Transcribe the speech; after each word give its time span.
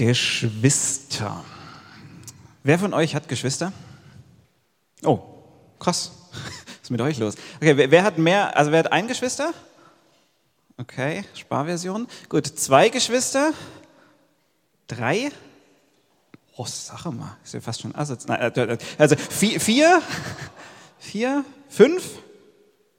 Geschwister. 0.00 1.44
Wer 2.62 2.78
von 2.78 2.94
euch 2.94 3.14
hat 3.14 3.28
Geschwister? 3.28 3.70
Oh, 5.04 5.20
krass. 5.78 6.12
Was 6.32 6.84
ist 6.84 6.90
mit 6.90 7.02
euch 7.02 7.18
los? 7.18 7.34
Okay, 7.56 7.76
wer, 7.76 7.90
wer 7.90 8.02
hat 8.02 8.16
mehr, 8.16 8.56
also 8.56 8.72
wer 8.72 8.78
hat 8.78 8.92
ein 8.92 9.08
Geschwister? 9.08 9.52
Okay, 10.78 11.26
Sparversion. 11.34 12.06
Gut, 12.30 12.46
zwei 12.46 12.88
Geschwister? 12.88 13.52
Drei? 14.86 15.30
Oh, 16.56 16.64
sag 16.66 17.04
mal, 17.04 17.36
ist 17.44 17.52
ja 17.52 17.60
fast 17.60 17.82
schon 17.82 17.94
Assets. 17.94 18.26
Nein, 18.26 18.40
äh, 18.40 18.78
also 18.96 19.16
vier, 19.16 19.60
vier, 19.60 20.00
vier, 20.98 21.44
fünf, 21.68 22.04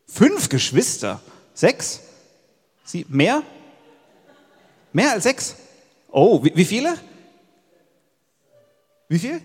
fünf 0.05 0.49
Geschwister, 0.49 1.19
sechs, 1.55 2.01
Sie, 2.83 3.07
mehr? 3.09 3.41
Mehr 4.93 5.13
als 5.13 5.23
sechs? 5.23 5.55
Oh, 6.11 6.43
wie, 6.43 6.51
wie 6.55 6.65
viele? 6.65 6.93
Wie 9.07 9.19
viel? 9.19 9.41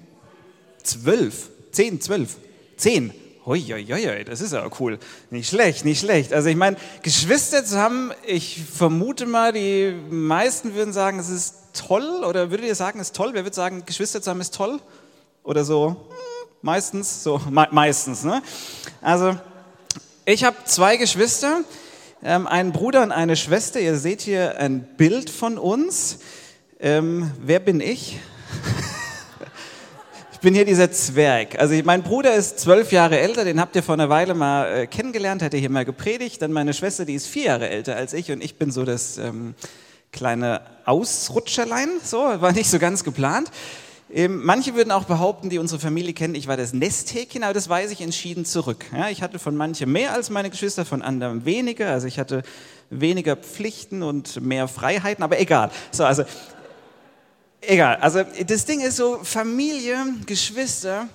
Zwölf. 0.83 1.51
Zehn, 1.73 2.01
zwölf. 2.01 2.37
Zehn. 2.77 3.12
Uiuiui, 3.47 4.24
das 4.24 4.41
ist 4.41 4.52
ja 4.52 4.69
cool. 4.80 4.98
Nicht 5.30 5.48
schlecht, 5.48 5.84
nicht 5.84 6.01
schlecht. 6.01 6.33
Also 6.33 6.48
ich 6.48 6.57
meine, 6.57 6.77
Geschwister 7.02 7.65
zu 7.65 7.79
haben, 7.79 8.10
ich 8.27 8.60
vermute 8.65 9.24
mal, 9.24 9.52
die 9.52 9.95
meisten 10.10 10.74
würden 10.74 10.93
sagen, 10.93 11.21
es 11.21 11.29
ist 11.29 11.55
toll. 11.73 12.24
Oder 12.24 12.51
würdet 12.51 12.66
ihr 12.66 12.74
sagen, 12.74 12.98
es 12.98 13.09
ist 13.09 13.16
toll? 13.16 13.30
Wer 13.35 13.45
würde 13.45 13.55
sagen, 13.55 13.85
Geschwister 13.87 14.21
zu 14.21 14.30
haben 14.30 14.41
ist 14.41 14.52
toll? 14.52 14.80
Oder 15.45 15.65
so, 15.65 15.91
hm, 15.91 15.96
meistens, 16.62 17.23
so 17.23 17.41
me 17.48 17.69
meistens. 17.71 18.24
Ne? 18.24 18.43
Also 19.01 19.37
ich 20.24 20.43
habe 20.43 20.57
zwei 20.65 20.96
Geschwister, 20.96 21.60
ähm, 22.24 22.48
einen 22.48 22.73
Bruder 22.73 23.05
und 23.05 23.12
eine 23.12 23.37
Schwester. 23.37 23.79
Ihr 23.79 23.96
seht 23.96 24.23
hier 24.23 24.59
ein 24.59 24.83
Bild 24.96 25.30
von 25.30 25.57
uns. 25.57 26.19
Ähm, 26.79 27.30
wer 27.41 27.59
bin 27.59 27.80
ich? 27.80 28.19
ich 30.33 30.41
bin 30.41 30.55
hier 30.55 30.66
dieser 30.66 30.93
Zwerg. 30.93 31.59
Also 31.59 31.74
mein 31.85 32.02
Bruder 32.02 32.35
ist 32.35 32.60
zwölf 32.60 32.93
Jahre 32.93 33.19
älter, 33.19 33.46
den 33.46 33.59
habt 33.59 33.74
ihr 33.77 33.82
vor 33.82 33.95
einer 33.95 34.10
Weile 34.10 34.35
mal 34.35 34.80
äh, 34.80 34.87
kennengelernt, 34.87 35.41
hat 35.41 35.54
er 35.54 35.60
hier 35.60 35.71
mal 35.71 35.87
gepredigt. 35.87 36.43
Dann 36.43 36.52
meine 36.52 36.74
Schwester, 36.74 37.07
die 37.07 37.15
ist 37.15 37.29
vier 37.29 37.45
Jahre 37.45 37.71
älter 37.71 37.97
als 37.97 38.13
ich 38.13 38.30
und 38.30 38.45
ich 38.45 38.57
bin 38.57 38.71
so 38.71 38.85
das 38.85 39.16
ähm, 39.16 39.54
kleine 40.13 40.60
Ausrutscherlein. 40.85 41.88
So, 42.04 42.19
war 42.19 42.52
nicht 42.52 42.69
so 42.69 42.79
ganz 42.79 43.04
geplant. 43.04 43.51
Ähm, 44.13 44.45
manche 44.45 44.74
würden 44.74 44.93
auch 44.93 45.04
behaupten, 45.04 45.49
die 45.49 45.59
unsere 45.59 45.80
Familie 45.80 46.13
kennen, 46.13 46.37
ich 46.37 46.47
war 46.47 46.57
das 46.57 46.73
Nesthäkchen, 46.73 47.43
aber 47.43 47.54
das 47.54 47.69
weise 47.69 47.93
ich 47.93 48.02
entschieden 48.02 48.45
zurück. 48.45 48.85
Ja, 48.93 49.09
ich 49.09 49.21
hatte 49.23 49.38
von 49.38 49.57
manchen 49.57 49.91
mehr 49.91 50.13
als 50.13 50.30
meine 50.30 50.51
Geschwister, 50.51 50.85
von 50.85 51.02
anderen 51.02 51.45
weniger. 51.45 51.91
Also 51.91 52.07
ich 52.07 52.19
hatte 52.19 52.43
weniger 52.88 53.35
Pflichten 53.35 54.02
und 54.02 54.41
mehr 54.41 54.69
Freiheiten, 54.69 55.24
aber 55.24 55.41
egal. 55.41 55.71
So, 55.91 56.04
also 56.04 56.23
egal. 57.60 57.96
Also 57.96 58.23
das 58.46 58.65
Ding 58.65 58.80
ist 58.80 58.96
so, 58.96 59.21
Familie, 59.23 59.96
Geschwister, 60.26 61.09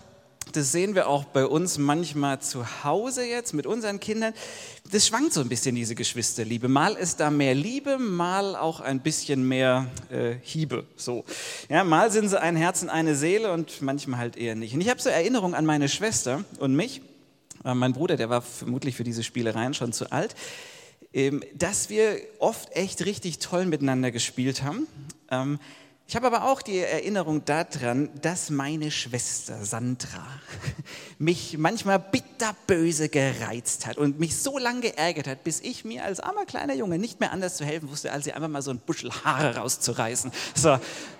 das 0.51 0.71
sehen 0.71 0.95
wir 0.95 1.07
auch 1.07 1.23
bei 1.23 1.45
uns 1.45 1.77
manchmal 1.77 2.41
zu 2.41 2.83
Hause 2.83 3.25
jetzt 3.25 3.53
mit 3.53 3.65
unseren 3.65 3.99
Kindern. 3.99 4.33
Das 4.91 5.07
schwankt 5.07 5.31
so 5.33 5.39
ein 5.39 5.47
bisschen, 5.47 5.75
diese 5.75 5.95
Geschwisterliebe. 5.95 6.67
Mal 6.67 6.95
ist 6.95 7.21
da 7.21 7.29
mehr 7.29 7.55
Liebe, 7.55 7.97
mal 7.97 8.55
auch 8.55 8.81
ein 8.81 8.99
bisschen 8.99 9.47
mehr 9.47 9.87
äh, 10.09 10.35
Hiebe. 10.41 10.85
So. 10.97 11.23
Ja, 11.69 11.83
mal 11.83 12.11
sind 12.11 12.27
sie 12.27 12.41
ein 12.41 12.57
Herz 12.57 12.81
und 12.81 12.89
eine 12.89 13.15
Seele 13.15 13.53
und 13.53 13.81
manchmal 13.81 14.19
halt 14.19 14.35
eher 14.35 14.55
nicht. 14.55 14.73
Und 14.73 14.81
ich 14.81 14.89
habe 14.89 15.01
so 15.01 15.09
Erinnerungen 15.09 15.55
an 15.55 15.65
meine 15.65 15.87
Schwester 15.87 16.43
und 16.59 16.75
mich. 16.75 17.01
Äh, 17.63 17.73
mein 17.73 17.93
Bruder, 17.93 18.17
der 18.17 18.29
war 18.29 18.41
vermutlich 18.41 18.95
für 18.95 19.05
diese 19.05 19.23
Spielereien 19.23 19.73
schon 19.73 19.93
zu 19.93 20.11
alt. 20.11 20.35
Ähm, 21.13 21.43
dass 21.53 21.89
wir 21.89 22.17
oft 22.39 22.75
echt 22.75 23.05
richtig 23.05 23.39
toll 23.39 23.65
miteinander 23.65 24.11
gespielt 24.11 24.63
haben. 24.63 24.87
Ähm, 25.29 25.59
ich 26.11 26.15
habe 26.17 26.27
aber 26.27 26.51
auch 26.51 26.61
die 26.61 26.77
Erinnerung 26.77 27.45
daran, 27.45 28.09
dass 28.21 28.49
meine 28.49 28.91
Schwester 28.91 29.63
Sandra 29.63 30.27
mich 31.19 31.57
manchmal 31.57 31.99
bitterböse 31.99 33.07
gereizt 33.07 33.85
hat 33.85 33.95
und 33.97 34.19
mich 34.19 34.35
so 34.35 34.57
lange 34.57 34.81
geärgert 34.81 35.25
hat, 35.27 35.45
bis 35.45 35.61
ich 35.61 35.85
mir 35.85 36.03
als 36.03 36.19
armer 36.19 36.43
kleiner 36.45 36.73
Junge 36.73 36.99
nicht 36.99 37.21
mehr 37.21 37.31
anders 37.31 37.55
zu 37.55 37.63
helfen 37.63 37.89
wusste, 37.89 38.11
als 38.11 38.25
sie 38.25 38.33
einfach 38.33 38.49
mal 38.49 38.61
so 38.61 38.71
ein 38.71 38.79
Buschel 38.79 39.09
Haare 39.23 39.55
rauszureißen. 39.55 40.33
So. 40.53 40.77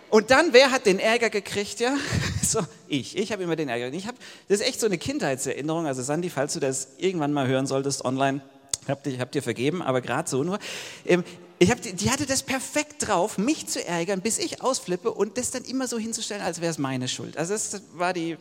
Und 0.09 0.29
dann, 0.29 0.52
wer 0.52 0.72
hat 0.72 0.85
den 0.85 1.00
Ärger 1.00 1.29
gekriegt? 1.29 1.79
Ja, 1.79 1.96
so 2.44 2.59
ich. 2.90 3.18
Ich 3.18 3.31
habe 3.31 3.44
immer 3.44 3.56
den 3.56 3.69
Ärger. 3.69 3.94
Ich 3.94 4.08
hab, 4.08 4.16
das 4.50 4.59
ist 4.59 4.68
echt 4.68 4.81
so 4.81 4.88
eine 4.88 4.97
Kindheitserinnerung. 4.97 5.88
Also 5.88 6.03
Sandy, 6.03 6.29
falls 6.29 6.52
du 6.52 6.59
das 6.59 6.90
irgendwann 6.97 7.31
mal 7.31 7.47
hören 7.47 7.66
solltest 7.66 8.03
online, 8.03 8.41
hab 8.90 9.03
dir, 9.03 9.18
hab 9.19 9.31
dir 9.31 9.41
vergeben, 9.41 9.81
aber 9.81 10.02
gerade 10.02 10.29
so 10.29 10.44
nur. 10.44 10.59
Ähm, 11.06 11.23
ich 11.61 11.69
hab, 11.69 11.79
die 11.79 12.09
hatte 12.09 12.25
das 12.25 12.41
perfekt 12.41 13.07
drauf, 13.07 13.38
mich 13.38 13.67
zu 13.67 13.85
ärgern, 13.85 14.22
bis 14.22 14.39
ich 14.39 14.63
ausflippe 14.63 15.11
und 15.11 15.38
das 15.38 15.51
dann 15.51 15.63
immer 15.63 15.88
so 15.88 15.99
hinzustellen, 15.99 16.41
als 16.41 16.59
wäre 16.59 16.72
es 16.72 16.79
meine 16.79 17.07
Schuld. 17.07 17.38
Also 17.38 17.53
das 17.53 17.83
war 17.94 18.13
die 18.13 18.38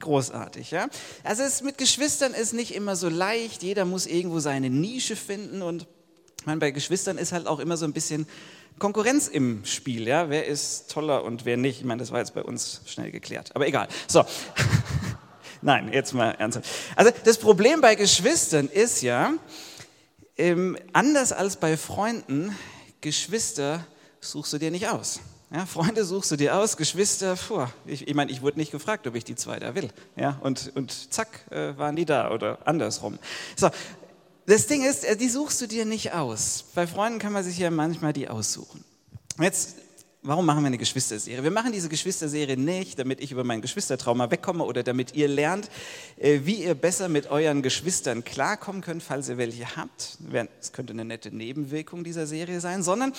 großartig. 0.00 0.72
Ja? 0.72 0.88
Also 1.22 1.44
es 1.44 1.62
mit 1.62 1.78
Geschwistern 1.78 2.34
ist 2.34 2.52
nicht 2.52 2.74
immer 2.74 2.96
so 2.96 3.08
leicht. 3.08 3.62
Jeder 3.62 3.84
muss 3.84 4.06
irgendwo 4.06 4.40
seine 4.40 4.70
Nische 4.70 5.14
finden 5.14 5.62
und 5.62 5.86
meine, 6.46 6.58
bei 6.58 6.72
Geschwistern 6.72 7.16
ist 7.16 7.30
halt 7.30 7.46
auch 7.46 7.60
immer 7.60 7.76
so 7.76 7.84
ein 7.84 7.92
bisschen 7.92 8.26
Konkurrenz 8.80 9.28
im 9.28 9.64
Spiel. 9.64 10.08
Ja? 10.08 10.28
Wer 10.28 10.48
ist 10.48 10.90
toller 10.90 11.22
und 11.22 11.44
wer 11.44 11.56
nicht? 11.56 11.78
Ich 11.78 11.84
meine, 11.84 12.00
das 12.00 12.10
war 12.10 12.18
jetzt 12.18 12.34
bei 12.34 12.42
uns 12.42 12.80
schnell 12.86 13.12
geklärt. 13.12 13.54
Aber 13.54 13.68
egal. 13.68 13.86
So. 14.08 14.24
Nein, 15.62 15.92
jetzt 15.92 16.12
mal 16.12 16.32
ernsthaft. 16.32 16.68
Also 16.96 17.12
das 17.24 17.38
Problem 17.38 17.80
bei 17.80 17.94
Geschwistern 17.94 18.68
ist 18.68 19.00
ja, 19.00 19.32
ähm, 20.36 20.76
anders 20.92 21.32
als 21.32 21.56
bei 21.56 21.76
Freunden, 21.76 22.56
Geschwister 23.00 23.86
suchst 24.20 24.52
du 24.52 24.58
dir 24.58 24.70
nicht 24.70 24.88
aus. 24.88 25.20
Ja, 25.52 25.66
Freunde 25.66 26.04
suchst 26.04 26.32
du 26.32 26.36
dir 26.36 26.56
aus, 26.56 26.76
Geschwister, 26.76 27.36
puh, 27.36 27.66
ich, 27.86 28.08
ich 28.08 28.14
meine, 28.14 28.32
ich 28.32 28.42
wurde 28.42 28.58
nicht 28.58 28.72
gefragt, 28.72 29.06
ob 29.06 29.14
ich 29.14 29.24
die 29.24 29.36
zwei 29.36 29.60
da 29.60 29.74
will. 29.74 29.90
Ja, 30.16 30.38
und, 30.40 30.72
und 30.74 31.12
zack, 31.12 31.28
äh, 31.50 31.76
waren 31.76 31.94
die 31.94 32.04
da 32.04 32.32
oder 32.32 32.66
andersrum. 32.66 33.18
So, 33.54 33.70
das 34.46 34.66
Ding 34.66 34.84
ist, 34.84 35.04
äh, 35.04 35.16
die 35.16 35.28
suchst 35.28 35.60
du 35.60 35.68
dir 35.68 35.84
nicht 35.84 36.12
aus. 36.12 36.64
Bei 36.74 36.86
Freunden 36.86 37.18
kann 37.18 37.32
man 37.32 37.44
sich 37.44 37.58
ja 37.58 37.70
manchmal 37.70 38.12
die 38.12 38.28
aussuchen. 38.28 38.84
Jetzt 39.38 39.76
warum 40.24 40.46
machen 40.46 40.62
wir 40.62 40.68
eine 40.68 40.78
Geschwisterserie? 40.78 41.44
Wir 41.44 41.50
machen 41.50 41.70
diese 41.70 41.88
Geschwisterserie 41.88 42.56
nicht, 42.56 42.98
damit 42.98 43.20
ich 43.20 43.30
über 43.30 43.44
mein 43.44 43.60
Geschwistertrauma 43.60 44.30
wegkomme 44.30 44.64
oder 44.64 44.82
damit 44.82 45.14
ihr 45.14 45.28
lernt, 45.28 45.68
äh, 46.16 46.40
wie 46.44 46.64
ihr 46.64 46.74
besser 46.74 47.08
mit 47.08 47.30
euren 47.30 47.62
Geschwistern 47.62 48.24
klarkommen 48.24 48.80
könnt, 48.82 49.02
falls 49.02 49.28
ihr 49.28 49.38
welche 49.38 49.76
habt. 49.76 50.18
Das 50.58 50.72
könnte 50.72 50.94
eine 50.94 51.04
nette 51.04 51.30
Nebenwirkung 51.30 52.02
dieser 52.02 52.26
Serie 52.26 52.60
sein, 52.60 52.82
sondern 52.82 53.12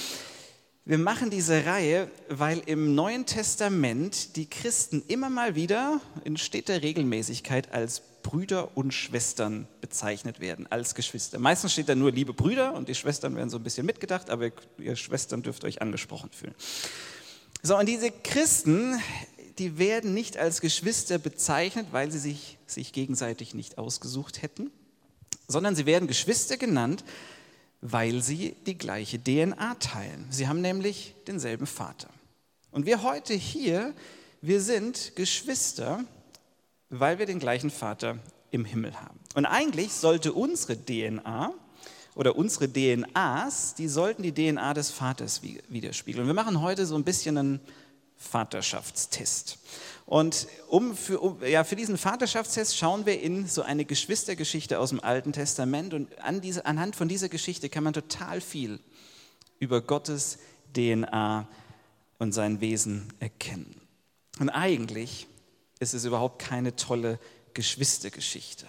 wir 0.84 0.98
machen 0.98 1.30
diese 1.30 1.66
Reihe, 1.66 2.10
weil 2.30 2.62
im 2.66 2.94
Neuen 2.96 3.26
Testament 3.26 4.36
die 4.36 4.50
Christen 4.50 5.04
immer 5.08 5.30
mal 5.30 5.56
wieder 5.56 6.02
in 6.24 6.38
steter 6.38 6.82
Regelmäßigkeit 6.82 7.72
als 7.72 8.02
Brüder 8.26 8.76
und 8.76 8.92
Schwestern 8.92 9.68
bezeichnet 9.82 10.40
werden, 10.40 10.66
als 10.72 10.96
Geschwister. 10.96 11.38
Meistens 11.38 11.74
steht 11.74 11.90
da 11.90 11.94
nur 11.94 12.12
liebe 12.12 12.34
Brüder 12.34 12.74
und 12.74 12.90
die 12.90 12.96
Schwestern 12.96 13.36
werden 13.36 13.52
so 13.52 13.58
ein 13.58 13.64
bisschen 13.64 13.86
mitgedacht, 13.86 14.32
aber 14.32 14.50
ihr 14.80 14.96
Schwestern 14.96 15.44
dürft 15.44 15.64
euch 15.64 15.80
angesprochen 15.80 16.32
fühlen. 16.32 16.56
So, 17.62 17.78
und 17.78 17.86
diese 17.88 18.10
Christen, 18.10 19.00
die 19.60 19.78
werden 19.78 20.16
nicht 20.16 20.38
als 20.38 20.60
Geschwister 20.60 21.20
bezeichnet, 21.20 21.90
weil 21.92 22.12
sie 22.12 22.18
sich, 22.18 22.58
sich 22.66 22.94
gegenseitig 22.94 23.54
nicht 23.54 23.78
ausgesucht 23.78 24.42
hätten, 24.42 24.72
sondern 25.48 25.76
sie 25.76 25.86
werden 25.86 26.08
Geschwister 26.08 26.58
genannt, 26.58 27.04
weil 27.82 28.24
sie 28.24 28.56
die 28.66 28.78
gleiche 28.80 29.24
DNA 29.24 29.76
teilen. 29.76 30.26
Sie 30.32 30.48
haben 30.48 30.62
nämlich 30.62 31.14
denselben 31.28 31.68
Vater. 31.68 32.10
Und 32.72 32.88
wir 32.88 33.04
heute 33.04 33.36
hier, 33.36 33.94
wir 34.42 34.62
sind 34.62 35.16
Geschwister, 35.16 36.06
weil 36.90 37.20
wir 37.20 37.26
den 37.26 37.40
gleichen 37.40 37.70
Vater 37.70 38.20
im 38.52 38.66
Himmel 38.66 39.00
haben. 39.00 39.20
Und 39.36 39.46
eigentlich 39.46 39.94
sollte 39.94 40.34
unsere 40.34 40.78
DNA 40.78 41.54
oder 42.16 42.38
unsere 42.38 42.68
DNAs, 42.70 43.76
die 43.76 43.88
sollten 43.88 44.24
die 44.24 44.34
DNA 44.34 44.74
des 44.74 44.92
Vaters 44.92 45.42
widerspiegeln. 45.44 46.24
Und 46.24 46.28
wir 46.28 46.34
machen 46.34 46.62
heute 46.62 46.86
so 46.86 46.96
ein 46.96 47.04
bisschen 47.04 47.38
einen 47.38 47.60
Vaterschaftstest. 48.16 49.60
Und 50.06 50.48
um 50.70 50.96
für, 50.96 51.20
um, 51.20 51.44
ja, 51.44 51.64
für 51.64 51.76
diesen 51.76 51.98
Vaterschaftstest 51.98 52.78
schauen 52.78 53.06
wir 53.06 53.22
in 53.22 53.48
so 53.48 53.64
eine 53.64 53.86
Geschwistergeschichte 53.86 54.80
aus 54.80 54.90
dem 54.90 55.04
Alten 55.04 55.34
Testament. 55.34 55.94
Und 55.94 56.20
an 56.22 56.42
diese, 56.42 56.66
anhand 56.66 56.96
von 56.96 57.10
dieser 57.10 57.28
Geschichte 57.28 57.70
kann 57.70 57.84
man 57.84 57.94
total 57.94 58.40
viel 58.40 58.80
über 59.60 59.82
Gottes 59.82 60.38
DNA 60.76 61.48
und 62.20 62.34
sein 62.34 62.62
Wesen 62.62 63.12
erkennen. 63.20 63.82
Und 64.40 64.50
eigentlich 64.50 65.28
ist 65.80 65.94
es 65.94 66.06
überhaupt 66.06 66.40
keine 66.40 66.76
tolle 66.76 67.20
Geschwistergeschichte, 67.54 68.68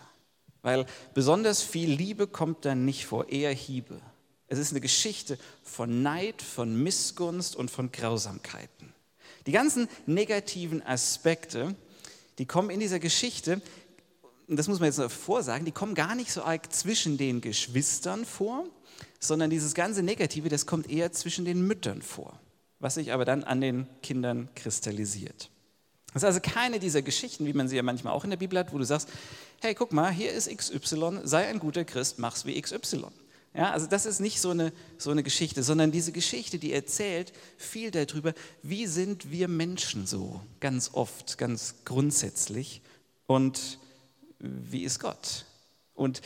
weil 0.62 0.86
besonders 1.14 1.62
viel 1.62 1.90
Liebe 1.90 2.26
kommt 2.26 2.64
dann 2.64 2.84
nicht 2.84 3.06
vor, 3.06 3.28
eher 3.28 3.52
Hiebe. 3.52 4.00
Es 4.48 4.58
ist 4.58 4.70
eine 4.70 4.80
Geschichte 4.80 5.38
von 5.62 6.02
Neid, 6.02 6.40
von 6.42 6.82
Missgunst 6.82 7.56
und 7.56 7.70
von 7.70 7.90
Grausamkeiten. 7.90 8.92
Die 9.46 9.52
ganzen 9.52 9.88
negativen 10.06 10.84
Aspekte, 10.86 11.74
die 12.38 12.46
kommen 12.46 12.70
in 12.70 12.80
dieser 12.80 12.98
Geschichte, 12.98 13.60
das 14.48 14.68
muss 14.68 14.78
man 14.78 14.92
jetzt 14.92 15.12
vorsagen, 15.12 15.64
die 15.64 15.72
kommen 15.72 15.94
gar 15.94 16.14
nicht 16.14 16.30
so 16.30 16.42
arg 16.42 16.72
zwischen 16.72 17.18
den 17.18 17.40
Geschwistern 17.40 18.24
vor, 18.24 18.64
sondern 19.18 19.50
dieses 19.50 19.74
ganze 19.74 20.02
Negative, 20.02 20.48
das 20.48 20.66
kommt 20.66 20.88
eher 20.88 21.10
zwischen 21.12 21.44
den 21.44 21.66
Müttern 21.66 22.02
vor. 22.02 22.38
was 22.78 22.94
sich 22.94 23.12
aber 23.12 23.24
dann 23.24 23.44
an 23.44 23.60
den 23.60 23.86
Kindern 24.02 24.48
kristallisiert. 24.54 25.50
Das 26.16 26.22
ist 26.22 26.28
also 26.28 26.40
keine 26.40 26.78
dieser 26.78 27.02
Geschichten, 27.02 27.44
wie 27.44 27.52
man 27.52 27.68
sie 27.68 27.76
ja 27.76 27.82
manchmal 27.82 28.14
auch 28.14 28.24
in 28.24 28.30
der 28.30 28.38
Bibel 28.38 28.58
hat, 28.58 28.72
wo 28.72 28.78
du 28.78 28.84
sagst, 28.84 29.10
hey, 29.60 29.74
guck 29.74 29.92
mal, 29.92 30.10
hier 30.10 30.32
ist 30.32 30.48
XY, 30.48 31.20
sei 31.24 31.46
ein 31.46 31.58
guter 31.58 31.84
Christ, 31.84 32.18
mach's 32.18 32.46
wie 32.46 32.58
XY. 32.58 33.04
Ja, 33.54 33.70
also 33.72 33.86
das 33.86 34.06
ist 34.06 34.20
nicht 34.20 34.40
so 34.40 34.48
eine, 34.48 34.72
so 34.96 35.10
eine 35.10 35.22
Geschichte, 35.22 35.62
sondern 35.62 35.92
diese 35.92 36.12
Geschichte, 36.12 36.58
die 36.58 36.72
erzählt 36.72 37.34
viel 37.58 37.90
darüber, 37.90 38.32
wie 38.62 38.86
sind 38.86 39.30
wir 39.30 39.46
Menschen 39.46 40.06
so, 40.06 40.40
ganz 40.58 40.94
oft, 40.94 41.36
ganz 41.36 41.74
grundsätzlich 41.84 42.80
und 43.26 43.78
wie 44.38 44.84
ist 44.84 45.00
Gott 45.00 45.44
und 45.94 46.22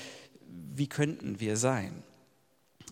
wie 0.73 0.87
könnten 0.87 1.41
wir 1.41 1.57
sein. 1.57 2.05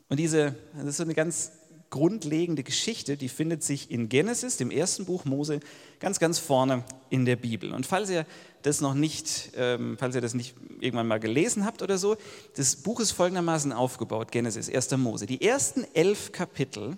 Und 0.08 0.18
diese, 0.18 0.56
das 0.74 0.86
ist 0.86 0.96
so 0.96 1.04
eine 1.04 1.14
ganz 1.14 1.52
grundlegende 1.90 2.62
Geschichte, 2.62 3.16
die 3.16 3.28
findet 3.28 3.62
sich 3.62 3.90
in 3.90 4.08
Genesis, 4.08 4.56
dem 4.56 4.70
ersten 4.70 5.04
Buch 5.04 5.24
Mose, 5.24 5.60
ganz, 6.00 6.18
ganz 6.18 6.38
vorne 6.38 6.84
in 7.10 7.24
der 7.24 7.36
Bibel. 7.36 7.72
Und 7.72 7.86
falls 7.86 8.10
ihr 8.10 8.26
das 8.62 8.80
noch 8.80 8.94
nicht, 8.94 9.52
ähm, 9.56 9.96
falls 9.98 10.14
ihr 10.14 10.20
das 10.20 10.34
nicht 10.34 10.54
irgendwann 10.80 11.06
mal 11.06 11.20
gelesen 11.20 11.64
habt 11.64 11.82
oder 11.82 11.98
so, 11.98 12.16
das 12.56 12.76
Buch 12.76 13.00
ist 13.00 13.12
folgendermaßen 13.12 13.72
aufgebaut, 13.72 14.32
Genesis, 14.32 14.68
1. 14.68 14.96
Mose. 14.98 15.26
Die 15.26 15.42
ersten 15.42 15.84
elf 15.94 16.32
Kapitel, 16.32 16.96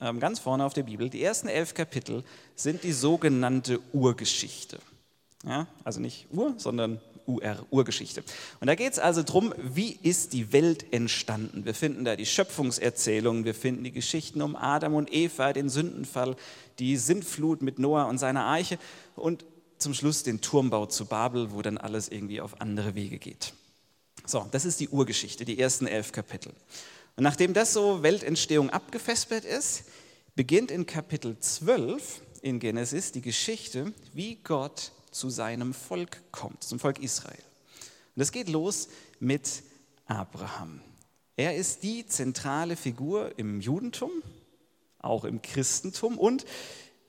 ähm, 0.00 0.20
ganz 0.20 0.38
vorne 0.38 0.64
auf 0.64 0.74
der 0.74 0.82
Bibel, 0.82 1.08
die 1.08 1.22
ersten 1.22 1.48
elf 1.48 1.74
Kapitel 1.74 2.22
sind 2.54 2.84
die 2.84 2.92
sogenannte 2.92 3.80
Urgeschichte. 3.92 4.78
Ja, 5.44 5.66
also 5.84 6.00
nicht 6.00 6.26
Ur, 6.32 6.54
sondern 6.56 7.00
UR, 7.26 7.66
Urgeschichte. 7.70 8.22
Und 8.60 8.66
da 8.66 8.74
geht 8.74 8.92
es 8.92 8.98
also 8.98 9.22
darum, 9.22 9.54
wie 9.58 9.98
ist 10.02 10.32
die 10.32 10.52
Welt 10.52 10.92
entstanden. 10.92 11.64
Wir 11.64 11.74
finden 11.74 12.04
da 12.04 12.16
die 12.16 12.26
Schöpfungserzählungen, 12.26 13.44
wir 13.44 13.54
finden 13.54 13.84
die 13.84 13.92
Geschichten 13.92 14.42
um 14.42 14.56
Adam 14.56 14.94
und 14.94 15.12
Eva, 15.12 15.52
den 15.52 15.68
Sündenfall, 15.68 16.36
die 16.78 16.96
Sintflut 16.96 17.62
mit 17.62 17.78
Noah 17.78 18.06
und 18.06 18.18
seiner 18.18 18.48
Eiche 18.48 18.78
und 19.14 19.44
zum 19.78 19.94
Schluss 19.94 20.22
den 20.22 20.40
Turmbau 20.40 20.86
zu 20.86 21.06
Babel, 21.06 21.52
wo 21.52 21.62
dann 21.62 21.78
alles 21.78 22.08
irgendwie 22.08 22.40
auf 22.40 22.60
andere 22.60 22.94
Wege 22.94 23.18
geht. 23.18 23.52
So, 24.24 24.46
das 24.50 24.64
ist 24.64 24.80
die 24.80 24.88
Urgeschichte, 24.88 25.44
die 25.44 25.58
ersten 25.58 25.86
elf 25.86 26.12
Kapitel. 26.12 26.52
Und 27.16 27.24
nachdem 27.24 27.54
das 27.54 27.72
so 27.72 28.02
Weltentstehung 28.02 28.70
abgefespert 28.70 29.44
ist, 29.44 29.84
beginnt 30.34 30.70
in 30.70 30.86
Kapitel 30.86 31.38
12 31.38 32.22
in 32.42 32.60
Genesis 32.60 33.12
die 33.12 33.22
Geschichte, 33.22 33.92
wie 34.12 34.36
Gott 34.36 34.92
zu 35.16 35.30
seinem 35.30 35.74
Volk 35.74 36.20
kommt, 36.30 36.62
zum 36.62 36.78
Volk 36.78 36.98
Israel. 36.98 37.42
Und 38.14 38.20
das 38.20 38.32
geht 38.32 38.48
los 38.48 38.88
mit 39.18 39.62
Abraham. 40.06 40.80
Er 41.36 41.56
ist 41.56 41.82
die 41.82 42.06
zentrale 42.06 42.76
Figur 42.76 43.38
im 43.38 43.60
Judentum, 43.60 44.10
auch 44.98 45.24
im 45.24 45.42
Christentum 45.42 46.18
und 46.18 46.46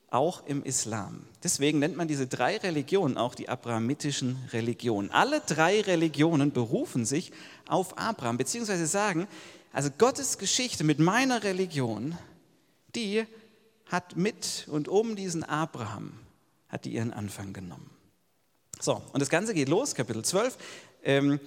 auch 0.09 0.45
im 0.45 0.63
Islam. 0.63 1.25
Deswegen 1.43 1.79
nennt 1.79 1.97
man 1.97 2.07
diese 2.07 2.27
drei 2.27 2.57
Religionen 2.57 3.17
auch 3.17 3.35
die 3.35 3.49
abrahamitischen 3.49 4.37
Religionen. 4.53 5.11
Alle 5.11 5.41
drei 5.41 5.81
Religionen 5.81 6.51
berufen 6.51 7.05
sich 7.05 7.31
auf 7.67 7.97
Abraham, 7.97 8.37
beziehungsweise 8.37 8.87
sagen, 8.87 9.27
also 9.73 9.89
Gottes 9.97 10.37
Geschichte 10.37 10.83
mit 10.83 10.99
meiner 10.99 11.43
Religion, 11.43 12.17
die 12.95 13.25
hat 13.85 14.15
mit 14.15 14.67
und 14.69 14.87
um 14.87 15.15
diesen 15.15 15.43
Abraham, 15.43 16.13
hat 16.69 16.85
die 16.85 16.93
ihren 16.93 17.13
Anfang 17.13 17.53
genommen. 17.53 17.96
So, 18.79 19.01
und 19.11 19.21
das 19.21 19.29
Ganze 19.29 19.53
geht 19.53 19.69
los, 19.69 19.95
Kapitel 19.95 20.23
12. 20.23 20.57
Ähm, 21.03 21.39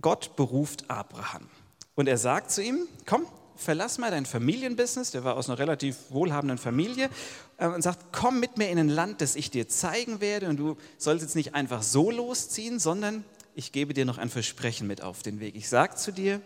Gott 0.00 0.34
beruft 0.36 0.90
Abraham. 0.90 1.48
Und 1.94 2.08
er 2.08 2.18
sagt 2.18 2.50
zu 2.50 2.62
ihm, 2.62 2.88
komm, 3.06 3.26
verlass 3.54 3.98
mal 3.98 4.10
dein 4.10 4.26
Familienbusiness, 4.26 5.12
der 5.12 5.24
war 5.24 5.36
aus 5.36 5.48
einer 5.48 5.58
relativ 5.58 5.96
wohlhabenden 6.10 6.58
Familie, 6.58 7.10
äh, 7.58 7.68
und 7.68 7.82
sagt, 7.82 8.06
komm 8.12 8.40
mit 8.40 8.58
mir 8.58 8.70
in 8.70 8.78
ein 8.78 8.88
Land, 8.88 9.20
das 9.20 9.36
ich 9.36 9.50
dir 9.50 9.68
zeigen 9.68 10.20
werde. 10.20 10.48
Und 10.48 10.56
du 10.56 10.76
sollst 10.98 11.22
jetzt 11.22 11.36
nicht 11.36 11.54
einfach 11.54 11.82
so 11.82 12.10
losziehen, 12.10 12.78
sondern 12.78 13.24
ich 13.54 13.72
gebe 13.72 13.94
dir 13.94 14.04
noch 14.04 14.18
ein 14.18 14.30
Versprechen 14.30 14.86
mit 14.86 15.02
auf 15.02 15.22
den 15.22 15.38
Weg. 15.38 15.54
Ich 15.54 15.68
sage 15.68 15.94
zu 15.94 16.12
dir, 16.12 16.40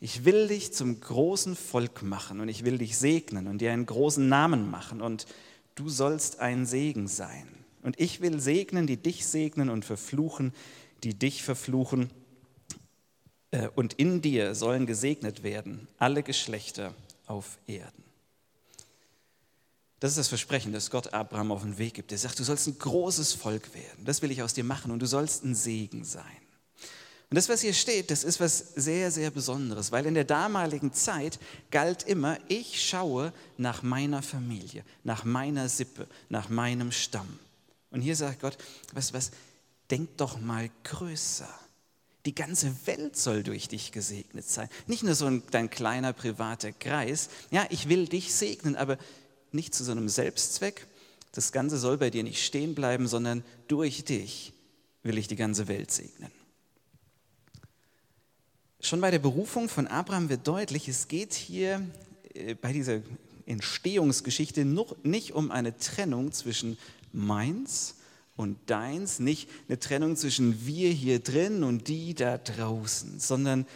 ich 0.00 0.24
will 0.24 0.48
dich 0.48 0.72
zum 0.72 1.00
großen 1.00 1.56
Volk 1.56 2.02
machen 2.02 2.40
und 2.40 2.48
ich 2.48 2.64
will 2.64 2.78
dich 2.78 2.98
segnen 2.98 3.46
und 3.46 3.58
dir 3.58 3.72
einen 3.72 3.86
großen 3.86 4.28
Namen 4.28 4.70
machen 4.70 5.00
und 5.00 5.26
du 5.74 5.88
sollst 5.88 6.40
ein 6.40 6.66
Segen 6.66 7.08
sein. 7.08 7.61
Und 7.82 7.98
ich 8.00 8.20
will 8.20 8.40
segnen, 8.40 8.86
die 8.86 8.96
dich 8.96 9.26
segnen 9.26 9.68
und 9.68 9.84
verfluchen, 9.84 10.52
die 11.02 11.14
dich 11.14 11.42
verfluchen. 11.42 12.10
Äh, 13.50 13.68
und 13.74 13.94
in 13.94 14.22
dir 14.22 14.54
sollen 14.54 14.86
gesegnet 14.86 15.42
werden 15.42 15.88
alle 15.98 16.22
Geschlechter 16.22 16.94
auf 17.26 17.58
Erden. 17.66 18.02
Das 20.00 20.10
ist 20.10 20.18
das 20.18 20.28
Versprechen, 20.28 20.72
das 20.72 20.90
Gott 20.90 21.12
Abraham 21.12 21.52
auf 21.52 21.62
den 21.62 21.78
Weg 21.78 21.94
gibt. 21.94 22.10
Er 22.10 22.18
sagt, 22.18 22.38
du 22.38 22.42
sollst 22.42 22.66
ein 22.66 22.76
großes 22.76 23.34
Volk 23.34 23.72
werden. 23.72 24.04
Das 24.04 24.20
will 24.20 24.32
ich 24.32 24.42
aus 24.42 24.52
dir 24.52 24.64
machen 24.64 24.90
und 24.90 24.98
du 24.98 25.06
sollst 25.06 25.44
ein 25.44 25.54
Segen 25.54 26.02
sein. 26.02 26.24
Und 27.30 27.36
das, 27.36 27.48
was 27.48 27.60
hier 27.62 27.72
steht, 27.72 28.10
das 28.10 28.24
ist 28.24 28.40
was 28.40 28.58
sehr, 28.74 29.10
sehr 29.10 29.30
Besonderes, 29.30 29.90
weil 29.92 30.04
in 30.04 30.14
der 30.14 30.24
damaligen 30.24 30.92
Zeit 30.92 31.38
galt 31.70 32.02
immer, 32.02 32.36
ich 32.48 32.82
schaue 32.86 33.32
nach 33.56 33.82
meiner 33.82 34.22
Familie, 34.22 34.84
nach 35.02 35.24
meiner 35.24 35.68
Sippe, 35.68 36.08
nach 36.28 36.48
meinem 36.48 36.92
Stamm. 36.92 37.38
Und 37.92 38.00
hier 38.00 38.16
sagt 38.16 38.40
Gott, 38.40 38.58
was, 38.92 39.12
was, 39.12 39.30
denk 39.90 40.16
doch 40.16 40.40
mal 40.40 40.70
größer. 40.84 41.48
Die 42.24 42.34
ganze 42.34 42.74
Welt 42.86 43.16
soll 43.16 43.42
durch 43.42 43.68
dich 43.68 43.92
gesegnet 43.92 44.48
sein. 44.48 44.68
Nicht 44.86 45.02
nur 45.02 45.14
so 45.14 45.26
ein 45.26 45.42
dein 45.50 45.70
kleiner 45.70 46.12
privater 46.12 46.72
Kreis. 46.72 47.28
Ja, 47.50 47.66
ich 47.70 47.88
will 47.88 48.06
dich 48.06 48.32
segnen, 48.32 48.76
aber 48.76 48.96
nicht 49.50 49.74
zu 49.74 49.84
so 49.84 49.92
einem 49.92 50.08
Selbstzweck. 50.08 50.86
Das 51.32 51.52
Ganze 51.52 51.78
soll 51.78 51.98
bei 51.98 52.10
dir 52.10 52.22
nicht 52.22 52.44
stehen 52.44 52.74
bleiben, 52.74 53.08
sondern 53.08 53.44
durch 53.68 54.04
dich 54.04 54.52
will 55.02 55.18
ich 55.18 55.28
die 55.28 55.36
ganze 55.36 55.68
Welt 55.68 55.90
segnen. 55.90 56.30
Schon 58.80 59.00
bei 59.00 59.10
der 59.10 59.18
Berufung 59.18 59.68
von 59.68 59.86
Abraham 59.86 60.28
wird 60.28 60.46
deutlich, 60.46 60.88
es 60.88 61.08
geht 61.08 61.34
hier 61.34 61.86
äh, 62.34 62.54
bei 62.54 62.72
dieser 62.72 63.00
Entstehungsgeschichte 63.46 64.64
noch 64.64 64.96
nicht 65.04 65.32
um 65.32 65.50
eine 65.50 65.76
Trennung 65.76 66.32
zwischen 66.32 66.78
meins 67.12 67.96
und 68.36 68.58
deins, 68.66 69.18
nicht 69.18 69.48
eine 69.68 69.78
Trennung 69.78 70.16
zwischen 70.16 70.66
wir 70.66 70.90
hier 70.90 71.20
drin 71.20 71.64
und 71.64 71.88
die 71.88 72.14
da 72.14 72.38
draußen, 72.38 73.20
sondern 73.20 73.66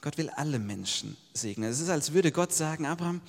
Gott 0.00 0.16
will 0.16 0.30
alle 0.30 0.58
Menschen 0.58 1.16
segnen. 1.34 1.70
Es 1.70 1.80
ist, 1.80 1.90
als 1.90 2.12
würde 2.12 2.32
Gott 2.32 2.52
sagen, 2.52 2.86
Abraham, 2.86 3.20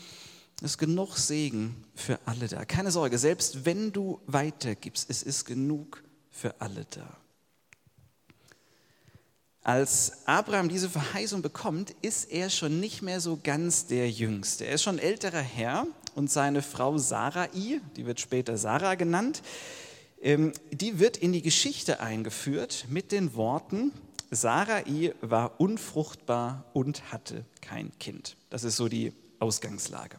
es 0.58 0.72
ist 0.72 0.78
genug 0.78 1.18
Segen 1.18 1.84
für 1.96 2.20
alle 2.26 2.48
da. 2.48 2.66
Keine 2.66 2.92
Sorge, 2.92 3.18
selbst 3.18 3.66
wenn 3.66 3.92
du 3.92 4.22
weitergibst, 4.28 5.10
es 5.10 5.24
ist 5.24 5.46
genug 5.46 6.04
für 6.30 6.62
alle 6.62 6.86
da. 6.92 7.18
Als 9.64 10.26
Abraham 10.26 10.70
diese 10.70 10.90
Verheißung 10.90 11.42
bekommt, 11.42 11.92
ist 12.02 12.32
er 12.32 12.50
schon 12.50 12.80
nicht 12.80 13.02
mehr 13.02 13.22
so 13.22 13.40
ganz 13.42 13.86
der 13.86 14.10
Jüngste. 14.10 14.66
Er 14.66 14.76
ist 14.76 14.84
schon 14.84 14.98
älterer 14.98 15.42
Herr 15.42 15.86
und 16.16 16.30
seine 16.30 16.62
Frau 16.62 16.98
Sarai, 16.98 17.82
die 17.96 18.06
wird 18.06 18.20
später 18.20 18.58
Sarah 18.58 18.96
genannt, 18.96 19.42
ähm, 20.22 20.54
die 20.72 21.00
wird 21.00 21.18
in 21.18 21.34
die 21.34 21.42
Geschichte 21.42 22.00
eingeführt 22.00 22.86
mit 22.90 23.12
den 23.12 23.36
Worten, 23.36 23.92
Sarai 24.30 25.14
war 25.22 25.60
unfruchtbar 25.60 26.64
und 26.74 27.12
hatte 27.12 27.44
kein 27.60 27.92
Kind. 28.00 28.38
Das 28.50 28.64
ist 28.64 28.78
so 28.78 28.88
die 28.88 29.14
Ausgangslage. 29.40 30.18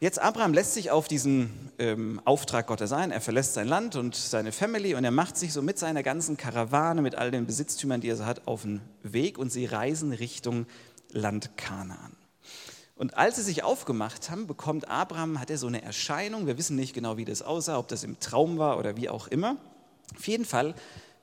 Jetzt 0.00 0.18
Abraham 0.18 0.52
lässt 0.52 0.74
sich 0.74 0.90
auf 0.90 1.06
diesen 1.06 1.70
ähm, 1.78 2.20
Auftrag 2.24 2.66
Gottes 2.66 2.92
ein. 2.92 3.12
Er 3.12 3.20
verlässt 3.20 3.54
sein 3.54 3.68
Land 3.68 3.94
und 3.94 4.16
seine 4.16 4.50
Family 4.50 4.96
und 4.96 5.04
er 5.04 5.12
macht 5.12 5.38
sich 5.38 5.52
so 5.52 5.62
mit 5.62 5.78
seiner 5.78 6.02
ganzen 6.02 6.36
Karawane, 6.36 7.02
mit 7.02 7.14
all 7.14 7.30
den 7.30 7.46
Besitztümern, 7.46 8.00
die 8.00 8.08
er 8.08 8.16
so 8.16 8.26
hat, 8.26 8.48
auf 8.48 8.62
den 8.62 8.80
Weg 9.04 9.38
und 9.38 9.52
sie 9.52 9.64
reisen 9.64 10.12
Richtung 10.12 10.66
Land 11.12 11.56
Kanaan. 11.56 12.16
Und 13.02 13.16
als 13.18 13.34
sie 13.34 13.42
sich 13.42 13.64
aufgemacht 13.64 14.30
haben, 14.30 14.46
bekommt 14.46 14.88
Abraham, 14.88 15.40
hat 15.40 15.50
er 15.50 15.58
so 15.58 15.66
eine 15.66 15.82
Erscheinung. 15.82 16.46
Wir 16.46 16.56
wissen 16.56 16.76
nicht 16.76 16.94
genau, 16.94 17.16
wie 17.16 17.24
das 17.24 17.42
aussah, 17.42 17.76
ob 17.76 17.88
das 17.88 18.04
im 18.04 18.20
Traum 18.20 18.58
war 18.58 18.78
oder 18.78 18.96
wie 18.96 19.08
auch 19.08 19.26
immer. 19.26 19.56
Auf 20.16 20.28
jeden 20.28 20.44
Fall 20.44 20.76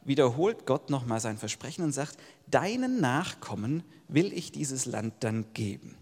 wiederholt 0.04 0.66
Gott 0.66 0.90
nochmal 0.90 1.22
sein 1.22 1.38
Versprechen 1.38 1.86
und 1.86 1.94
sagt, 1.94 2.18
deinen 2.48 3.00
Nachkommen 3.00 3.86
will 4.10 4.34
ich 4.34 4.52
dieses 4.52 4.88
Land 4.88 5.14
dann 5.22 5.54
geben. 5.54 5.96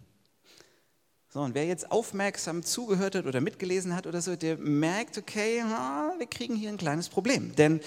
So, 1.29 1.41
und 1.41 1.53
wer 1.53 1.67
jetzt 1.67 1.91
aufmerksam 1.91 2.63
zugehört 2.63 3.13
hat 3.13 3.27
oder 3.27 3.39
mitgelesen 3.39 3.95
hat 3.95 4.07
oder 4.07 4.23
so, 4.23 4.35
der 4.35 4.57
merkt, 4.57 5.19
okay, 5.19 5.61
wir 6.17 6.25
kriegen 6.25 6.55
hier 6.55 6.69
ein 6.69 6.77
kleines 6.77 7.07
Problem. 7.07 7.55
Denn 7.55 7.81
äh, 7.81 7.83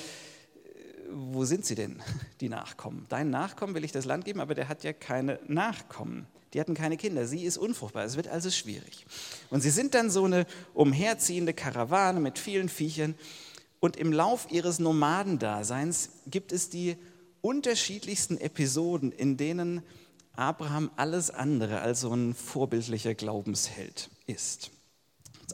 wo 1.11 1.45
sind 1.45 1.67
sie 1.67 1.75
denn, 1.75 2.01
die 2.41 2.51
Nachkommen? 2.51 3.07
Deinen 3.09 3.31
Nachkommen 3.31 3.75
will 3.75 3.83
ich 3.83 3.91
das 3.91 4.05
Land 4.05 4.27
geben, 4.27 4.39
aber 4.39 4.55
der 4.55 4.69
hat 4.69 4.85
ja 4.85 4.93
keine 4.93 5.41
Nachkommen. 5.49 6.29
Die 6.53 6.61
hatten 6.61 6.75
keine 6.75 6.97
Kinder. 6.97 7.27
Sie 7.27 7.45
ist 7.45 7.59
unfruchtbar. 7.59 8.05
Es 8.05 8.17
wird 8.17 8.29
also 8.29 8.51
schwierig. 8.51 9.07
Und 9.51 9.61
sie 9.61 9.71
sind 9.71 9.95
dann 9.95 10.11
so 10.11 10.25
eine 10.25 10.47
umherziehende 10.75 11.55
Karawane 11.55 12.21
mit 12.21 12.39
vielen 12.39 12.69
Viechern. 12.69 13.15
Und 13.79 13.97
im 13.97 14.13
Lauf 14.13 14.49
ihres 14.51 14.79
Nomadendaseins 14.79 16.11
gibt 16.27 16.53
es 16.53 16.69
die 16.69 16.97
unterschiedlichsten 17.41 18.37
Episoden, 18.37 19.13
in 19.13 19.37
denen 19.37 19.83
Abraham 20.35 20.91
alles 20.97 21.31
andere 21.31 21.81
als 21.81 22.01
so 22.01 22.13
ein 22.15 22.35
vorbildlicher 22.35 23.15
Glaubensheld 23.15 24.11
ist. 24.27 24.71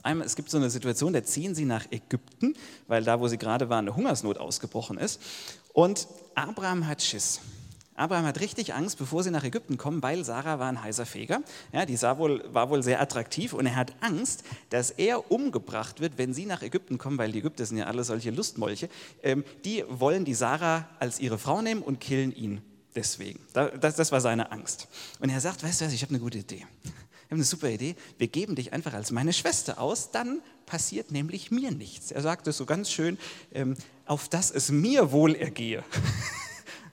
Einmal, 0.03 0.27
es 0.27 0.37
gibt 0.37 0.51
so 0.51 0.59
eine 0.59 0.71
Situation, 0.71 1.13
da 1.13 1.25
ziehen 1.25 1.55
sie 1.55 1.65
nach 1.65 1.87
Ägypten, 1.91 2.55
weil 2.87 3.03
da, 3.03 3.19
wo 3.19 3.29
sie 3.29 3.39
gerade 3.39 3.69
waren, 3.69 3.87
eine 3.87 3.97
Hungersnot 3.97 4.39
ausgebrochen 4.39 4.99
ist. 4.99 5.21
Und 5.73 6.07
Abraham 6.35 6.87
hat 6.87 7.03
Schiss. 7.03 7.41
Abraham 7.97 8.27
hat 8.27 8.41
richtig 8.41 8.75
Angst, 8.75 8.99
bevor 8.99 9.23
sie 9.23 9.31
nach 9.31 9.45
Ägypten 9.45 9.79
kommen, 9.79 10.03
weil 10.03 10.25
Sarah 10.25 10.59
war 10.59 10.69
ein 10.69 10.83
heißer 10.83 11.07
Feger. 11.07 11.41
Ja, 11.73 11.87
die 11.87 11.97
sah 11.97 12.19
wohl, 12.19 12.45
war 12.53 12.71
wohl 12.71 12.83
sehr 12.83 13.01
attraktiv 13.01 13.53
und 13.53 13.67
er 13.67 13.77
hat 13.77 13.95
Angst, 14.01 14.45
dass 14.71 14.91
er 14.91 15.31
umgebracht 15.31 16.01
wird, 16.01 16.19
wenn 16.19 16.35
sie 16.35 16.47
nach 16.47 16.63
Ägypten 16.63 16.99
kommen, 16.99 17.19
weil 17.19 17.33
die 17.33 17.39
Ägypter 17.39 17.65
sind 17.65 17.79
ja 17.79 17.87
alle 17.87 18.05
solche 18.05 18.31
Lustmolche. 18.31 18.89
Ähm, 19.23 19.45
die 19.65 19.85
wollen 19.89 20.25
die 20.25 20.35
Sarah 20.35 20.89
als 20.99 21.21
ihre 21.21 21.39
Frau 21.39 21.63
nehmen 21.63 21.83
und 21.83 22.01
killen 22.01 22.35
ihn 22.35 22.61
deswegen. 22.95 23.41
Das, 23.53 23.97
das 23.97 24.13
war 24.13 24.21
seine 24.21 24.53
Angst. 24.53 24.89
Und 25.21 25.31
er 25.31 25.41
sagt, 25.41 25.63
weißt 25.63 25.81
du 25.81 25.85
was, 25.87 25.93
ich 25.93 26.03
habe 26.03 26.11
eine 26.11 26.21
gute 26.21 26.39
Idee. 26.39 26.67
Ich 26.85 27.31
habe 27.31 27.37
eine 27.37 27.45
super 27.45 27.69
Idee. 27.69 27.97
Wir 28.19 28.29
geben 28.29 28.55
dich 28.55 28.73
einfach 28.73 28.95
als 28.95 29.11
meine 29.11 29.33
Schwester 29.33 29.81
aus, 29.81 30.11
dann 30.11 30.41
passiert 30.65 31.11
nämlich 31.11 31.51
mir 31.51 31.71
nichts. 31.71 32.11
Er 32.11 32.23
sagt 32.23 32.47
es 32.47 32.57
so 32.57 32.67
ganz 32.67 32.91
schön, 32.91 33.19
ähm, 33.53 33.77
auf 34.05 34.29
dass 34.29 34.51
es 34.51 34.71
mir 34.71 35.13
wohl 35.13 35.35
ergehe. 35.35 35.83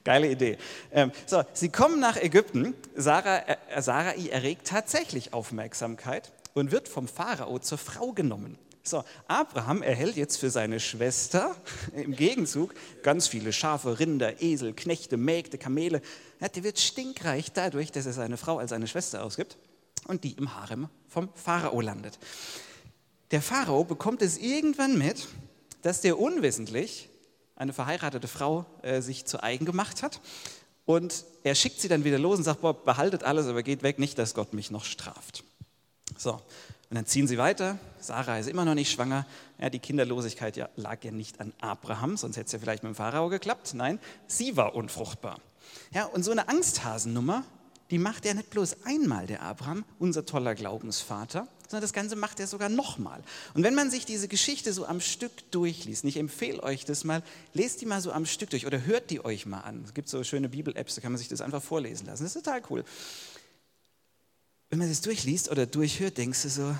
Geile 0.03 0.29
Idee. 0.29 0.57
Ähm, 0.91 1.11
so, 1.25 1.43
sie 1.53 1.69
kommen 1.69 1.99
nach 1.99 2.17
Ägypten. 2.17 2.75
Sarah, 2.95 3.39
äh, 3.47 3.81
Sarai 3.81 4.27
erregt 4.27 4.67
tatsächlich 4.67 5.33
Aufmerksamkeit 5.33 6.33
und 6.53 6.71
wird 6.71 6.87
vom 6.87 7.07
Pharao 7.07 7.59
zur 7.59 7.77
Frau 7.77 8.11
genommen. 8.11 8.57
So, 8.85 9.05
Abraham 9.29 9.81
erhält 9.81 10.17
jetzt 10.17 10.37
für 10.37 10.49
seine 10.49 10.81
Schwester 10.81 11.55
im 11.95 12.13
Gegenzug 12.17 12.73
ganz 13.01 13.27
viele 13.27 13.53
Schafe, 13.53 13.97
Rinder, 13.97 14.41
Esel, 14.41 14.73
Knechte, 14.73 15.15
Mägde, 15.15 15.57
Kamele. 15.57 16.01
Ja, 16.41 16.49
der 16.49 16.65
wird 16.65 16.79
stinkreich 16.79 17.53
dadurch, 17.53 17.93
dass 17.93 18.05
er 18.05 18.11
seine 18.11 18.35
Frau 18.35 18.57
als 18.57 18.71
seine 18.71 18.87
Schwester 18.87 19.23
ausgibt 19.23 19.57
und 20.07 20.25
die 20.25 20.33
im 20.33 20.53
Harem 20.53 20.89
vom 21.07 21.29
Pharao 21.33 21.79
landet. 21.79 22.19
Der 23.31 23.41
Pharao 23.41 23.85
bekommt 23.85 24.21
es 24.21 24.37
irgendwann 24.37 24.97
mit, 24.97 25.29
dass 25.81 26.01
der 26.01 26.19
unwissentlich 26.19 27.09
eine 27.63 27.73
verheiratete 27.73 28.27
Frau 28.27 28.65
äh, 28.81 29.01
sich 29.01 29.25
zu 29.25 29.41
eigen 29.41 29.65
gemacht 29.65 30.03
hat. 30.03 30.21
Und 30.85 31.25
er 31.43 31.55
schickt 31.55 31.79
sie 31.79 31.87
dann 31.87 32.03
wieder 32.03 32.19
los 32.19 32.37
und 32.37 32.43
sagt, 32.43 32.61
boah, 32.61 32.73
behaltet 32.73 33.23
alles, 33.23 33.47
aber 33.47 33.63
geht 33.63 33.83
weg, 33.83 33.99
nicht, 33.99 34.17
dass 34.19 34.33
Gott 34.33 34.53
mich 34.53 34.69
noch 34.69 34.83
straft. 34.83 35.43
So, 36.17 36.33
und 36.33 36.95
dann 36.95 37.05
ziehen 37.05 37.27
sie 37.27 37.37
weiter. 37.37 37.79
Sarah 37.99 38.37
ist 38.37 38.49
immer 38.49 38.65
noch 38.65 38.75
nicht 38.75 38.91
schwanger. 38.91 39.25
Ja, 39.59 39.69
die 39.69 39.79
Kinderlosigkeit 39.79 40.57
ja, 40.57 40.69
lag 40.75 41.03
ja 41.03 41.11
nicht 41.11 41.39
an 41.39 41.53
Abraham, 41.61 42.17
sonst 42.17 42.35
hätte 42.35 42.47
es 42.47 42.51
ja 42.51 42.59
vielleicht 42.59 42.83
mit 42.83 42.91
dem 42.91 42.95
Pharao 42.95 43.29
geklappt. 43.29 43.73
Nein, 43.73 43.97
sie 44.27 44.57
war 44.57 44.75
unfruchtbar. 44.75 45.39
Ja, 45.93 46.05
und 46.05 46.23
so 46.23 46.31
eine 46.31 46.49
Angsthasennummer, 46.49 47.45
die 47.89 47.97
macht 47.97 48.25
er 48.25 48.33
nicht 48.33 48.49
bloß 48.49 48.85
einmal, 48.85 49.25
der 49.25 49.41
Abraham, 49.41 49.85
unser 49.99 50.25
toller 50.25 50.53
Glaubensvater, 50.53 51.47
das 51.81 51.93
Ganze 51.93 52.15
macht 52.15 52.39
er 52.39 52.47
sogar 52.47 52.69
nochmal. 52.69 53.23
Und 53.53 53.63
wenn 53.63 53.75
man 53.75 53.89
sich 53.89 54.05
diese 54.05 54.27
Geschichte 54.27 54.73
so 54.73 54.85
am 54.85 55.01
Stück 55.01 55.31
durchliest, 55.51 56.03
ich 56.03 56.17
empfehle 56.17 56.61
euch 56.63 56.85
das 56.85 57.03
mal, 57.03 57.23
lest 57.53 57.81
die 57.81 57.85
mal 57.85 58.01
so 58.01 58.11
am 58.11 58.25
Stück 58.25 58.49
durch 58.49 58.65
oder 58.65 58.85
hört 58.85 59.09
die 59.09 59.23
euch 59.23 59.45
mal 59.45 59.61
an. 59.61 59.83
Es 59.85 59.93
gibt 59.93 60.09
so 60.09 60.23
schöne 60.23 60.49
Bibel-Apps, 60.49 60.95
da 60.95 61.01
kann 61.01 61.11
man 61.11 61.19
sich 61.19 61.27
das 61.27 61.41
einfach 61.41 61.61
vorlesen 61.61 62.07
lassen. 62.07 62.23
Das 62.23 62.35
ist 62.35 62.43
total 62.43 62.61
cool. 62.69 62.83
Wenn 64.69 64.79
man 64.79 64.89
das 64.89 65.01
durchliest 65.01 65.51
oder 65.51 65.65
durchhört, 65.65 66.17
denkst 66.17 66.41
du 66.43 66.49
so, 66.49 66.75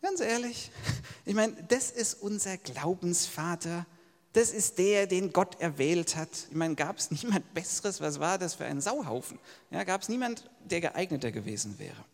ganz 0.00 0.20
ehrlich, 0.20 0.70
ich 1.24 1.34
meine, 1.34 1.54
das 1.68 1.90
ist 1.90 2.14
unser 2.14 2.56
Glaubensvater. 2.56 3.86
Das 4.32 4.50
ist 4.50 4.78
der, 4.78 5.06
den 5.06 5.32
Gott 5.32 5.60
erwählt 5.60 6.14
hat. 6.14 6.28
Ich 6.50 6.54
meine, 6.54 6.74
gab 6.74 6.98
es 6.98 7.10
niemand 7.10 7.54
Besseres? 7.54 8.00
Was 8.00 8.20
war 8.20 8.38
das 8.38 8.54
für 8.54 8.66
ein 8.66 8.80
Sauhaufen? 8.80 9.38
Ja, 9.70 9.82
gab 9.82 10.02
es 10.02 10.08
niemand, 10.08 10.50
der 10.62 10.82
geeigneter 10.82 11.32
gewesen 11.32 11.78
wäre? 11.78 12.04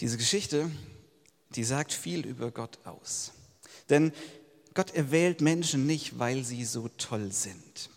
Diese 0.00 0.16
Geschichte, 0.16 0.70
die 1.54 1.64
sagt 1.64 1.92
viel 1.92 2.26
über 2.26 2.50
Gott 2.50 2.78
aus. 2.84 3.32
Denn 3.88 4.12
Gott 4.74 4.94
erwählt 4.94 5.40
Menschen 5.40 5.86
nicht, 5.86 6.18
weil 6.18 6.44
sie 6.44 6.64
so 6.64 6.88
toll 6.88 7.32
sind 7.32 7.90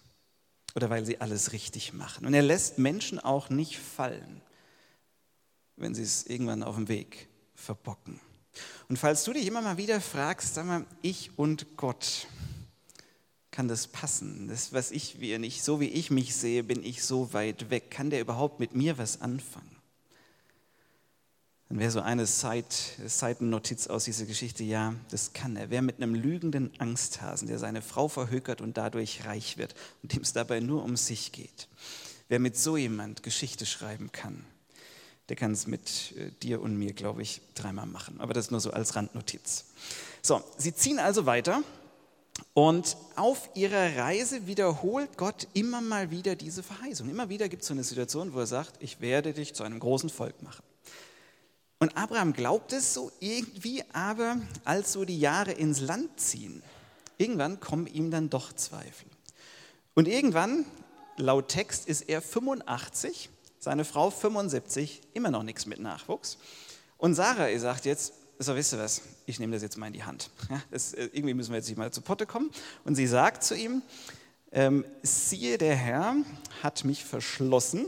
oder 0.76 0.90
weil 0.90 1.06
sie 1.06 1.22
alles 1.22 1.54
richtig 1.54 1.94
machen. 1.94 2.26
Und 2.26 2.34
er 2.34 2.42
lässt 2.42 2.78
Menschen 2.78 3.20
auch 3.20 3.50
nicht 3.50 3.78
fallen, 3.78 4.42
wenn 5.76 5.94
sie 5.94 6.04
es 6.04 6.26
irgendwann 6.26 6.64
auf 6.64 6.76
dem 6.76 6.88
Weg 6.88 7.28
verbocken. 7.56 8.20
Und 8.90 8.98
falls 8.98 9.24
du 9.24 9.34
dich 9.34 9.48
immer 9.48 9.62
mal 9.62 9.78
wieder 9.78 10.02
fragst, 10.02 10.56
sag 10.56 10.66
mal, 10.66 10.86
ich 11.02 11.38
und 11.38 11.78
Gott, 11.78 12.28
kann 13.52 13.68
das 13.68 13.88
passen? 13.88 14.48
Das, 14.48 14.74
was 14.74 14.92
ich, 14.92 15.20
wie 15.20 15.38
nicht, 15.38 15.64
so 15.64 15.80
wie 15.80 15.88
ich 15.88 16.12
mich 16.12 16.36
sehe, 16.36 16.64
bin 16.64 16.84
ich 16.84 17.04
so 17.04 17.34
weit 17.34 17.70
weg. 17.70 17.92
Kann 17.92 18.10
der 18.10 18.20
überhaupt 18.20 18.60
mit 18.60 18.76
mir 18.76 18.98
was 18.98 19.22
anfangen? 19.22 19.73
Dann 21.74 21.80
wäre 21.80 21.90
so 21.90 22.02
eine 22.02 22.28
Seitennotiz 22.28 23.88
aus 23.88 24.04
dieser 24.04 24.28
Geschichte, 24.28 24.64
ja, 24.64 24.94
das 25.10 25.34
kann 25.34 25.56
er. 25.56 25.72
Wer 25.72 25.82
mit 25.82 25.96
einem 25.96 26.14
lügenden 26.14 26.70
Angsthasen, 26.78 27.48
der 27.48 27.58
seine 27.58 27.82
Frau 27.82 28.08
verhökert 28.08 28.62
und 28.62 28.78
dadurch 28.78 29.26
reich 29.26 29.58
wird 29.58 29.74
und 30.04 30.14
dem 30.14 30.22
es 30.22 30.34
dabei 30.34 30.60
nur 30.60 30.84
um 30.84 30.96
sich 30.96 31.32
geht, 31.32 31.68
wer 32.30 32.38
mit 32.38 32.56
so 32.56 32.78
jemand 32.78 33.24
Geschichte 33.24 33.66
schreiben 33.66 34.12
kann, 34.12 34.46
der 35.30 35.36
kann 35.36 35.52
es 35.52 35.66
mit 35.66 36.14
äh, 36.16 36.30
dir 36.44 36.62
und 36.62 36.78
mir, 36.78 36.94
glaube 36.94 37.24
ich, 37.24 37.42
dreimal 37.56 37.88
machen. 37.88 38.22
Aber 38.22 38.36
das 38.36 38.52
nur 38.52 38.60
so 38.60 38.70
als 38.70 38.96
Randnotiz. 38.96 39.66
So, 40.22 40.44
sie 40.60 40.76
ziehen 40.76 41.00
also 41.00 41.26
weiter 41.26 41.64
und 42.54 42.98
auf 43.16 43.50
ihrer 43.56 43.98
Reise 43.98 44.46
wiederholt 44.46 45.18
Gott 45.18 45.48
immer 45.56 45.82
mal 45.82 46.12
wieder 46.12 46.36
diese 46.36 46.62
Verheißung. 46.62 47.10
Immer 47.10 47.30
wieder 47.30 47.50
gibt 47.50 47.64
es 47.64 47.68
so 47.68 47.74
eine 47.74 47.84
Situation, 47.84 48.32
wo 48.36 48.42
er 48.42 48.46
sagt, 48.46 48.76
ich 48.80 49.02
werde 49.02 49.34
dich 49.34 49.56
zu 49.56 49.64
einem 49.64 49.80
großen 49.80 50.12
Volk 50.12 50.44
machen. 50.44 50.62
Und 51.84 51.98
Abraham 51.98 52.32
glaubt 52.32 52.72
es 52.72 52.94
so 52.94 53.12
irgendwie, 53.20 53.84
aber 53.92 54.38
als 54.64 54.94
so 54.94 55.04
die 55.04 55.20
Jahre 55.20 55.52
ins 55.52 55.82
Land 55.82 56.18
ziehen, 56.18 56.64
irgendwann 57.18 57.60
kommen 57.60 57.88
ihm 57.88 58.10
dann 58.10 58.30
doch 58.30 58.54
Zweifel. 58.54 59.10
Und 59.94 60.08
irgendwann, 60.08 60.64
laut 61.18 61.50
Text, 61.50 61.90
ist 61.90 62.04
er 62.04 62.22
85, 62.22 63.30
seine 63.60 63.84
Frau 63.84 64.12
75, 64.12 65.02
immer 65.14 65.30
noch 65.30 65.44
nichts 65.44 65.66
mit 65.66 65.80
Nachwuchs. 65.80 66.38
Und 66.98 67.16
Sarah 67.16 67.50
sagt 67.60 67.84
jetzt, 67.84 68.14
so 68.40 68.56
wisst 68.56 68.72
ihr 68.72 68.80
was, 68.80 69.02
ich 69.26 69.42
nehme 69.42 69.52
das 69.52 69.62
jetzt 69.62 69.76
mal 69.76 69.88
in 69.88 69.94
die 69.94 70.06
Hand. 70.06 70.30
Ja, 70.50 70.62
das, 70.72 70.94
äh, 70.94 71.10
irgendwie 71.12 71.34
müssen 71.34 71.52
wir 71.52 71.58
jetzt 71.58 71.68
nicht 71.68 71.78
mal 71.78 71.92
zu 71.92 72.00
Potte 72.00 72.26
kommen. 72.26 72.50
Und 72.86 72.96
sie 72.96 73.08
sagt 73.08 73.44
zu 73.44 73.58
ihm, 73.58 73.82
ähm, 74.54 74.86
siehe, 75.02 75.58
der 75.58 75.76
Herr 75.76 76.16
hat 76.62 76.86
mich 76.86 77.04
verschlossen 77.04 77.88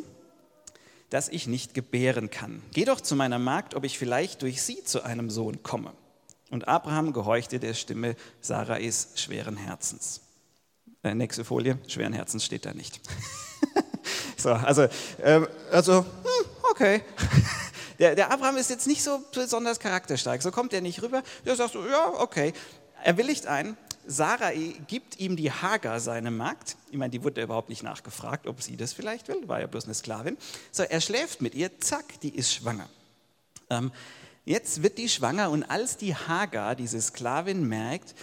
dass 1.10 1.30
ich 1.30 1.48
nicht 1.48 1.74
gebären 1.74 2.30
kann. 2.30 2.62
Geh 2.74 2.86
doch 2.86 3.02
zu 3.02 3.16
meiner 3.16 3.40
Magd, 3.40 3.76
ob 3.76 3.84
ich 3.84 3.98
vielleicht 3.98 4.42
durch 4.42 4.62
sie 4.62 4.84
zu 4.84 5.04
einem 5.04 5.30
Sohn 5.30 5.64
komme. 5.64 5.94
Und 6.50 6.68
Abraham 6.68 7.14
gehorchte 7.14 7.60
der 7.60 7.74
Stimme 7.74 8.16
Sarais 8.42 9.10
schweren 9.16 9.58
Herzens. 9.58 10.22
Äh, 11.04 11.16
nächste 11.16 11.44
Folie, 11.44 11.78
schweren 11.88 12.14
Herzens 12.14 12.46
steht 12.46 12.66
da 12.66 12.74
nicht. 12.74 13.02
so, 14.38 14.52
also, 14.54 14.84
äh, 15.22 15.42
also 15.72 16.00
hm, 16.04 16.46
okay. 16.72 17.02
Der, 17.98 18.14
der, 18.14 18.30
Abraham 18.30 18.58
ist 18.58 18.70
jetzt 18.70 18.88
nicht 18.88 19.02
so 19.02 19.24
besonders 19.34 19.80
charakterstark. 19.80 20.42
So 20.42 20.52
kommt 20.52 20.74
er 20.74 20.82
nicht 20.82 21.02
rüber. 21.02 21.24
Der 21.46 21.56
sagt 21.56 21.72
so, 21.72 21.88
ja, 21.88 22.10
okay. 22.18 22.52
Er 23.04 23.16
willigt 23.16 23.48
ein 23.48 23.78
Sarai 24.08 24.76
gibt 24.88 25.20
ihm 25.20 25.36
die 25.36 25.52
Hagar, 25.52 26.00
seine 26.00 26.32
Magd. 26.32 26.78
Ich 26.92 26.98
meine, 26.98 27.12
die 27.12 27.24
wurde 27.24 27.42
überhaupt 27.42 27.70
nicht 27.70 27.84
nachgefragt, 27.84 28.48
ob 28.48 28.62
sie 28.62 28.78
das 28.78 28.94
vielleicht 28.94 29.28
will, 29.28 29.48
war 29.48 29.60
ja 29.60 29.68
bloß 29.68 29.86
eine 29.86 29.94
Sklavin. 29.94 30.38
So, 30.72 30.84
er 30.84 31.02
schläft 31.02 31.42
mit 31.42 31.56
ihr, 31.56 31.80
zack, 31.80 32.20
die 32.22 32.36
ist 32.36 32.54
schwanger. 32.54 32.90
Ähm, 33.70 33.92
jetzt 34.46 34.84
wird 34.84 34.98
die 34.98 35.10
schwanger 35.10 35.50
und 35.50 35.64
als 35.64 35.98
die 35.98 36.16
Hagar, 36.16 36.76
diese 36.76 37.02
Sklavin, 37.02 37.68
merkt, 37.68 38.16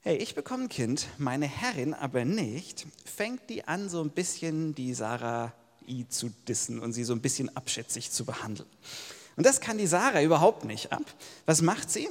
hey, 0.00 0.16
ich 0.16 0.34
bekomme 0.34 0.64
ein 0.64 0.68
Kind, 0.68 1.08
meine 1.18 1.46
Herrin 1.46 1.94
aber 1.94 2.24
nicht, 2.24 2.86
fängt 3.04 3.48
die 3.48 3.64
an, 3.64 3.88
so 3.88 4.02
ein 4.02 4.10
bisschen 4.10 4.74
die 4.74 4.94
Sarai 4.94 5.52
zu 6.08 6.30
dissen 6.48 6.80
und 6.80 6.92
sie 6.92 7.04
so 7.04 7.12
ein 7.12 7.20
bisschen 7.20 7.56
abschätzig 7.56 8.10
zu 8.10 8.24
behandeln. 8.24 8.68
Und 9.36 9.46
das 9.46 9.60
kann 9.60 9.78
die 9.78 9.86
Sarah 9.86 10.22
überhaupt 10.22 10.64
nicht 10.64 10.92
ab. 10.92 11.02
Was 11.44 11.62
macht 11.62 11.90
sie? 11.90 12.08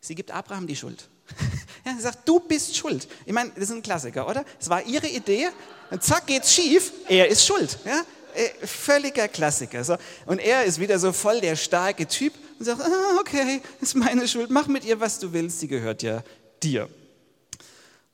Sie 0.00 0.14
gibt 0.14 0.30
Abraham 0.30 0.66
die 0.66 0.76
Schuld. 0.76 1.08
Ja, 1.84 1.94
sie 1.94 2.02
sagt, 2.02 2.28
du 2.28 2.40
bist 2.40 2.76
schuld. 2.76 3.06
Ich 3.24 3.32
meine, 3.32 3.52
das 3.54 3.64
ist 3.64 3.70
ein 3.70 3.80
Klassiker, 3.80 4.28
oder? 4.28 4.44
Es 4.58 4.68
war 4.68 4.84
ihre 4.84 5.06
Idee, 5.06 5.50
und 5.88 6.02
zack 6.02 6.26
geht's 6.26 6.52
schief, 6.52 6.90
er 7.08 7.28
ist 7.28 7.46
schuld. 7.46 7.78
Ja? 7.84 8.02
Äh, 8.34 8.66
völliger 8.66 9.28
Klassiker. 9.28 9.84
So. 9.84 9.96
Und 10.26 10.40
er 10.40 10.64
ist 10.64 10.80
wieder 10.80 10.98
so 10.98 11.12
voll 11.12 11.40
der 11.40 11.54
starke 11.54 12.06
Typ 12.06 12.32
und 12.58 12.64
sagt, 12.64 12.80
ah, 12.80 13.20
okay, 13.20 13.60
ist 13.80 13.94
meine 13.94 14.26
Schuld, 14.26 14.50
mach 14.50 14.66
mit 14.66 14.84
ihr, 14.84 14.98
was 14.98 15.18
du 15.18 15.32
willst, 15.32 15.60
sie 15.60 15.68
gehört 15.68 16.02
ja 16.02 16.24
dir. 16.62 16.88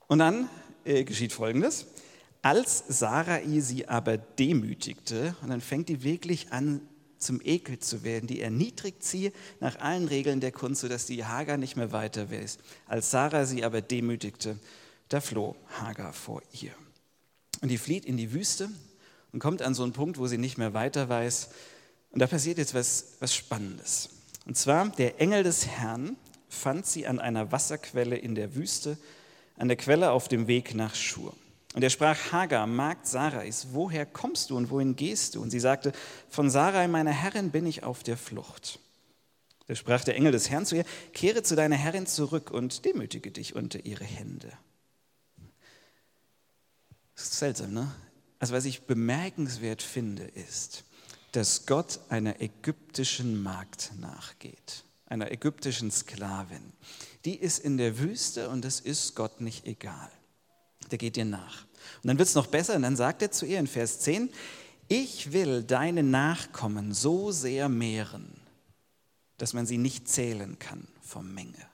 Und 0.07 0.19
dann 0.19 0.51
äh, 0.85 1.05
geschieht 1.05 1.33
Folgendes. 1.33 1.87
Als 2.43 2.85
Sarai 2.89 3.45
sie 3.61 3.89
aber 3.89 4.19
demütigte, 4.19 5.35
und 5.43 5.49
dann 5.49 5.61
fängt 5.61 5.89
die 5.89 6.03
wirklich 6.03 6.53
an, 6.53 6.87
zum 7.23 7.41
Ekel 7.43 7.79
zu 7.79 8.05
werden. 8.05 8.27
Die 8.27 8.41
erniedrigt 8.41 9.05
sie 9.05 9.33
nach 9.61 9.81
allen 9.81 10.09
Regeln 10.09 10.41
der 10.41 10.53
Kunst, 10.53 10.83
sodass 10.83 11.07
die 11.07 11.25
Hagar 11.25 11.57
nicht 11.57 11.77
mehr 11.77 11.93
weiter 11.93 12.31
weiß. 12.31 12.59
Als 12.87 13.11
Sarah 13.11 13.47
sie 13.47 13.65
aber 13.65 13.81
demütigte, 13.81 14.59
da 15.09 15.21
floh 15.21 15.57
Hagar 15.81 16.13
vor 16.13 16.43
ihr. 16.53 16.73
Und 17.61 17.69
die 17.71 17.79
flieht 17.79 18.05
in 18.05 18.17
die 18.17 18.33
Wüste 18.33 18.69
und 19.33 19.39
kommt 19.39 19.63
an 19.63 19.75
so 19.75 19.83
einen 19.83 19.93
Punkt, 19.93 20.19
wo 20.19 20.27
sie 20.27 20.39
nicht 20.39 20.59
mehr 20.59 20.75
weiter 20.75 21.09
weiß. 21.09 21.51
Und 22.11 22.21
da 22.21 22.27
passiert 22.27 22.59
jetzt 22.59 22.75
was, 22.75 23.15
was 23.21 23.35
Spannendes. 23.35 24.11
Und 24.45 24.57
zwar, 24.57 24.89
der 24.91 25.21
Engel 25.21 25.43
des 25.43 25.67
Herrn 25.67 26.17
fand 26.49 26.87
sie 26.87 27.07
an 27.07 27.19
einer 27.19 27.53
Wasserquelle 27.53 28.17
in 28.17 28.35
der 28.35 28.55
Wüste, 28.55 28.99
an 29.57 29.69
der 29.69 29.77
Quelle 29.77 30.11
auf 30.11 30.29
dem 30.29 30.47
Weg 30.49 30.75
nach 30.75 30.95
Schur. 30.95 31.35
Und 31.75 31.83
er 31.83 31.91
sprach, 31.91 32.33
Hagar, 32.33 32.67
Magd 32.67 33.07
Sarais, 33.07 33.69
woher 33.73 34.05
kommst 34.05 34.51
du 34.51 34.57
und 34.57 34.71
wohin 34.71 34.95
gehst 34.95 35.35
du? 35.35 35.43
Und 35.43 35.51
sie 35.51 35.61
sagte, 35.61 35.93
von 36.29 36.51
Sarai, 36.51 36.87
meiner 36.87 37.13
Herrin, 37.13 37.51
bin 37.51 37.67
ich 37.67 37.83
auf 37.83 38.03
der 38.03 38.17
Flucht. 38.17 38.79
Da 39.67 39.75
sprach 39.75 40.05
der 40.05 40.17
Engel 40.17 40.33
des 40.33 40.51
Herrn 40.51 40.67
zu 40.67 40.77
ihr, 40.77 40.85
kehre 41.15 41.43
zu 41.43 41.57
deiner 41.57 41.77
Herrin 41.77 42.07
zurück 42.07 42.51
und 42.51 42.85
demütige 42.85 43.31
dich 43.31 43.55
unter 43.55 43.85
ihre 43.87 44.05
Hände. 44.05 44.53
Das 47.15 47.25
ist 47.25 47.39
seltsam, 47.39 47.73
ne? 47.73 47.91
Also 48.39 48.55
was 48.55 48.65
ich 48.65 48.83
bemerkenswert 48.83 49.83
finde, 49.83 50.25
ist, 50.25 50.85
dass 51.31 51.65
Gott 51.65 52.01
einer 52.09 52.41
ägyptischen 52.41 53.41
Magd 53.43 53.93
nachgeht, 54.01 54.85
einer 55.07 55.31
ägyptischen 55.31 55.91
Sklavin. 55.91 56.73
Die 57.25 57.37
ist 57.37 57.61
in 57.61 57.79
der 57.79 57.99
Wüste 57.99 58.49
und 58.49 58.65
es 58.65 58.81
ist 58.81 59.15
Gott 59.15 59.41
nicht 59.41 59.65
egal. 59.67 60.11
Der 60.93 60.99
geht 60.99 61.17
ihr 61.17 61.25
nach. 61.25 61.65
Und 62.03 62.09
dann 62.09 62.19
wird 62.19 62.29
es 62.29 62.35
noch 62.35 62.47
besser 62.47 62.77
und 62.77 62.83
dann 62.83 62.97
sagt 62.97 63.23
er 63.23 63.33
zu 63.33 63.47
ihr 63.47 63.59
in 63.59 63.67
Vers 63.67 64.01
10, 64.01 64.31
ich 64.89 65.33
will 65.33 65.63
deine 65.63 66.03
Nachkommen 66.03 66.93
so 66.93 67.33
sehr 67.33 67.69
mehren, 67.69 68.31
dass 69.39 69.55
man 69.55 69.67
sie 69.67 69.79
nicht 69.79 70.07
zählen 70.07 70.59
kann 70.59 70.87
vom 71.01 71.33
Menge. 71.33 71.67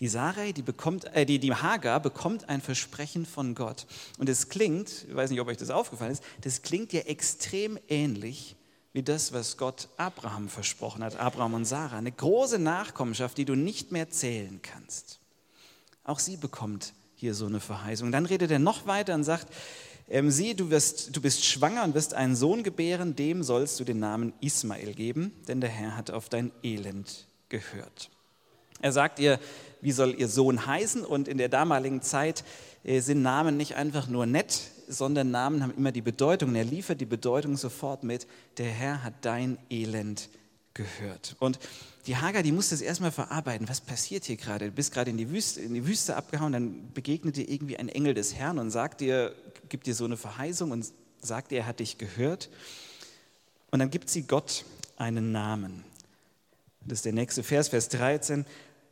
Die 0.00 0.08
Sarai, 0.08 0.52
die, 0.52 0.62
bekommt, 0.62 1.04
äh, 1.14 1.24
die, 1.24 1.38
die 1.38 1.54
Hagar 1.54 2.00
bekommt 2.00 2.48
ein 2.48 2.60
Versprechen 2.60 3.24
von 3.24 3.54
Gott. 3.54 3.86
Und 4.18 4.28
es 4.28 4.48
klingt, 4.48 5.06
ich 5.08 5.14
weiß 5.14 5.30
nicht, 5.30 5.40
ob 5.40 5.48
euch 5.48 5.56
das 5.56 5.70
aufgefallen 5.70 6.12
ist, 6.12 6.24
das 6.42 6.62
klingt 6.62 6.92
ja 6.92 7.00
extrem 7.02 7.78
ähnlich 7.88 8.56
wie 8.92 9.02
das, 9.02 9.32
was 9.32 9.56
Gott 9.56 9.88
Abraham 9.96 10.48
versprochen 10.48 11.02
hat, 11.02 11.16
Abraham 11.16 11.54
und 11.54 11.64
Sarah. 11.64 11.96
Eine 11.96 12.12
große 12.12 12.58
Nachkommenschaft, 12.58 13.38
die 13.38 13.44
du 13.44 13.54
nicht 13.54 13.92
mehr 13.92 14.10
zählen 14.10 14.60
kannst. 14.62 15.20
Auch 16.02 16.18
sie 16.18 16.36
bekommt 16.36 16.92
hier 17.24 17.34
so 17.34 17.46
eine 17.46 17.60
Verheißung. 17.60 18.12
Dann 18.12 18.26
redet 18.26 18.50
er 18.50 18.58
noch 18.58 18.86
weiter 18.86 19.14
und 19.14 19.24
sagt, 19.24 19.46
ähm, 20.10 20.30
sieh, 20.30 20.52
du, 20.52 20.68
wirst, 20.68 21.16
du 21.16 21.22
bist 21.22 21.42
schwanger 21.42 21.82
und 21.84 21.94
wirst 21.94 22.12
einen 22.12 22.36
Sohn 22.36 22.62
gebären, 22.62 23.16
dem 23.16 23.42
sollst 23.42 23.80
du 23.80 23.84
den 23.84 23.98
Namen 23.98 24.34
Ismael 24.42 24.92
geben, 24.92 25.32
denn 25.48 25.62
der 25.62 25.70
Herr 25.70 25.96
hat 25.96 26.10
auf 26.10 26.28
dein 26.28 26.52
Elend 26.62 27.26
gehört. 27.48 28.10
Er 28.82 28.92
sagt 28.92 29.18
ihr, 29.20 29.40
wie 29.80 29.92
soll 29.92 30.14
ihr 30.18 30.28
Sohn 30.28 30.66
heißen? 30.66 31.02
Und 31.02 31.26
in 31.26 31.38
der 31.38 31.48
damaligen 31.48 32.02
Zeit 32.02 32.44
äh, 32.84 33.00
sind 33.00 33.22
Namen 33.22 33.56
nicht 33.56 33.76
einfach 33.76 34.06
nur 34.06 34.26
nett, 34.26 34.60
sondern 34.86 35.30
Namen 35.30 35.62
haben 35.62 35.74
immer 35.74 35.92
die 35.92 36.02
Bedeutung. 36.02 36.50
Und 36.50 36.56
er 36.56 36.64
liefert 36.64 37.00
die 37.00 37.06
Bedeutung 37.06 37.56
sofort 37.56 38.04
mit, 38.04 38.26
der 38.58 38.66
Herr 38.66 39.02
hat 39.02 39.14
dein 39.22 39.56
Elend 39.70 40.28
gehört. 40.28 40.43
Und 41.38 41.58
die 42.06 42.16
Hagar, 42.16 42.42
die 42.42 42.52
muss 42.52 42.70
das 42.70 42.80
erstmal 42.80 43.12
verarbeiten. 43.12 43.68
Was 43.68 43.80
passiert 43.80 44.24
hier 44.24 44.36
gerade? 44.36 44.66
Du 44.66 44.72
bist 44.72 44.92
gerade 44.92 45.10
in 45.10 45.16
die 45.16 45.30
Wüste, 45.30 45.60
in 45.60 45.74
die 45.74 45.86
Wüste 45.86 46.16
abgehauen, 46.16 46.52
dann 46.52 46.92
begegnet 46.92 47.36
dir 47.36 47.48
irgendwie 47.48 47.76
ein 47.76 47.88
Engel 47.88 48.14
des 48.14 48.34
Herrn 48.34 48.58
und 48.58 48.70
sagt 48.70 49.00
dir, 49.00 49.34
gibt 49.68 49.86
dir 49.86 49.94
so 49.94 50.04
eine 50.04 50.16
Verheißung 50.16 50.70
und 50.70 50.92
sagt 51.20 51.50
dir, 51.50 51.60
er 51.60 51.66
hat 51.66 51.80
dich 51.80 51.98
gehört. 51.98 52.50
Und 53.70 53.78
dann 53.78 53.90
gibt 53.90 54.10
sie 54.10 54.22
Gott 54.22 54.64
einen 54.96 55.32
Namen. 55.32 55.84
Das 56.82 56.98
ist 56.98 57.04
der 57.04 57.12
nächste 57.12 57.42
Vers, 57.42 57.68
Vers 57.68 57.88
13. 57.88 58.44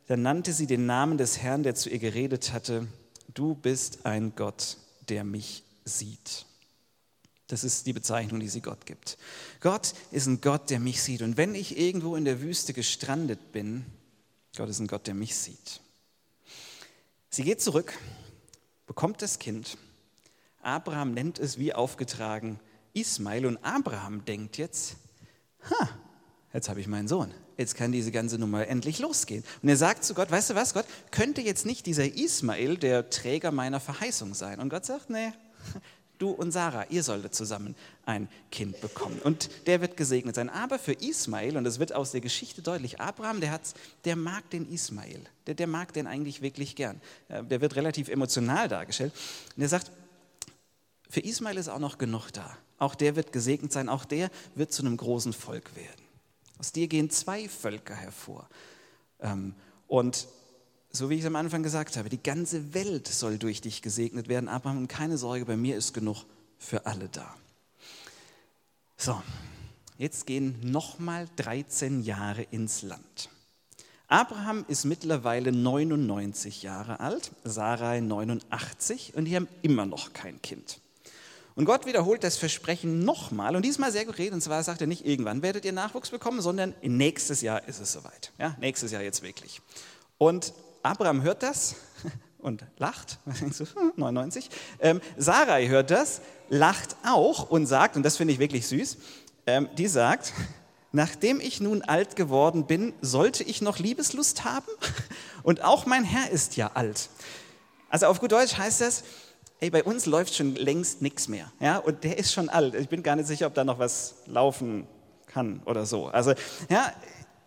Dann 0.07 0.21
nannte 0.21 0.51
sie 0.51 0.67
den 0.67 0.85
Namen 0.85 1.17
des 1.17 1.39
Herrn, 1.39 1.63
der 1.63 1.75
zu 1.75 1.89
ihr 1.89 1.99
geredet 1.99 2.51
hatte, 2.51 2.87
du 3.33 3.55
bist 3.55 4.05
ein 4.05 4.33
Gott, 4.35 4.77
der 5.09 5.23
mich 5.23 5.63
sieht. 5.85 6.45
Das 7.47 7.63
ist 7.63 7.85
die 7.85 7.93
Bezeichnung, 7.93 8.39
die 8.39 8.47
sie 8.47 8.61
Gott 8.61 8.85
gibt. 8.85 9.17
Gott 9.59 9.93
ist 10.11 10.27
ein 10.27 10.41
Gott, 10.41 10.69
der 10.69 10.79
mich 10.79 11.01
sieht. 11.01 11.21
Und 11.21 11.37
wenn 11.37 11.55
ich 11.55 11.77
irgendwo 11.77 12.15
in 12.15 12.25
der 12.25 12.41
Wüste 12.41 12.73
gestrandet 12.73 13.51
bin, 13.51 13.85
Gott 14.55 14.69
ist 14.69 14.79
ein 14.79 14.87
Gott, 14.87 15.07
der 15.07 15.13
mich 15.13 15.35
sieht. 15.35 15.81
Sie 17.29 17.43
geht 17.43 17.61
zurück, 17.61 17.97
bekommt 18.87 19.21
das 19.21 19.39
Kind. 19.39 19.77
Abraham 20.61 21.13
nennt 21.13 21.39
es 21.39 21.57
wie 21.57 21.73
aufgetragen 21.73 22.59
Ismail 22.93 23.45
und 23.45 23.57
Abraham 23.57 24.23
denkt 24.23 24.57
jetzt, 24.57 24.95
ha, 25.69 25.89
jetzt 26.53 26.69
habe 26.69 26.79
ich 26.79 26.87
meinen 26.87 27.07
Sohn 27.07 27.33
jetzt 27.57 27.75
kann 27.75 27.91
diese 27.91 28.11
ganze 28.11 28.37
Nummer 28.37 28.67
endlich 28.67 28.99
losgehen. 28.99 29.43
Und 29.61 29.69
er 29.69 29.77
sagt 29.77 30.03
zu 30.03 30.13
Gott, 30.13 30.31
weißt 30.31 30.51
du 30.51 30.55
was, 30.55 30.73
Gott, 30.73 30.85
könnte 31.11 31.41
jetzt 31.41 31.65
nicht 31.65 31.85
dieser 31.85 32.05
Ismael 32.05 32.77
der 32.77 33.09
Träger 33.09 33.51
meiner 33.51 33.79
Verheißung 33.79 34.33
sein? 34.33 34.59
Und 34.59 34.69
Gott 34.69 34.85
sagt, 34.85 35.09
nee, 35.09 35.31
du 36.17 36.31
und 36.31 36.51
Sarah, 36.51 36.85
ihr 36.89 37.03
solltet 37.03 37.35
zusammen 37.35 37.75
ein 38.05 38.27
Kind 38.51 38.79
bekommen. 38.81 39.19
Und 39.23 39.49
der 39.67 39.81
wird 39.81 39.97
gesegnet 39.97 40.35
sein. 40.35 40.49
Aber 40.49 40.79
für 40.79 40.93
Ismael, 40.93 41.57
und 41.57 41.63
das 41.63 41.79
wird 41.79 41.93
aus 41.93 42.11
der 42.11 42.21
Geschichte 42.21 42.61
deutlich, 42.61 42.99
Abraham, 42.99 43.41
der, 43.41 43.51
hat's, 43.51 43.73
der 44.05 44.15
mag 44.15 44.49
den 44.49 44.69
Ismael. 44.69 45.21
Der, 45.47 45.55
der 45.55 45.67
mag 45.67 45.93
den 45.93 46.07
eigentlich 46.07 46.41
wirklich 46.41 46.75
gern. 46.75 47.01
Äh, 47.27 47.43
der 47.43 47.61
wird 47.61 47.75
relativ 47.75 48.09
emotional 48.09 48.67
dargestellt. 48.67 49.13
Und 49.55 49.61
er 49.61 49.69
sagt, 49.69 49.91
für 51.09 51.21
Ismael 51.21 51.57
ist 51.57 51.69
auch 51.69 51.79
noch 51.79 51.97
genug 51.97 52.31
da. 52.31 52.57
Auch 52.77 52.95
der 52.95 53.15
wird 53.15 53.31
gesegnet 53.31 53.71
sein, 53.71 53.87
auch 53.87 54.05
der 54.05 54.29
wird 54.55 54.73
zu 54.73 54.81
einem 54.81 54.97
großen 54.97 55.33
Volk 55.33 55.75
werden. 55.75 56.03
Aus 56.57 56.71
dir 56.71 56.87
gehen 56.87 57.09
zwei 57.09 57.47
Völker 57.47 57.95
hervor. 57.95 58.49
Ähm, 59.19 59.53
und 59.87 60.27
so 60.95 61.09
wie 61.09 61.15
ich 61.15 61.21
es 61.21 61.25
am 61.25 61.35
Anfang 61.35 61.63
gesagt 61.63 61.97
habe, 61.97 62.07
die 62.07 62.21
ganze 62.21 62.75
Welt 62.75 63.07
soll 63.07 63.39
durch 63.39 63.61
dich 63.61 63.81
gesegnet 63.81 64.27
werden. 64.27 64.47
Abraham, 64.47 64.87
keine 64.87 65.17
Sorge, 65.17 65.45
bei 65.45 65.57
mir 65.57 65.75
ist 65.75 65.93
genug 65.93 66.23
für 66.59 66.85
alle 66.85 67.09
da. 67.09 67.35
So, 68.95 69.19
jetzt 69.97 70.27
gehen 70.27 70.55
nochmal 70.61 71.27
13 71.37 72.03
Jahre 72.03 72.43
ins 72.43 72.83
Land. 72.83 73.29
Abraham 74.07 74.65
ist 74.67 74.85
mittlerweile 74.85 75.51
99 75.51 76.61
Jahre 76.61 76.99
alt, 76.99 77.31
Sarai 77.43 77.99
89 77.99 79.15
und 79.15 79.25
die 79.25 79.35
haben 79.35 79.47
immer 79.63 79.87
noch 79.87 80.13
kein 80.13 80.39
Kind. 80.43 80.79
Und 81.55 81.65
Gott 81.65 81.87
wiederholt 81.87 82.23
das 82.23 82.37
Versprechen 82.37 83.03
nochmal 83.03 83.55
und 83.55 83.65
diesmal 83.65 83.91
sehr 83.91 84.05
konkret. 84.05 84.31
Und 84.31 84.41
zwar 84.41 84.63
sagt 84.63 84.81
er 84.81 84.87
nicht, 84.87 85.05
irgendwann 85.05 85.41
werdet 85.41 85.65
ihr 85.65 85.71
Nachwuchs 85.71 86.11
bekommen, 86.11 86.41
sondern 86.41 86.75
nächstes 86.81 87.41
Jahr 87.41 87.67
ist 87.67 87.79
es 87.79 87.91
soweit. 87.91 88.31
Ja, 88.37 88.55
nächstes 88.59 88.91
Jahr 88.91 89.01
jetzt 89.01 89.23
wirklich. 89.23 89.61
Und 90.17 90.53
Abraham 90.83 91.23
hört 91.23 91.41
das 91.41 91.75
und 92.37 92.63
lacht. 92.77 93.19
99. 93.95 94.49
Ähm, 94.79 95.01
Sarai 95.17 95.67
hört 95.67 95.91
das, 95.91 96.21
lacht 96.49 96.95
auch 97.05 97.49
und 97.49 97.65
sagt, 97.65 97.95
und 97.95 98.03
das 98.03 98.17
finde 98.17 98.33
ich 98.33 98.39
wirklich 98.39 98.67
süß, 98.67 98.97
ähm, 99.47 99.69
die 99.77 99.87
sagt, 99.87 100.33
nachdem 100.91 101.39
ich 101.39 101.61
nun 101.61 101.81
alt 101.81 102.15
geworden 102.15 102.67
bin, 102.67 102.93
sollte 103.01 103.43
ich 103.43 103.61
noch 103.61 103.79
Liebeslust 103.79 104.43
haben? 104.43 104.67
Und 105.41 105.63
auch 105.63 105.85
mein 105.85 106.03
Herr 106.03 106.29
ist 106.31 106.57
ja 106.57 106.71
alt. 106.73 107.09
Also 107.89 108.07
auf 108.07 108.19
gut 108.19 108.31
Deutsch 108.31 108.57
heißt 108.57 108.81
das, 108.81 109.03
ey, 109.59 109.69
bei 109.69 109.83
uns 109.83 110.05
läuft 110.05 110.35
schon 110.35 110.55
längst 110.55 111.01
nichts 111.01 111.27
mehr. 111.27 111.51
Ja? 111.59 111.77
Und 111.77 112.03
der 112.03 112.17
ist 112.17 112.33
schon 112.33 112.49
alt. 112.49 112.75
Ich 112.75 112.89
bin 112.89 113.03
gar 113.03 113.15
nicht 113.15 113.27
sicher, 113.27 113.47
ob 113.47 113.53
da 113.53 113.63
noch 113.63 113.79
was 113.79 114.15
laufen 114.25 114.87
kann 115.27 115.61
oder 115.65 115.85
so. 115.85 116.07
Also, 116.07 116.33
ja, 116.69 116.91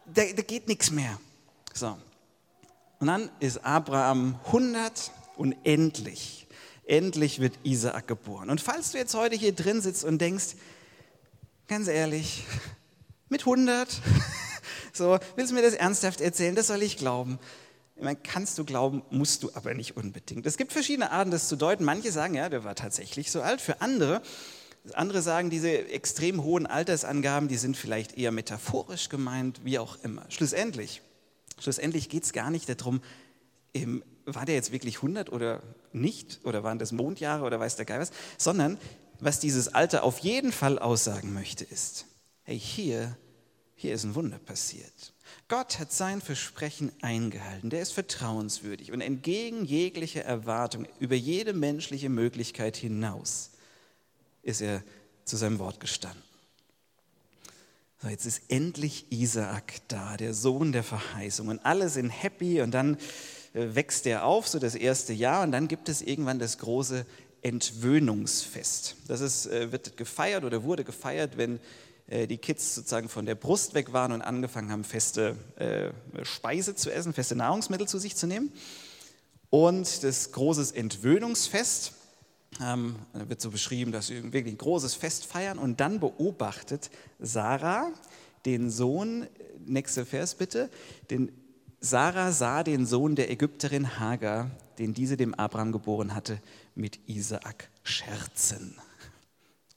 da, 0.07 0.23
da 0.35 0.43
geht 0.43 0.69
nichts 0.69 0.91
mehr. 0.91 1.19
So. 1.75 1.97
Und 2.99 3.09
dann 3.09 3.31
ist 3.41 3.65
Abraham 3.65 4.39
100 4.47 5.11
und 5.37 5.55
endlich, 5.65 6.47
endlich 6.87 7.41
wird 7.41 7.59
Isaak 7.63 8.09
geboren. 8.09 8.49
Und 8.49 8.61
falls 8.61 8.93
du 8.93 8.99
jetzt 8.99 9.15
heute 9.15 9.37
hier 9.37 9.53
drin 9.53 9.81
sitzt 9.81 10.05
und 10.05 10.19
denkst, 10.19 10.57
ganz 11.69 11.89
ehrlich, 11.89 12.45
mit 13.29 13.43
100, 13.43 14.01
so, 14.93 15.19
willst 15.37 15.51
du 15.51 15.55
mir 15.55 15.63
das 15.63 15.75
ernsthaft 15.75 16.21
erzählen? 16.21 16.55
Das 16.55 16.69
soll 16.69 16.83
ich 16.83 16.97
glauben. 16.97 17.39
Ich 17.97 18.03
meine, 18.03 18.19
kannst 18.23 18.59
du 18.59 18.65
glauben, 18.65 19.03
musst 19.11 19.43
du 19.43 19.51
aber 19.55 19.75
nicht 19.75 19.97
unbedingt. 19.97 20.47
Es 20.47 20.59
gibt 20.59 20.73
verschiedene 20.73 21.11
Arten, 21.11 21.31
das 21.31 21.49
zu 21.49 21.57
deuten. 21.57 21.85
Manche 21.85 22.13
sagen, 22.13 22.35
ja, 22.35 22.49
der 22.49 22.63
war 22.63 22.75
tatsächlich 22.75 23.31
so 23.31 23.41
alt. 23.41 23.61
Für 23.61 23.81
andere, 23.81 24.21
andere 24.93 25.23
sagen, 25.23 25.49
diese 25.49 25.71
extrem 25.89 26.43
hohen 26.45 26.67
Altersangaben, 26.67 27.49
die 27.49 27.57
sind 27.57 27.77
vielleicht 27.77 28.17
eher 28.19 28.33
metaphorisch 28.33 29.09
gemeint, 29.09 29.61
wie 29.65 29.79
auch 29.79 29.97
immer. 30.03 30.27
Schlussendlich, 30.29 31.01
schlussendlich 31.59 32.09
geht 32.09 32.25
es 32.25 32.33
gar 32.33 32.51
nicht 32.51 32.69
darum, 32.69 33.01
war 34.25 34.45
der 34.45 34.55
jetzt 34.55 34.73
wirklich 34.73 34.97
100 34.97 35.31
oder 35.31 35.63
nicht? 35.93 36.41
Oder 36.45 36.63
waren 36.63 36.79
das 36.79 36.93
Mondjahre 36.93 37.45
oder 37.45 37.61
weiß 37.61 37.77
der 37.77 37.85
Geil 37.85 38.01
was? 38.01 38.11
Sondern 38.39 38.79
was 39.21 39.41
dieses 39.41 39.69
Alter 39.69 40.03
auf 40.03 40.19
jeden 40.19 40.53
Fall 40.53 40.79
aussagen 40.79 41.33
möchte, 41.33 41.65
ist, 41.65 42.07
hey, 42.43 42.59
hier, 42.59 43.17
hier 43.75 43.95
ist 43.95 44.05
ein 44.05 44.15
Wunder 44.15 44.39
passiert. 44.39 45.15
Gott 45.49 45.79
hat 45.79 45.93
sein 45.93 46.21
Versprechen 46.21 46.93
eingehalten. 47.03 47.71
Der 47.71 47.81
ist 47.81 47.93
vertrauenswürdig 47.93 48.93
und 48.93 49.01
entgegen 49.01 49.65
jeglicher 49.65 50.25
Erwartung, 50.25 50.87
über 50.99 51.15
jede 51.15 51.53
menschliche 51.53 52.09
Möglichkeit 52.09 52.77
hinaus, 52.77 53.51
ist 54.43 54.61
er 54.61 54.83
zu 55.25 55.37
seinem 55.37 55.59
Wort 55.59 55.81
gestanden. 55.81 56.23
So, 58.03 58.09
jetzt 58.09 58.27
ist 58.27 58.43
endlich 58.49 59.07
Isaak 59.11 59.81
da, 59.89 60.19
der 60.19 60.35
Sohn 60.35 60.73
der 60.73 60.83
Verheißung. 60.83 61.49
Und 61.49 61.65
alle 61.65 61.89
sind 61.89 62.11
happy 62.11 62.61
und 62.61 62.73
dann 62.73 62.99
äh, 63.55 63.75
wächst 63.75 64.07
er 64.07 64.27
auf, 64.27 64.47
so 64.49 64.59
das 64.59 64.75
erste 64.75 65.15
Jahr. 65.15 65.43
Und 65.43 65.53
dann 65.53 65.67
gibt 65.67 65.89
es 65.89 66.03
irgendwann 66.03 66.39
das 66.39 66.59
große 66.59 67.07
Entwöhnungsfest. 67.41 68.97
Das 69.09 69.23
ist, 69.23 69.47
äh, 69.47 69.73
wird 69.73 69.97
gefeiert 69.97 70.45
oder 70.45 70.63
wurde 70.63 70.85
gefeiert, 70.85 71.39
wenn 71.39 71.59
äh, 72.09 72.27
die 72.27 72.37
Kids 72.37 72.75
sozusagen 72.75 73.09
von 73.09 73.25
der 73.25 73.35
Brust 73.35 73.73
weg 73.73 73.95
waren 73.95 74.13
und 74.13 74.21
angefangen 74.21 74.71
haben, 74.71 74.85
feste 74.85 75.37
Speise 76.23 76.75
zu 76.75 76.93
essen, 76.93 77.15
feste 77.15 77.35
Nahrungsmittel 77.35 77.89
zu 77.89 77.99
sich 77.99 78.15
zu 78.15 78.27
nehmen. 78.27 78.53
Und 79.49 80.03
das 80.05 80.33
große 80.33 80.77
Entwöhnungsfest, 80.77 81.93
ähm, 82.61 82.97
wird 83.13 83.41
so 83.41 83.51
beschrieben, 83.51 83.93
dass 83.93 84.09
sie 84.09 84.23
wirklich 84.33 84.55
ein 84.55 84.59
großes 84.59 84.95
Fest 84.95 85.27
feiern 85.27 85.59
und 85.59 85.81
dann 85.81 86.01
beobachtet 86.01 86.91
Sarah 87.19 87.91
den 88.45 88.71
Sohn, 88.71 89.27
nächster 89.65 90.07
Vers 90.07 90.35
bitte, 90.35 90.71
den 91.11 91.33
Sarah 91.81 92.33
sah 92.33 92.63
den 92.63 92.87
Sohn 92.87 93.17
der 93.17 93.31
Ägypterin 93.31 93.99
Hagar, 93.99 94.51
den 94.79 94.95
diese 94.95 95.17
dem 95.17 95.35
Abraham 95.35 95.73
geboren 95.73 96.15
hatte, 96.15 96.41
mit 96.75 96.99
Isaak 97.07 97.71
scherzen. 97.83 98.77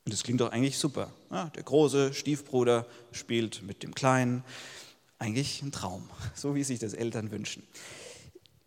Und 0.05 0.13
das 0.13 0.23
klingt 0.23 0.41
doch 0.41 0.51
eigentlich 0.51 0.77
super. 0.77 1.11
Ja, 1.29 1.49
der 1.49 1.63
große 1.63 2.13
Stiefbruder 2.13 2.87
spielt 3.11 3.61
mit 3.63 3.83
dem 3.83 3.93
Kleinen. 3.93 4.43
Eigentlich 5.19 5.61
ein 5.61 5.71
Traum, 5.71 6.09
so 6.35 6.55
wie 6.55 6.63
sich 6.63 6.79
das 6.79 6.93
Eltern 6.93 7.31
wünschen. 7.31 7.63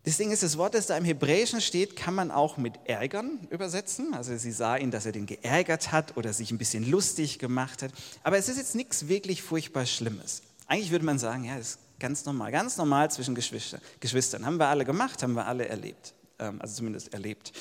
Das 0.05 0.17
Ding 0.17 0.31
ist, 0.31 0.43
das 0.43 0.57
Wort, 0.57 0.73
das 0.73 0.87
da 0.87 0.97
im 0.97 1.05
Hebräischen 1.05 1.61
steht, 1.61 1.95
kann 1.95 2.13
man 2.13 2.29
auch 2.29 2.57
mit 2.57 2.73
ärgern 2.85 3.47
übersetzen. 3.49 4.13
Also 4.13 4.35
sie 4.35 4.51
sah 4.51 4.75
ihn, 4.75 4.91
dass 4.91 5.05
er 5.05 5.13
den 5.13 5.25
geärgert 5.25 5.93
hat 5.93 6.17
oder 6.17 6.33
sich 6.33 6.51
ein 6.51 6.57
bisschen 6.57 6.89
lustig 6.89 7.39
gemacht 7.39 7.81
hat. 7.81 7.91
Aber 8.21 8.37
es 8.37 8.49
ist 8.49 8.57
jetzt 8.57 8.75
nichts 8.75 9.07
wirklich 9.07 9.41
furchtbar 9.41 9.85
Schlimmes. 9.85 10.41
Eigentlich 10.67 10.91
würde 10.91 11.05
man 11.05 11.19
sagen, 11.19 11.45
ja, 11.45 11.57
das 11.57 11.69
ist 11.69 11.79
ganz 11.99 12.25
normal, 12.25 12.51
ganz 12.51 12.75
normal 12.75 13.11
zwischen 13.11 13.33
Geschwister, 13.33 13.79
Geschwistern. 14.01 14.45
Haben 14.45 14.57
wir 14.57 14.67
alle 14.67 14.83
gemacht, 14.83 15.23
haben 15.23 15.33
wir 15.33 15.47
alle 15.47 15.69
erlebt. 15.69 16.13
Ähm, 16.37 16.61
also 16.61 16.75
zumindest 16.75 17.13
erlebt 17.13 17.53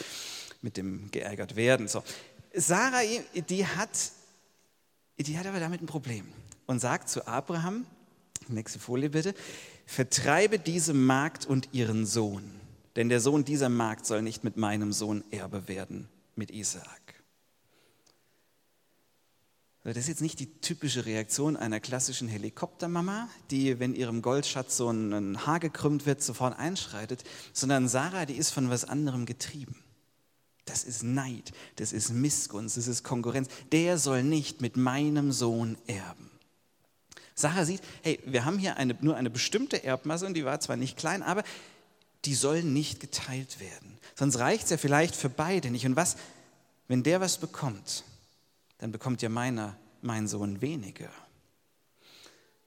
mit 0.63 0.77
dem 0.77 1.13
geärgert 1.13 1.55
werden. 1.55 1.87
So. 1.87 2.03
Sarah, 2.53 3.03
die 3.35 3.67
hat, 3.67 3.91
die 5.17 5.39
hat 5.39 5.47
aber 5.47 5.61
damit 5.61 5.81
ein 5.81 5.87
Problem 5.87 6.27
und 6.67 6.81
sagt 6.81 7.09
zu 7.09 7.27
Abraham, 7.29 7.87
nächste 8.49 8.81
Folie 8.81 9.11
bitte, 9.11 9.35
vertreibe 9.93 10.59
diese 10.59 10.95
Magd 10.95 11.45
und 11.45 11.69
ihren 11.73 12.07
Sohn, 12.07 12.43
denn 12.97 13.11
der 13.11 13.21
Sohn 13.21 13.45
dieser 13.45 13.69
Magd 13.69 14.07
soll 14.07 14.23
nicht 14.23 14.43
mit 14.43 14.57
meinem 14.57 14.93
Sohn 14.93 15.23
Erbe 15.31 15.69
werden, 15.69 16.09
mit 16.35 16.51
Isaak. 16.51 17.23
Das 19.85 19.97
ist 19.97 20.09
jetzt 20.09 20.23
nicht 20.23 20.39
die 20.39 20.61
typische 20.61 21.05
Reaktion 21.05 21.57
einer 21.57 21.81
klassischen 21.81 22.29
Helikoptermama, 22.29 23.29
die, 23.51 23.81
wenn 23.81 23.95
ihrem 23.95 24.23
Goldschatz 24.23 24.77
so 24.77 24.89
ein 24.89 25.45
Haar 25.45 25.61
gekrümmt 25.61 26.07
wird, 26.07 26.23
sofort 26.23 26.59
einschreitet, 26.59 27.25
sondern 27.53 27.89
Sarah, 27.89 28.25
die 28.25 28.37
ist 28.37 28.51
von 28.51 28.71
was 28.71 28.85
anderem 28.85 29.27
getrieben. 29.27 29.77
Das 30.65 30.85
ist 30.85 31.03
Neid, 31.03 31.53
das 31.77 31.93
ist 31.93 32.11
Missgunst, 32.11 32.77
das 32.77 32.87
ist 32.87 33.03
Konkurrenz. 33.03 33.49
Der 33.73 33.99
soll 33.99 34.23
nicht 34.23 34.61
mit 34.61 34.77
meinem 34.77 35.33
Sohn 35.33 35.77
erben. 35.87 36.32
Sarah 37.35 37.65
sieht, 37.65 37.81
hey, 38.03 38.21
wir 38.25 38.45
haben 38.45 38.59
hier 38.59 38.77
eine, 38.77 38.97
nur 39.01 39.17
eine 39.17 39.31
bestimmte 39.31 39.83
Erbmasse 39.85 40.27
und 40.27 40.35
die 40.35 40.45
war 40.45 40.61
zwar 40.61 40.77
nicht 40.77 40.97
klein, 40.97 41.23
aber 41.23 41.43
die 42.25 42.35
soll 42.35 42.63
nicht 42.63 43.01
geteilt 43.01 43.61
werden. 43.61 43.99
Sonst 44.15 44.39
reicht 44.39 44.65
es 44.65 44.71
ja 44.71 44.77
vielleicht 44.77 45.17
für 45.17 45.29
beide 45.29 45.71
nicht. 45.71 45.87
Und 45.87 45.97
was, 45.97 46.17
wenn 46.89 47.03
der 47.03 47.21
was 47.21 47.39
bekommt, 47.39 48.05
dann 48.79 48.93
bekommt 48.93 49.23
ja 49.23 49.29
meiner, 49.29 49.77
mein 50.03 50.29
Sohn 50.29 50.61
weniger. 50.61 51.11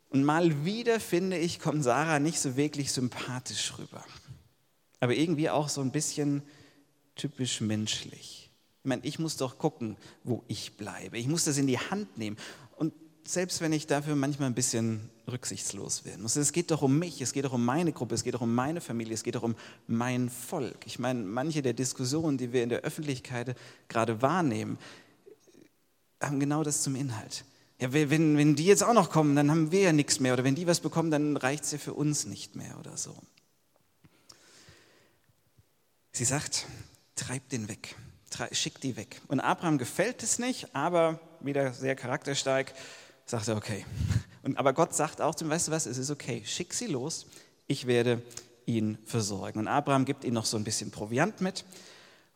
Und 0.09 0.23
mal 0.23 0.65
wieder, 0.65 0.99
finde 0.99 1.37
ich, 1.37 1.59
kommt 1.59 1.83
Sarah 1.83 2.19
nicht 2.19 2.39
so 2.39 2.55
wirklich 2.55 2.91
sympathisch 2.91 3.73
rüber. 3.77 4.03
Aber 4.99 5.13
irgendwie 5.13 5.49
auch 5.49 5.69
so 5.69 5.81
ein 5.81 5.91
bisschen 5.91 6.41
typisch 7.15 7.61
menschlich. 7.61 8.49
Ich 8.83 8.87
meine, 8.87 9.03
ich 9.03 9.19
muss 9.19 9.37
doch 9.37 9.57
gucken, 9.57 9.97
wo 10.23 10.43
ich 10.47 10.77
bleibe. 10.77 11.17
Ich 11.17 11.27
muss 11.27 11.45
das 11.45 11.57
in 11.57 11.67
die 11.67 11.79
Hand 11.79 12.17
nehmen 12.17 12.37
selbst 13.27 13.61
wenn 13.61 13.73
ich 13.73 13.87
dafür 13.87 14.15
manchmal 14.15 14.49
ein 14.49 14.55
bisschen 14.55 15.09
rücksichtslos 15.27 16.05
werden 16.05 16.21
muss. 16.21 16.35
Es 16.35 16.51
geht 16.51 16.71
doch 16.71 16.81
um 16.81 16.99
mich, 16.99 17.21
es 17.21 17.33
geht 17.33 17.45
doch 17.45 17.53
um 17.53 17.65
meine 17.65 17.91
Gruppe, 17.91 18.15
es 18.15 18.23
geht 18.23 18.35
doch 18.35 18.41
um 18.41 18.53
meine 18.53 18.81
Familie, 18.81 19.13
es 19.13 19.23
geht 19.23 19.35
doch 19.35 19.43
um 19.43 19.55
mein 19.87 20.29
Volk. 20.29 20.85
Ich 20.85 20.99
meine, 20.99 21.21
manche 21.23 21.61
der 21.61 21.73
Diskussionen, 21.73 22.37
die 22.37 22.53
wir 22.53 22.63
in 22.63 22.69
der 22.69 22.81
Öffentlichkeit 22.81 23.57
gerade 23.87 24.21
wahrnehmen, 24.21 24.77
haben 26.21 26.39
genau 26.39 26.63
das 26.63 26.83
zum 26.83 26.95
Inhalt. 26.95 27.45
Ja, 27.79 27.91
wenn, 27.91 28.37
wenn 28.37 28.55
die 28.55 28.65
jetzt 28.65 28.83
auch 28.83 28.93
noch 28.93 29.09
kommen, 29.09 29.35
dann 29.35 29.51
haben 29.51 29.71
wir 29.71 29.81
ja 29.81 29.93
nichts 29.93 30.19
mehr. 30.19 30.33
Oder 30.33 30.43
wenn 30.43 30.55
die 30.55 30.67
was 30.67 30.79
bekommen, 30.79 31.11
dann 31.11 31.35
reicht 31.35 31.65
es 31.65 31.71
ja 31.71 31.77
für 31.77 31.93
uns 31.93 32.25
nicht 32.25 32.55
mehr 32.55 32.79
oder 32.79 32.95
so. 32.95 33.15
Sie 36.13 36.23
sagt, 36.23 36.67
treib 37.15 37.49
den 37.49 37.67
weg, 37.67 37.95
schick 38.51 38.79
die 38.79 38.95
weg. 38.95 39.19
Und 39.27 39.41
Abraham 39.41 39.77
gefällt 39.77 40.23
es 40.23 40.39
nicht, 40.39 40.73
aber 40.73 41.19
wieder 41.41 41.73
sehr 41.73 41.95
charakterstark 41.95 42.73
sagt 43.25 43.47
er, 43.47 43.55
okay. 43.55 43.85
Und, 44.43 44.57
aber 44.57 44.73
Gott 44.73 44.93
sagt 44.93 45.21
auch 45.21 45.35
zum, 45.35 45.49
weißt 45.49 45.67
du 45.67 45.71
was, 45.71 45.85
es 45.85 45.97
ist 45.97 46.11
okay, 46.11 46.43
schick 46.45 46.73
sie 46.73 46.87
los, 46.87 47.25
ich 47.67 47.87
werde 47.87 48.21
ihn 48.65 48.97
versorgen. 49.05 49.59
Und 49.59 49.67
Abraham 49.67 50.05
gibt 50.05 50.23
ihm 50.23 50.33
noch 50.33 50.45
so 50.45 50.57
ein 50.57 50.63
bisschen 50.63 50.91
Proviant 50.91 51.41
mit 51.41 51.65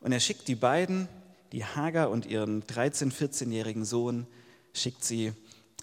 und 0.00 0.12
er 0.12 0.20
schickt 0.20 0.48
die 0.48 0.54
beiden, 0.54 1.08
die 1.52 1.64
Hagar 1.64 2.10
und 2.10 2.26
ihren 2.26 2.62
13-, 2.64 3.12
14-jährigen 3.12 3.84
Sohn, 3.84 4.26
schickt 4.72 5.04
sie 5.04 5.32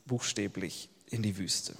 buchstäblich 0.05 0.89
in 1.09 1.21
die 1.21 1.37
Wüste. 1.37 1.75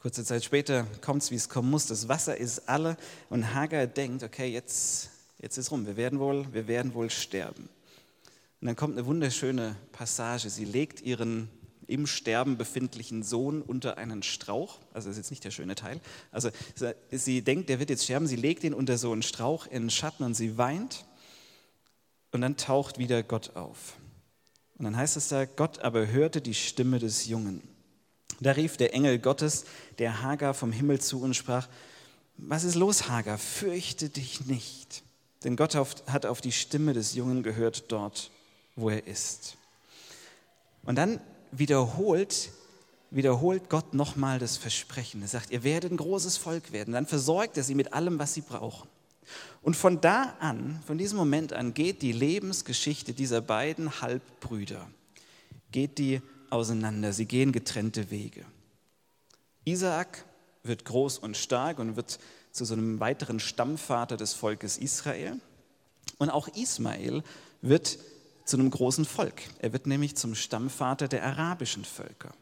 Kurze 0.00 0.24
Zeit 0.24 0.44
später 0.44 0.86
kommt 1.00 1.22
es, 1.22 1.30
wie 1.30 1.34
es 1.34 1.48
kommen 1.48 1.70
muss. 1.70 1.86
Das 1.86 2.08
Wasser 2.08 2.36
ist 2.36 2.68
alle 2.68 2.96
und 3.30 3.54
Hagar 3.54 3.86
denkt, 3.86 4.22
okay, 4.22 4.46
jetzt, 4.46 5.10
jetzt 5.38 5.56
ist 5.56 5.70
rum, 5.70 5.86
wir 5.86 5.96
werden, 5.96 6.20
wohl, 6.20 6.46
wir 6.52 6.68
werden 6.68 6.94
wohl 6.94 7.10
sterben. 7.10 7.68
Und 8.60 8.66
dann 8.66 8.76
kommt 8.76 8.96
eine 8.96 9.06
wunderschöne 9.06 9.76
Passage. 9.92 10.50
Sie 10.50 10.64
legt 10.64 11.00
ihren 11.00 11.48
im 11.88 12.06
Sterben 12.06 12.56
befindlichen 12.56 13.22
Sohn 13.22 13.62
unter 13.62 13.98
einen 13.98 14.22
Strauch. 14.22 14.78
Also 14.92 15.08
das 15.08 15.16
ist 15.16 15.24
jetzt 15.24 15.30
nicht 15.30 15.44
der 15.44 15.50
schöne 15.50 15.74
Teil. 15.74 16.00
Also 16.30 16.50
sie 17.10 17.42
denkt, 17.42 17.68
der 17.68 17.80
wird 17.80 17.90
jetzt 17.90 18.04
sterben. 18.04 18.26
Sie 18.26 18.36
legt 18.36 18.62
ihn 18.62 18.74
unter 18.74 18.98
so 18.98 19.10
einen 19.10 19.22
Strauch 19.22 19.66
in 19.66 19.84
den 19.84 19.90
Schatten 19.90 20.22
und 20.22 20.34
sie 20.34 20.58
weint. 20.58 21.06
Und 22.30 22.42
dann 22.42 22.56
taucht 22.56 22.98
wieder 22.98 23.22
Gott 23.22 23.56
auf. 23.56 23.94
Und 24.76 24.84
dann 24.84 24.96
heißt 24.96 25.16
es 25.16 25.28
da, 25.28 25.46
Gott 25.46 25.80
aber 25.80 26.06
hörte 26.06 26.40
die 26.40 26.54
Stimme 26.54 26.98
des 26.98 27.26
Jungen. 27.26 27.62
Da 28.40 28.52
rief 28.52 28.76
der 28.76 28.94
Engel 28.94 29.18
Gottes 29.18 29.64
der 29.98 30.22
Hagar 30.22 30.54
vom 30.54 30.70
Himmel 30.70 31.00
zu 31.00 31.22
und 31.22 31.34
sprach, 31.34 31.68
was 32.36 32.62
ist 32.62 32.76
los, 32.76 33.08
Hagar? 33.08 33.38
Fürchte 33.38 34.10
dich 34.10 34.46
nicht. 34.46 35.02
Denn 35.42 35.56
Gott 35.56 35.74
hat 35.74 36.26
auf 36.26 36.40
die 36.40 36.52
Stimme 36.52 36.92
des 36.92 37.14
Jungen 37.14 37.42
gehört 37.42 37.90
dort, 37.90 38.30
wo 38.76 38.90
er 38.90 39.06
ist. 39.06 39.56
Und 40.84 40.96
dann 40.96 41.20
wiederholt, 41.52 42.50
wiederholt 43.10 43.68
Gott 43.68 43.94
nochmal 43.94 44.38
das 44.38 44.56
Versprechen. 44.56 45.22
Er 45.22 45.28
sagt, 45.28 45.50
ihr 45.50 45.64
werdet 45.64 45.92
ein 45.92 45.96
großes 45.96 46.36
Volk 46.36 46.72
werden. 46.72 46.94
Dann 46.94 47.06
versorgt 47.06 47.56
er 47.56 47.62
sie 47.62 47.74
mit 47.74 47.92
allem, 47.92 48.18
was 48.18 48.34
sie 48.34 48.42
brauchen. 48.42 48.88
Und 49.62 49.76
von 49.76 50.00
da 50.00 50.34
an, 50.40 50.80
von 50.86 50.98
diesem 50.98 51.18
Moment 51.18 51.52
an, 51.52 51.74
geht 51.74 52.02
die 52.02 52.12
Lebensgeschichte 52.12 53.12
dieser 53.12 53.40
beiden 53.40 54.00
Halbbrüder, 54.00 54.88
geht 55.72 55.98
die 55.98 56.22
auseinander. 56.50 57.12
Sie 57.12 57.26
gehen 57.26 57.52
getrennte 57.52 58.10
Wege. 58.10 58.44
Isaak 59.64 60.24
wird 60.62 60.84
groß 60.84 61.18
und 61.18 61.36
stark 61.36 61.78
und 61.78 61.96
wird 61.96 62.18
zu 62.52 62.64
so 62.64 62.74
einem 62.74 63.00
weiteren 63.00 63.40
Stammvater 63.40 64.16
des 64.16 64.32
Volkes 64.32 64.78
Israel. 64.78 65.38
Und 66.18 66.30
auch 66.30 66.48
Ismael 66.48 67.22
wird 67.60 67.98
zu 68.48 68.56
einem 68.56 68.70
großen 68.70 69.04
Volk. 69.04 69.42
Er 69.58 69.72
wird 69.72 69.86
nämlich 69.86 70.16
zum 70.16 70.34
Stammvater 70.34 71.06
der 71.06 71.24
arabischen 71.24 71.84
Völker. 71.84 72.32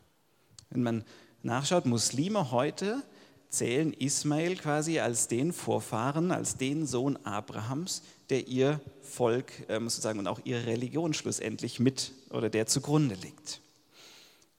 Wenn 0.70 0.82
man 0.82 1.04
nachschaut, 1.42 1.84
Muslime 1.84 2.52
heute 2.52 3.02
zählen 3.48 3.92
Ismael 3.92 4.56
quasi 4.56 5.00
als 5.00 5.26
den 5.26 5.52
Vorfahren, 5.52 6.30
als 6.30 6.56
den 6.56 6.86
Sohn 6.86 7.16
Abrahams, 7.24 8.02
der 8.30 8.46
ihr 8.46 8.80
Volk 9.02 9.52
ähm, 9.68 9.88
sozusagen 9.88 10.18
und 10.18 10.28
auch 10.28 10.40
ihre 10.44 10.66
Religion 10.66 11.12
schlussendlich 11.12 11.80
mit 11.80 12.12
oder 12.30 12.50
der 12.50 12.66
zugrunde 12.66 13.16
liegt. 13.16 13.60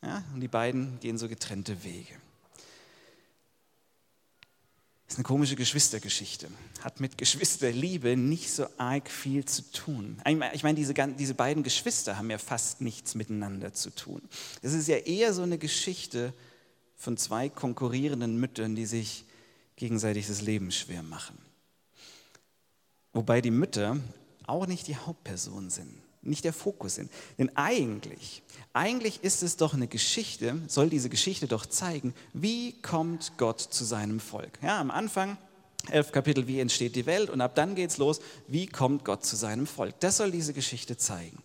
Ja, 0.04 0.24
und 0.34 0.42
die 0.42 0.48
beiden 0.48 1.00
gehen 1.00 1.18
so 1.18 1.30
getrennte 1.30 1.84
Wege. 1.84 2.14
Das 5.08 5.14
ist 5.14 5.20
eine 5.20 5.24
komische 5.24 5.56
Geschwistergeschichte. 5.56 6.50
Hat 6.82 7.00
mit 7.00 7.18
Geschwisterliebe 7.18 8.18
nicht 8.18 8.52
so 8.52 8.68
arg 8.78 9.10
viel 9.10 9.46
zu 9.46 9.64
tun. 9.72 10.22
Ich 10.54 10.64
meine, 10.64 10.76
diese, 10.76 10.94
diese 10.94 11.34
beiden 11.34 11.64
Geschwister 11.64 12.18
haben 12.18 12.30
ja 12.30 12.38
fast 12.38 12.82
nichts 12.82 13.16
miteinander 13.16 13.74
zu 13.74 13.90
tun. 13.90 14.22
Es 14.62 14.74
ist 14.74 14.88
ja 14.88 14.98
eher 14.98 15.34
so 15.34 15.44
eine 15.44 15.58
Geschichte 15.58 16.34
von 16.98 17.16
zwei 17.16 17.48
konkurrierenden 17.48 18.38
Müttern, 18.38 18.76
die 18.76 18.86
sich 18.86 19.24
gegenseitig 19.78 20.28
das 20.28 20.42
Leben 20.42 20.72
schwer 20.72 21.04
machen. 21.04 21.38
Wobei 23.14 23.40
die 23.40 23.52
Mütter 23.52 23.98
auch 24.46 24.68
nicht 24.68 24.88
die 24.88 24.98
Hauptperson 24.98 25.70
sind 25.70 26.07
nicht 26.22 26.44
der 26.44 26.54
Fokus 26.54 26.96
sind. 26.96 27.12
Denn 27.38 27.56
eigentlich, 27.56 28.44
eigentlich 28.74 29.24
ist 29.24 29.44
es 29.44 29.58
doch 29.58 29.74
eine 29.74 29.88
Geschichte, 29.88 30.62
soll 30.68 30.90
diese 30.90 31.10
Geschichte 31.10 31.48
doch 31.48 31.66
zeigen, 31.66 32.14
wie 32.34 32.74
kommt 32.82 33.34
Gott 33.38 33.62
zu 33.62 33.84
seinem 33.86 34.20
Volk. 34.20 34.60
Ja, 34.62 34.80
am 34.80 34.92
Anfang, 34.92 35.38
elf 35.90 36.12
Kapitel, 36.12 36.48
wie 36.48 36.60
entsteht 36.60 36.96
die 36.96 37.06
Welt 37.06 37.30
und 37.30 37.42
ab 37.42 37.56
dann 37.56 37.76
geht 37.76 37.92
es 37.92 37.98
los, 37.98 38.20
wie 38.48 38.68
kommt 38.68 39.06
Gott 39.06 39.26
zu 39.26 39.36
seinem 39.36 39.68
Volk. 39.68 40.00
Das 40.00 40.18
soll 40.18 40.32
diese 40.32 40.54
Geschichte 40.54 40.98
zeigen. 40.98 41.42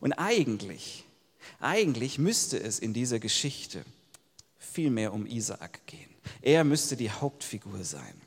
Und 0.00 0.12
eigentlich, 0.14 1.06
Eigentlich 1.60 2.18
müsste 2.18 2.58
es 2.58 2.78
in 2.78 2.92
dieser 2.92 3.18
Geschichte 3.18 3.84
viel 4.58 4.90
mehr 4.90 5.12
um 5.12 5.26
Isaak 5.26 5.86
gehen. 5.86 6.10
Er 6.42 6.64
müsste 6.64 6.96
die 6.96 7.10
Hauptfigur 7.10 7.84
sein. 7.84 8.20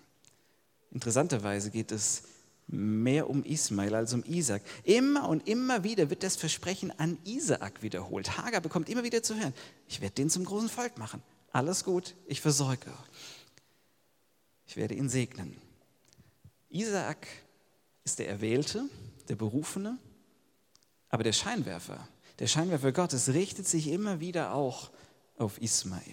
Interessanterweise 0.92 1.70
geht 1.70 1.92
es 1.92 2.24
mehr 2.72 3.30
um 3.30 3.44
Ismael 3.44 3.96
als 3.96 4.14
um 4.14 4.24
Isaac. 4.26 4.62
Immer 4.84 5.28
und 5.28 5.48
immer 5.48 5.84
wieder 5.84 6.10
wird 6.10 6.24
das 6.24 6.36
Versprechen 6.36 6.98
an 7.00 7.18
Isaak 7.26 7.82
wiederholt. 7.82 8.38
Hagar 8.38 8.62
bekommt 8.62 8.90
immer 8.90 9.04
wieder 9.04 9.24
zu 9.24 9.36
hören, 9.36 9.54
ich 9.88 10.02
werde 10.02 10.16
den 10.16 10.30
zum 10.30 10.46
großen 10.46 10.70
Volk 10.70 10.98
machen. 10.98 11.22
Alles 11.52 11.84
gut, 11.84 12.16
ich 12.28 12.42
versorge. 12.42 12.92
Ich 14.68 14.78
werde 14.78 14.94
ihn 14.94 15.10
segnen. 15.10 15.60
Isaak 16.70 17.28
ist 18.04 18.20
der 18.20 18.30
Erwählte, 18.30 18.88
der 19.28 19.36
Berufene, 19.36 19.98
aber 21.10 21.24
der 21.24 21.34
Scheinwerfer, 21.34 22.08
der 22.38 22.46
Scheinwerfer 22.46 22.92
Gottes 22.92 23.30
richtet 23.30 23.68
sich 23.68 23.88
immer 23.88 24.20
wieder 24.20 24.54
auch 24.54 24.92
auf 25.38 25.60
Ismael. 25.60 26.04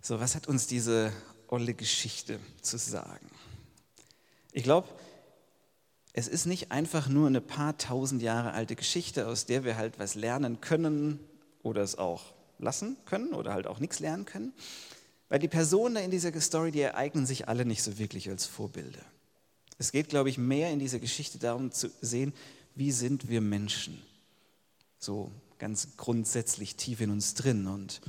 So, 0.00 0.20
was 0.20 0.36
hat 0.36 0.46
uns 0.46 0.68
diese 0.68 1.12
olle 1.48 1.74
Geschichte 1.74 2.38
zu 2.60 2.78
sagen? 2.78 3.31
Ich 4.52 4.62
glaube, 4.62 4.88
es 6.12 6.28
ist 6.28 6.44
nicht 6.44 6.70
einfach 6.70 7.08
nur 7.08 7.26
eine 7.26 7.40
paar 7.40 7.78
tausend 7.78 8.20
Jahre 8.20 8.52
alte 8.52 8.76
Geschichte, 8.76 9.26
aus 9.26 9.46
der 9.46 9.64
wir 9.64 9.76
halt 9.78 9.98
was 9.98 10.14
lernen 10.14 10.60
können 10.60 11.18
oder 11.62 11.82
es 11.82 11.96
auch 11.96 12.34
lassen 12.58 12.98
können 13.06 13.32
oder 13.32 13.54
halt 13.54 13.66
auch 13.66 13.78
nichts 13.78 13.98
lernen 13.98 14.26
können. 14.26 14.52
Weil 15.30 15.38
die 15.38 15.48
Personen 15.48 15.96
in 15.96 16.10
dieser 16.10 16.38
Story, 16.38 16.70
die 16.70 16.82
ereignen 16.82 17.24
sich 17.24 17.48
alle 17.48 17.64
nicht 17.64 17.82
so 17.82 17.98
wirklich 17.98 18.28
als 18.28 18.44
Vorbilder. 18.44 19.00
Es 19.78 19.90
geht, 19.90 20.10
glaube 20.10 20.28
ich, 20.28 20.36
mehr 20.36 20.70
in 20.70 20.78
dieser 20.78 20.98
Geschichte 20.98 21.38
darum 21.38 21.72
zu 21.72 21.90
sehen, 22.02 22.34
wie 22.74 22.92
sind 22.92 23.30
wir 23.30 23.40
Menschen. 23.40 24.02
So 24.98 25.32
ganz 25.58 25.96
grundsätzlich 25.96 26.76
tief 26.76 27.00
in 27.00 27.10
uns 27.10 27.32
drin 27.34 27.66
und 27.66 28.02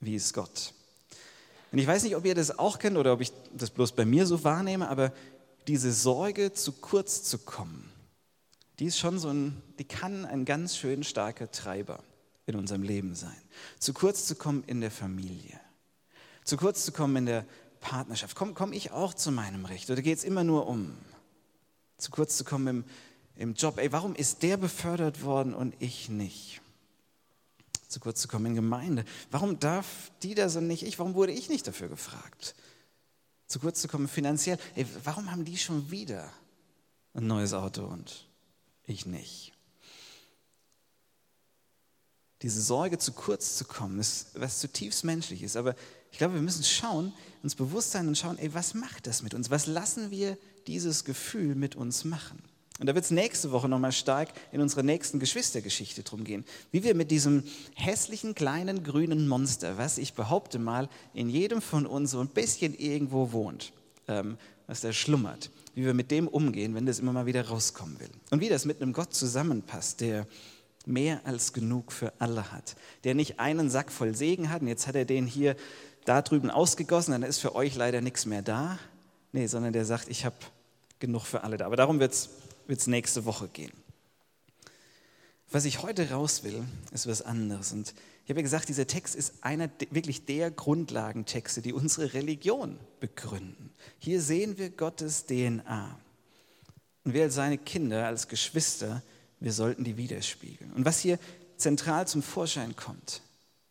wie 0.00 0.16
ist 0.16 0.34
Gott. 0.34 0.74
Und 1.70 1.78
ich 1.78 1.86
weiß 1.86 2.02
nicht, 2.02 2.16
ob 2.16 2.24
ihr 2.24 2.34
das 2.34 2.58
auch 2.58 2.78
kennt 2.78 2.96
oder 2.96 3.12
ob 3.12 3.20
ich 3.20 3.32
das 3.56 3.70
bloß 3.70 3.92
bei 3.92 4.04
mir 4.04 4.26
so 4.26 4.42
wahrnehme, 4.42 4.88
aber 4.88 5.12
diese 5.66 5.92
Sorge, 5.92 6.52
zu 6.52 6.72
kurz 6.72 7.22
zu 7.24 7.38
kommen, 7.38 7.90
die 8.78 8.86
ist 8.86 8.98
schon 8.98 9.18
so 9.18 9.28
ein, 9.28 9.62
die 9.78 9.84
kann 9.84 10.24
ein 10.24 10.44
ganz 10.44 10.76
schön 10.76 11.02
starker 11.02 11.50
Treiber 11.50 12.00
in 12.46 12.56
unserem 12.56 12.82
Leben 12.82 13.14
sein. 13.14 13.36
Zu 13.78 13.92
kurz 13.92 14.26
zu 14.26 14.36
kommen 14.36 14.64
in 14.66 14.80
der 14.80 14.90
Familie, 14.90 15.60
zu 16.44 16.56
kurz 16.56 16.84
zu 16.84 16.92
kommen 16.92 17.16
in 17.16 17.26
der 17.26 17.46
Partnerschaft. 17.80 18.36
Komme 18.36 18.52
komm 18.54 18.72
ich 18.72 18.92
auch 18.92 19.14
zu 19.14 19.32
meinem 19.32 19.64
Recht 19.64 19.90
oder 19.90 20.02
geht 20.02 20.18
es 20.18 20.24
immer 20.24 20.44
nur 20.44 20.66
um? 20.66 20.96
Zu 21.98 22.10
kurz 22.10 22.36
zu 22.36 22.44
kommen 22.44 22.66
im, 22.66 22.84
im 23.36 23.54
Job. 23.54 23.78
Ey, 23.78 23.90
warum 23.92 24.14
ist 24.14 24.42
der 24.42 24.56
befördert 24.56 25.22
worden 25.22 25.54
und 25.54 25.74
ich 25.80 26.08
nicht? 26.08 26.60
Zu 27.88 28.00
kurz 28.00 28.20
zu 28.20 28.28
kommen 28.28 28.46
in 28.46 28.54
Gemeinde. 28.54 29.04
Warum 29.30 29.58
darf 29.58 30.10
die 30.22 30.34
das 30.34 30.56
und 30.56 30.66
nicht 30.66 30.82
ich? 30.82 30.98
Warum 30.98 31.14
wurde 31.14 31.32
ich 31.32 31.48
nicht 31.48 31.66
dafür 31.66 31.88
gefragt? 31.88 32.54
Zu 33.46 33.60
kurz 33.60 33.80
zu 33.80 33.88
kommen 33.88 34.08
finanziell. 34.08 34.58
Ey, 34.74 34.86
warum 35.04 35.30
haben 35.30 35.44
die 35.44 35.56
schon 35.56 35.90
wieder 35.90 36.32
ein 37.14 37.26
neues 37.26 37.52
Auto 37.52 37.84
und 37.84 38.26
ich 38.84 39.06
nicht? 39.06 39.52
Diese 42.42 42.60
Sorge, 42.60 42.98
zu 42.98 43.12
kurz 43.12 43.56
zu 43.56 43.64
kommen, 43.64 43.98
ist 43.98 44.28
was 44.34 44.60
zutiefst 44.60 45.04
menschlich 45.04 45.42
ist. 45.42 45.56
Aber 45.56 45.74
ich 46.12 46.18
glaube, 46.18 46.34
wir 46.34 46.42
müssen 46.42 46.64
schauen, 46.64 47.12
uns 47.42 47.54
bewusst 47.54 47.92
sein 47.92 48.08
und 48.08 48.18
schauen, 48.18 48.38
ey, 48.38 48.52
was 48.52 48.74
macht 48.74 49.06
das 49.06 49.22
mit 49.22 49.32
uns? 49.32 49.50
Was 49.50 49.66
lassen 49.66 50.10
wir 50.10 50.36
dieses 50.66 51.04
Gefühl 51.04 51.54
mit 51.54 51.76
uns 51.76 52.04
machen? 52.04 52.42
Und 52.78 52.86
da 52.86 52.94
wird 52.94 53.04
es 53.06 53.10
nächste 53.10 53.52
Woche 53.52 53.68
nochmal 53.68 53.92
stark 53.92 54.28
in 54.52 54.60
unserer 54.60 54.82
nächsten 54.82 55.18
Geschwistergeschichte 55.18 56.02
drum 56.02 56.24
gehen, 56.24 56.44
wie 56.72 56.84
wir 56.84 56.94
mit 56.94 57.10
diesem 57.10 57.44
hässlichen 57.74 58.34
kleinen 58.34 58.84
grünen 58.84 59.28
Monster, 59.28 59.78
was 59.78 59.96
ich 59.96 60.12
behaupte 60.12 60.58
mal 60.58 60.88
in 61.14 61.30
jedem 61.30 61.62
von 61.62 61.86
uns 61.86 62.10
so 62.10 62.20
ein 62.20 62.28
bisschen 62.28 62.74
irgendwo 62.74 63.32
wohnt, 63.32 63.72
ähm, 64.08 64.36
was 64.66 64.82
da 64.82 64.92
schlummert, 64.92 65.50
wie 65.74 65.84
wir 65.84 65.94
mit 65.94 66.10
dem 66.10 66.28
umgehen, 66.28 66.74
wenn 66.74 66.84
das 66.84 66.98
immer 66.98 67.12
mal 67.12 67.24
wieder 67.24 67.48
rauskommen 67.48 67.98
will. 67.98 68.10
Und 68.30 68.40
wie 68.40 68.50
das 68.50 68.66
mit 68.66 68.82
einem 68.82 68.92
Gott 68.92 69.14
zusammenpasst, 69.14 70.02
der 70.02 70.26
mehr 70.84 71.20
als 71.24 71.52
genug 71.54 71.92
für 71.92 72.12
alle 72.18 72.52
hat, 72.52 72.76
der 73.04 73.14
nicht 73.14 73.40
einen 73.40 73.70
Sack 73.70 73.90
voll 73.90 74.14
Segen 74.14 74.50
hat 74.50 74.60
und 74.62 74.68
jetzt 74.68 74.86
hat 74.86 74.96
er 74.96 75.04
den 75.04 75.26
hier 75.26 75.56
da 76.04 76.22
drüben 76.22 76.50
ausgegossen, 76.50 77.12
dann 77.12 77.22
ist 77.22 77.38
für 77.38 77.54
euch 77.54 77.74
leider 77.74 78.00
nichts 78.00 78.26
mehr 78.26 78.42
da. 78.42 78.78
Nee, 79.32 79.46
sondern 79.46 79.72
der 79.72 79.84
sagt, 79.84 80.08
ich 80.08 80.24
habe 80.24 80.36
genug 81.00 81.22
für 81.22 81.42
alle 81.42 81.56
da. 81.56 81.66
Aber 81.66 81.76
darum 81.76 81.98
wird 82.00 82.12
es 82.12 82.30
wird 82.66 82.80
es 82.80 82.86
nächste 82.86 83.24
Woche 83.24 83.48
gehen. 83.48 83.72
Was 85.50 85.64
ich 85.64 85.82
heute 85.82 86.10
raus 86.10 86.42
will, 86.42 86.64
ist 86.90 87.06
was 87.06 87.22
anderes. 87.22 87.72
Und 87.72 87.94
ich 88.24 88.30
habe 88.30 88.40
ja 88.40 88.42
gesagt, 88.42 88.68
dieser 88.68 88.86
Text 88.86 89.14
ist 89.14 89.34
einer 89.42 89.70
wirklich 89.90 90.24
der 90.24 90.50
Grundlagentexte, 90.50 91.62
die 91.62 91.72
unsere 91.72 92.14
Religion 92.14 92.78
begründen. 92.98 93.70
Hier 93.98 94.20
sehen 94.20 94.58
wir 94.58 94.70
Gottes 94.70 95.26
DNA. 95.26 95.96
Und 97.04 97.14
wir 97.14 97.22
als 97.22 97.36
seine 97.36 97.58
Kinder, 97.58 98.06
als 98.06 98.26
Geschwister, 98.26 99.02
wir 99.38 99.52
sollten 99.52 99.84
die 99.84 99.96
widerspiegeln. 99.96 100.72
Und 100.72 100.84
was 100.84 100.98
hier 100.98 101.20
zentral 101.56 102.08
zum 102.08 102.22
Vorschein 102.22 102.74
kommt 102.74 103.22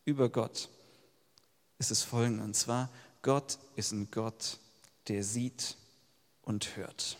über 0.06 0.30
Gott, 0.30 0.70
ist 1.78 1.90
das 1.90 2.02
Folgende. 2.02 2.44
Und 2.44 2.56
zwar, 2.56 2.88
Gott 3.20 3.58
ist 3.74 3.92
ein 3.92 4.08
Gott, 4.10 4.58
der 5.08 5.22
sieht 5.22 5.76
und 6.40 6.76
hört. 6.76 7.18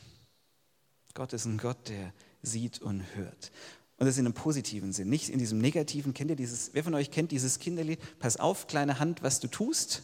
Gott 1.16 1.32
ist 1.32 1.46
ein 1.46 1.56
Gott, 1.56 1.88
der 1.88 2.12
sieht 2.42 2.82
und 2.82 3.02
hört. 3.14 3.50
Und 3.96 4.06
das 4.06 4.18
in 4.18 4.26
einem 4.26 4.34
positiven 4.34 4.92
Sinn, 4.92 5.08
nicht 5.08 5.30
in 5.30 5.38
diesem 5.38 5.58
negativen. 5.58 6.12
Kennt 6.12 6.28
ihr 6.28 6.36
dieses, 6.36 6.74
wer 6.74 6.84
von 6.84 6.94
euch 6.94 7.10
kennt 7.10 7.32
dieses 7.32 7.58
Kinderlied? 7.58 7.98
Pass 8.18 8.36
auf, 8.36 8.66
kleine 8.66 8.98
Hand, 8.98 9.22
was 9.22 9.40
du 9.40 9.48
tust. 9.48 10.02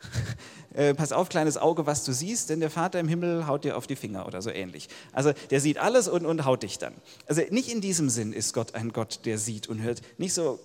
äh, 0.72 0.94
pass 0.94 1.12
auf, 1.12 1.28
kleines 1.28 1.58
Auge, 1.58 1.84
was 1.84 2.02
du 2.04 2.14
siehst, 2.14 2.48
denn 2.48 2.60
der 2.60 2.70
Vater 2.70 2.98
im 2.98 3.08
Himmel 3.08 3.46
haut 3.46 3.64
dir 3.64 3.76
auf 3.76 3.86
die 3.86 3.94
Finger 3.94 4.26
oder 4.26 4.40
so 4.40 4.48
ähnlich. 4.48 4.88
Also 5.12 5.34
der 5.50 5.60
sieht 5.60 5.76
alles 5.76 6.08
und, 6.08 6.24
und 6.24 6.46
haut 6.46 6.62
dich 6.62 6.78
dann. 6.78 6.94
Also 7.26 7.42
nicht 7.50 7.70
in 7.70 7.82
diesem 7.82 8.08
Sinn 8.08 8.32
ist 8.32 8.54
Gott 8.54 8.74
ein 8.74 8.94
Gott, 8.94 9.26
der 9.26 9.36
sieht 9.36 9.66
und 9.66 9.82
hört. 9.82 10.00
Nicht 10.16 10.32
so 10.32 10.58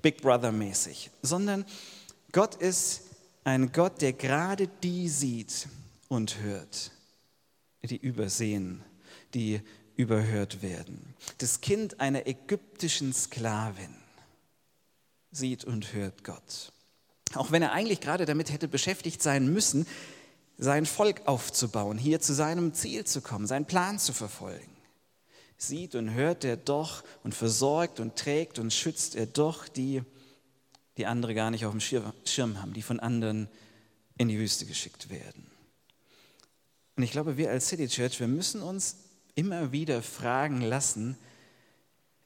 Big 0.00 0.22
Brother-mäßig, 0.22 1.10
sondern 1.20 1.66
Gott 2.32 2.54
ist 2.54 3.02
ein 3.44 3.70
Gott, 3.70 4.00
der 4.00 4.14
gerade 4.14 4.66
die 4.82 5.10
sieht 5.10 5.68
und 6.08 6.40
hört, 6.40 6.90
die 7.82 7.98
übersehen 7.98 8.82
die 9.36 9.60
überhört 9.96 10.62
werden. 10.62 11.14
Das 11.38 11.60
Kind 11.60 12.00
einer 12.00 12.26
ägyptischen 12.26 13.12
Sklavin 13.12 13.94
sieht 15.30 15.64
und 15.64 15.92
hört 15.92 16.24
Gott. 16.24 16.72
Auch 17.34 17.50
wenn 17.50 17.62
er 17.62 17.72
eigentlich 17.72 18.00
gerade 18.00 18.24
damit 18.24 18.50
hätte 18.50 18.66
beschäftigt 18.66 19.22
sein 19.22 19.52
müssen, 19.52 19.86
sein 20.56 20.86
Volk 20.86 21.22
aufzubauen, 21.26 21.98
hier 21.98 22.20
zu 22.20 22.32
seinem 22.32 22.72
Ziel 22.72 23.04
zu 23.04 23.20
kommen, 23.20 23.46
seinen 23.46 23.66
Plan 23.66 23.98
zu 23.98 24.14
verfolgen. 24.14 24.74
Sieht 25.58 25.94
und 25.94 26.14
hört 26.14 26.44
er 26.44 26.56
doch 26.56 27.04
und 27.22 27.34
versorgt 27.34 28.00
und 28.00 28.16
trägt 28.16 28.58
und 28.58 28.72
schützt 28.72 29.16
er 29.16 29.26
doch 29.26 29.68
die, 29.68 30.02
die 30.96 31.04
andere 31.04 31.34
gar 31.34 31.50
nicht 31.50 31.66
auf 31.66 31.72
dem 31.72 31.80
Schirm 31.80 32.62
haben, 32.62 32.72
die 32.72 32.82
von 32.82 33.00
anderen 33.00 33.48
in 34.16 34.28
die 34.28 34.38
Wüste 34.38 34.64
geschickt 34.64 35.10
werden. 35.10 35.50
Und 36.96 37.02
ich 37.02 37.10
glaube, 37.10 37.36
wir 37.36 37.50
als 37.50 37.68
City 37.68 37.88
Church, 37.88 38.18
wir 38.20 38.28
müssen 38.28 38.62
uns 38.62 38.96
immer 39.36 39.70
wieder 39.70 40.02
fragen 40.02 40.62
lassen, 40.62 41.16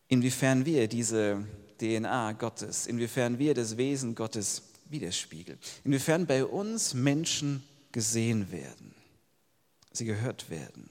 inwiefern 0.09 0.64
wir 0.64 0.88
diese 0.88 1.44
DNA 1.79 2.33
Gottes, 2.33 2.87
inwiefern 2.87 3.38
wir 3.38 3.53
das 3.53 3.77
Wesen 3.77 4.14
Gottes 4.14 4.62
widerspiegeln, 4.88 5.59
inwiefern 5.85 6.27
bei 6.27 6.44
uns 6.44 6.94
Menschen 6.94 7.62
gesehen 7.92 8.51
werden, 8.51 8.94
sie 9.92 10.05
gehört 10.05 10.49
werden. 10.49 10.88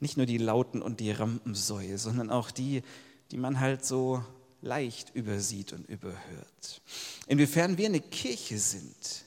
Nicht 0.00 0.16
nur 0.16 0.26
die 0.26 0.38
Lauten 0.38 0.80
und 0.80 1.00
die 1.00 1.10
Rampensäue, 1.10 1.98
sondern 1.98 2.30
auch 2.30 2.50
die, 2.50 2.82
die 3.30 3.36
man 3.36 3.60
halt 3.60 3.84
so 3.84 4.24
leicht 4.62 5.14
übersieht 5.14 5.72
und 5.72 5.88
überhört. 5.88 6.82
Inwiefern 7.26 7.76
wir 7.78 7.86
eine 7.86 8.00
Kirche 8.00 8.58
sind, 8.58 9.24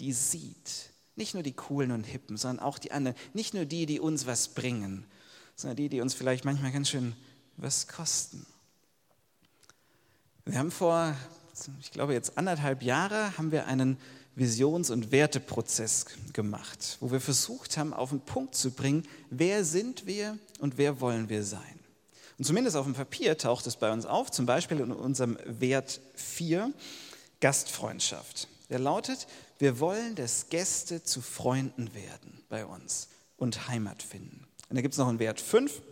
die 0.00 0.12
sieht, 0.12 0.91
nicht 1.16 1.34
nur 1.34 1.42
die 1.42 1.52
coolen 1.52 1.90
und 1.92 2.04
hippen, 2.04 2.36
sondern 2.36 2.64
auch 2.64 2.78
die 2.78 2.92
anderen. 2.92 3.16
Nicht 3.34 3.54
nur 3.54 3.64
die, 3.64 3.86
die 3.86 4.00
uns 4.00 4.26
was 4.26 4.48
bringen, 4.48 5.04
sondern 5.56 5.76
die, 5.76 5.88
die 5.88 6.00
uns 6.00 6.14
vielleicht 6.14 6.44
manchmal 6.44 6.72
ganz 6.72 6.88
schön 6.88 7.14
was 7.56 7.86
kosten. 7.86 8.46
Wir 10.44 10.58
haben 10.58 10.70
vor, 10.70 11.14
ich 11.80 11.92
glaube 11.92 12.14
jetzt 12.14 12.36
anderthalb 12.36 12.82
Jahre, 12.82 13.36
haben 13.36 13.52
wir 13.52 13.66
einen 13.66 13.98
Visions- 14.34 14.90
und 14.90 15.12
Werteprozess 15.12 16.06
gemacht, 16.32 16.96
wo 17.00 17.12
wir 17.12 17.20
versucht 17.20 17.76
haben, 17.76 17.92
auf 17.92 18.10
den 18.10 18.20
Punkt 18.20 18.54
zu 18.54 18.70
bringen, 18.70 19.06
wer 19.30 19.64
sind 19.64 20.06
wir 20.06 20.38
und 20.58 20.78
wer 20.78 21.00
wollen 21.00 21.28
wir 21.28 21.44
sein. 21.44 21.78
Und 22.38 22.44
zumindest 22.46 22.76
auf 22.76 22.86
dem 22.86 22.94
Papier 22.94 23.36
taucht 23.36 23.66
es 23.66 23.76
bei 23.76 23.92
uns 23.92 24.06
auf, 24.06 24.30
zum 24.30 24.46
Beispiel 24.46 24.80
in 24.80 24.90
unserem 24.90 25.38
Wert 25.44 26.00
4, 26.14 26.72
Gastfreundschaft. 27.40 28.48
Der 28.72 28.78
lautet, 28.78 29.26
wir 29.58 29.80
wollen, 29.80 30.14
dass 30.14 30.48
Gäste 30.48 31.02
zu 31.02 31.20
Freunden 31.20 31.92
werden 31.94 32.42
bei 32.48 32.64
uns 32.64 33.10
und 33.36 33.68
Heimat 33.68 34.02
finden. 34.02 34.46
Und 34.70 34.76
da 34.76 34.80
gibt 34.80 34.94
es 34.94 34.98
noch 34.98 35.08
einen 35.08 35.18
Wert 35.18 35.42
5, 35.42 35.82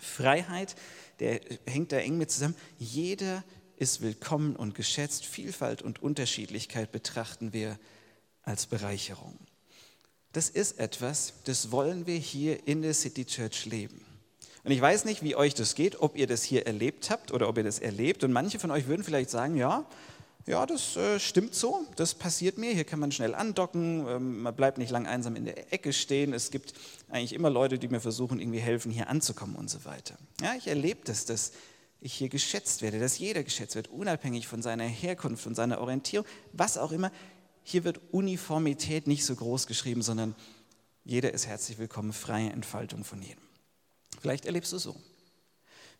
Freiheit, 0.00 0.74
der 1.20 1.38
hängt 1.66 1.92
da 1.92 1.98
eng 1.98 2.16
mit 2.16 2.30
zusammen. 2.30 2.56
Jeder 2.78 3.44
ist 3.76 4.00
willkommen 4.00 4.56
und 4.56 4.74
geschätzt. 4.74 5.26
Vielfalt 5.26 5.82
und 5.82 6.02
Unterschiedlichkeit 6.02 6.92
betrachten 6.92 7.52
wir 7.52 7.78
als 8.42 8.64
Bereicherung. 8.64 9.38
Das 10.32 10.48
ist 10.48 10.78
etwas, 10.78 11.34
das 11.44 11.72
wollen 11.72 12.06
wir 12.06 12.16
hier 12.16 12.66
in 12.66 12.80
der 12.80 12.94
City 12.94 13.26
Church 13.26 13.66
leben. 13.66 14.02
Und 14.62 14.70
ich 14.70 14.80
weiß 14.80 15.04
nicht, 15.04 15.22
wie 15.22 15.36
euch 15.36 15.52
das 15.52 15.74
geht, 15.74 16.00
ob 16.00 16.16
ihr 16.16 16.26
das 16.26 16.42
hier 16.42 16.66
erlebt 16.66 17.10
habt 17.10 17.32
oder 17.32 17.50
ob 17.50 17.58
ihr 17.58 17.64
das 17.64 17.80
erlebt. 17.80 18.24
Und 18.24 18.32
manche 18.32 18.58
von 18.58 18.70
euch 18.70 18.86
würden 18.86 19.04
vielleicht 19.04 19.28
sagen, 19.28 19.56
ja, 19.56 19.84
ja, 20.46 20.66
das 20.66 20.96
äh, 20.96 21.18
stimmt 21.18 21.54
so, 21.54 21.86
das 21.96 22.14
passiert 22.14 22.58
mir. 22.58 22.72
Hier 22.72 22.84
kann 22.84 23.00
man 23.00 23.12
schnell 23.12 23.34
andocken, 23.34 24.06
ähm, 24.06 24.42
man 24.42 24.54
bleibt 24.54 24.76
nicht 24.76 24.90
lang 24.90 25.06
einsam 25.06 25.36
in 25.36 25.46
der 25.46 25.72
Ecke 25.72 25.92
stehen. 25.92 26.34
Es 26.34 26.50
gibt 26.50 26.74
eigentlich 27.08 27.32
immer 27.32 27.48
Leute, 27.48 27.78
die 27.78 27.88
mir 27.88 28.00
versuchen, 28.00 28.38
irgendwie 28.38 28.58
helfen, 28.58 28.92
hier 28.92 29.08
anzukommen 29.08 29.56
und 29.56 29.70
so 29.70 29.84
weiter. 29.86 30.16
Ja, 30.42 30.54
ich 30.54 30.66
erlebe 30.66 31.00
das, 31.04 31.24
dass 31.24 31.52
ich 32.00 32.12
hier 32.12 32.28
geschätzt 32.28 32.82
werde, 32.82 33.00
dass 33.00 33.18
jeder 33.18 33.42
geschätzt 33.42 33.74
wird, 33.74 33.88
unabhängig 33.88 34.46
von 34.46 34.60
seiner 34.60 34.84
Herkunft, 34.84 35.42
von 35.42 35.54
seiner 35.54 35.80
Orientierung, 35.80 36.26
was 36.52 36.76
auch 36.76 36.92
immer. 36.92 37.10
Hier 37.62 37.84
wird 37.84 37.98
Uniformität 38.12 39.06
nicht 39.06 39.24
so 39.24 39.34
groß 39.34 39.66
geschrieben, 39.66 40.02
sondern 40.02 40.34
jeder 41.04 41.32
ist 41.32 41.46
herzlich 41.46 41.78
willkommen, 41.78 42.12
freie 42.12 42.50
Entfaltung 42.50 43.04
von 43.04 43.22
jedem. 43.22 43.42
Vielleicht 44.20 44.44
erlebst 44.44 44.72
du 44.72 44.78
so. 44.78 44.96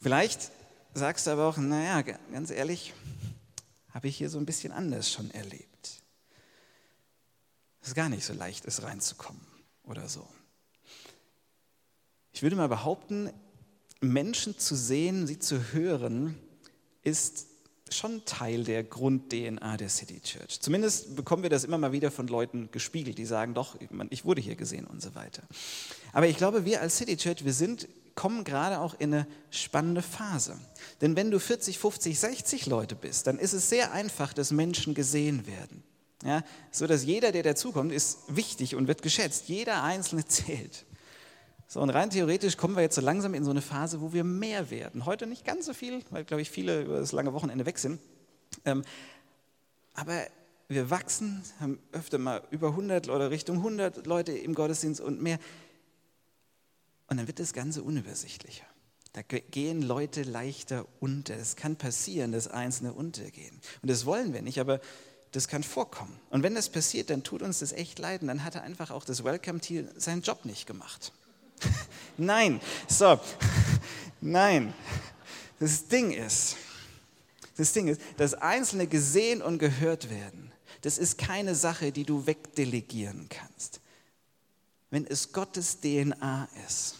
Vielleicht 0.02 0.50
sagst 0.92 1.26
du 1.26 1.30
aber 1.30 1.48
auch, 1.48 1.56
naja, 1.56 2.02
ganz 2.30 2.50
ehrlich, 2.50 2.92
habe 3.94 4.08
ich 4.08 4.16
hier 4.16 4.28
so 4.28 4.38
ein 4.38 4.44
bisschen 4.44 4.72
anders 4.72 5.10
schon 5.10 5.30
erlebt. 5.30 6.02
Es 7.80 7.88
ist 7.88 7.94
gar 7.94 8.08
nicht 8.08 8.24
so 8.24 8.34
leicht, 8.34 8.66
es 8.66 8.82
reinzukommen 8.82 9.46
oder 9.84 10.08
so. 10.08 10.26
Ich 12.32 12.42
würde 12.42 12.56
mal 12.56 12.68
behaupten, 12.68 13.30
Menschen 14.00 14.58
zu 14.58 14.74
sehen, 14.74 15.26
sie 15.26 15.38
zu 15.38 15.72
hören, 15.72 16.34
ist 17.02 17.46
schon 17.90 18.24
Teil 18.24 18.64
der 18.64 18.82
Grund-DNA 18.82 19.76
der 19.76 19.88
City 19.88 20.20
Church. 20.20 20.60
Zumindest 20.60 21.14
bekommen 21.14 21.44
wir 21.44 21.50
das 21.50 21.62
immer 21.62 21.78
mal 21.78 21.92
wieder 21.92 22.10
von 22.10 22.26
Leuten 22.26 22.70
gespiegelt, 22.72 23.18
die 23.18 23.26
sagen, 23.26 23.54
doch, 23.54 23.76
ich 24.10 24.24
wurde 24.24 24.40
hier 24.40 24.56
gesehen 24.56 24.86
und 24.86 25.00
so 25.00 25.14
weiter. 25.14 25.42
Aber 26.12 26.26
ich 26.26 26.36
glaube, 26.36 26.64
wir 26.64 26.80
als 26.80 26.96
City 26.96 27.16
Church, 27.16 27.44
wir 27.44 27.52
sind 27.52 27.86
kommen 28.14 28.44
gerade 28.44 28.80
auch 28.80 28.94
in 28.98 29.14
eine 29.14 29.26
spannende 29.50 30.02
Phase. 30.02 30.58
Denn 31.00 31.16
wenn 31.16 31.30
du 31.30 31.38
40, 31.38 31.78
50, 31.78 32.18
60 32.18 32.66
Leute 32.66 32.94
bist, 32.94 33.26
dann 33.26 33.38
ist 33.38 33.52
es 33.52 33.68
sehr 33.68 33.92
einfach, 33.92 34.32
dass 34.32 34.50
Menschen 34.50 34.94
gesehen 34.94 35.46
werden. 35.46 35.82
Ja, 36.24 36.42
so 36.70 36.86
dass 36.86 37.04
jeder, 37.04 37.32
der 37.32 37.42
dazukommt, 37.42 37.92
ist 37.92 38.20
wichtig 38.28 38.76
und 38.76 38.88
wird 38.88 39.02
geschätzt. 39.02 39.48
Jeder 39.48 39.82
Einzelne 39.82 40.24
zählt. 40.26 40.86
So, 41.66 41.80
und 41.80 41.90
rein 41.90 42.10
theoretisch 42.10 42.56
kommen 42.56 42.76
wir 42.76 42.82
jetzt 42.82 42.94
so 42.94 43.00
langsam 43.00 43.34
in 43.34 43.44
so 43.44 43.50
eine 43.50 43.62
Phase, 43.62 44.00
wo 44.00 44.12
wir 44.12 44.24
mehr 44.24 44.70
werden. 44.70 45.06
Heute 45.06 45.26
nicht 45.26 45.44
ganz 45.44 45.66
so 45.66 45.74
viel, 45.74 46.02
weil, 46.10 46.24
glaube 46.24 46.40
ich, 46.40 46.50
viele 46.50 46.82
über 46.82 47.00
das 47.00 47.12
lange 47.12 47.32
Wochenende 47.32 47.66
weg 47.66 47.78
sind. 47.78 48.00
Ähm, 48.64 48.84
aber 49.94 50.26
wir 50.68 50.90
wachsen, 50.90 51.42
haben 51.60 51.78
öfter 51.92 52.18
mal 52.18 52.42
über 52.50 52.68
100 52.68 53.08
oder 53.08 53.30
Richtung 53.30 53.58
100 53.58 54.06
Leute 54.06 54.32
im 54.32 54.54
Gottesdienst 54.54 55.00
und 55.00 55.20
mehr. 55.20 55.38
Und 57.08 57.18
dann 57.18 57.26
wird 57.26 57.38
das 57.38 57.52
Ganze 57.52 57.82
unübersichtlicher. 57.82 58.64
Da 59.12 59.22
gehen 59.22 59.82
Leute 59.82 60.22
leichter 60.22 60.86
unter. 60.98 61.36
Es 61.36 61.54
kann 61.54 61.76
passieren, 61.76 62.32
dass 62.32 62.48
Einzelne 62.48 62.92
untergehen. 62.92 63.60
Und 63.80 63.90
das 63.90 64.06
wollen 64.06 64.32
wir 64.32 64.42
nicht, 64.42 64.58
aber 64.58 64.80
das 65.30 65.46
kann 65.46 65.62
vorkommen. 65.62 66.18
Und 66.30 66.42
wenn 66.42 66.54
das 66.54 66.68
passiert, 66.68 67.10
dann 67.10 67.22
tut 67.22 67.42
uns 67.42 67.60
das 67.60 67.72
echt 67.72 67.98
leid. 68.00 68.22
Und 68.22 68.28
dann 68.28 68.42
hat 68.42 68.56
er 68.56 68.62
einfach 68.62 68.90
auch 68.90 69.04
das 69.04 69.22
Welcome-Team 69.22 69.88
seinen 69.96 70.22
Job 70.22 70.44
nicht 70.44 70.66
gemacht. 70.66 71.12
Nein, 72.16 72.60
so, 72.88 73.20
nein. 74.20 74.74
Das 75.60 75.86
Ding 75.86 76.12
ist, 76.12 76.56
das 77.56 77.72
Ding 77.72 77.88
ist, 77.88 78.00
dass 78.16 78.34
Einzelne 78.34 78.86
gesehen 78.86 79.40
und 79.42 79.58
gehört 79.58 80.10
werden. 80.10 80.52
Das 80.80 80.98
ist 80.98 81.18
keine 81.18 81.54
Sache, 81.54 81.92
die 81.92 82.04
du 82.04 82.26
wegdelegieren 82.26 83.28
kannst 83.28 83.80
wenn 84.94 85.08
es 85.08 85.32
Gottes 85.32 85.80
DNA 85.80 86.48
ist, 86.68 86.94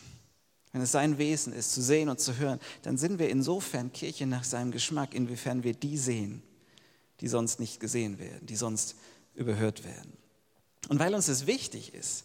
wenn 0.73 0.83
es 0.83 0.91
sein 0.91 1.17
Wesen 1.17 1.53
ist, 1.53 1.73
zu 1.73 1.81
sehen 1.81 2.09
und 2.09 2.19
zu 2.19 2.37
hören, 2.39 2.59
dann 2.83 2.99
sind 2.99 3.21
wir 3.21 3.29
insofern 3.31 3.93
Kirche 3.93 4.27
nach 4.27 4.43
seinem 4.43 4.73
Geschmack, 4.73 5.15
inwiefern 5.15 5.63
wir 5.63 5.75
die 5.75 5.97
sehen, 5.97 6.43
die 7.21 7.29
sonst 7.29 7.61
nicht 7.61 7.79
gesehen 7.79 8.19
werden, 8.19 8.45
die 8.47 8.57
sonst 8.57 8.97
überhört 9.37 9.85
werden. 9.85 10.13
Und 10.89 10.99
weil 10.99 11.15
uns 11.15 11.27
das 11.27 11.47
wichtig 11.47 11.95
ist, 11.95 12.25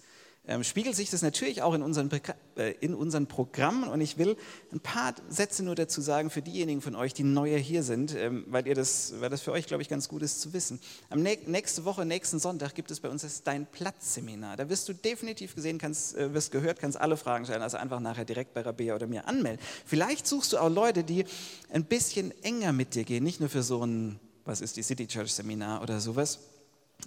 ähm, 0.50 0.64
spiegelt 0.64 0.96
sich 0.96 1.12
das 1.12 1.22
natürlich 1.22 1.62
auch 1.62 1.76
in 1.76 1.84
unseren, 1.84 2.10
äh, 2.58 2.72
in 2.82 2.96
unseren 2.96 3.28
Programmen. 3.28 3.88
Und 3.88 4.02
ich 4.02 4.18
will 4.18 4.36
ein 4.74 4.80
paar 4.80 5.14
Sätze 5.30 5.64
nur 5.64 5.76
dazu 5.76 6.02
sagen 6.02 6.32
für 6.32 6.42
diejenigen 6.42 6.82
von 6.82 6.96
euch, 6.96 7.14
die 7.14 7.24
neuer 7.24 7.60
hier 7.60 7.84
sind, 7.84 8.16
ähm, 8.16 8.46
weil, 8.48 8.68
ihr 8.68 8.74
das, 8.74 9.14
weil 9.20 9.30
das 9.30 9.42
für 9.42 9.52
euch, 9.52 9.68
glaube 9.68 9.84
ich, 9.84 9.90
ganz 9.90 10.10
gut 10.10 10.24
ist 10.24 10.42
zu 10.42 10.52
wissen. 10.52 10.80
Am 11.12 11.22
nächste 11.22 11.86
Woche, 11.86 12.04
nächsten 12.04 12.40
Sonntag 12.40 12.74
gibt 12.74 12.90
es 12.90 13.00
bei 13.00 13.10
uns 13.10 13.22
das 13.22 13.44
Dein 13.44 13.68
Platz-Seminar. 13.68 14.58
Da 14.58 14.70
wirst 14.70 14.90
du 14.90 14.94
definitiv 14.94 15.54
gesehen, 15.54 15.78
kannst, 15.78 16.18
äh, 16.18 16.34
wirst 16.34 16.52
gehört, 16.52 16.80
kannst 16.80 17.00
alle 17.00 17.16
Fragen 17.16 17.46
stellen, 17.46 17.62
also 17.62 17.78
einfach 17.78 18.00
nachher 18.00 18.26
direkt 18.26 18.56
bei 18.56 18.62
Rabea 18.62 18.96
oder 18.96 19.06
mir 19.06 19.28
anmelden. 19.28 19.64
Vielleicht 19.86 20.26
suchst 20.26 20.54
du 20.54 20.58
auch 20.58 20.70
Leute, 20.70 21.04
die 21.04 21.26
ein 21.72 21.86
bisschen 21.86 22.34
enger 22.44 22.74
mit 22.74 22.96
dir 22.96 23.04
gehen, 23.04 23.24
nicht 23.24 23.40
nur 23.40 23.50
für 23.50 23.62
so 23.62 23.86
ein, 23.86 24.20
was 24.46 24.62
ist 24.62 24.78
die 24.78 24.84
City 24.84 25.06
Church 25.06 25.32
Seminar 25.32 25.84
oder 25.84 26.00
sowas. 26.00 26.40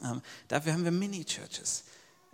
Ähm, 0.04 0.22
dafür 0.46 0.74
haben 0.74 0.84
wir 0.84 0.92
Mini-Churches. 0.92 1.82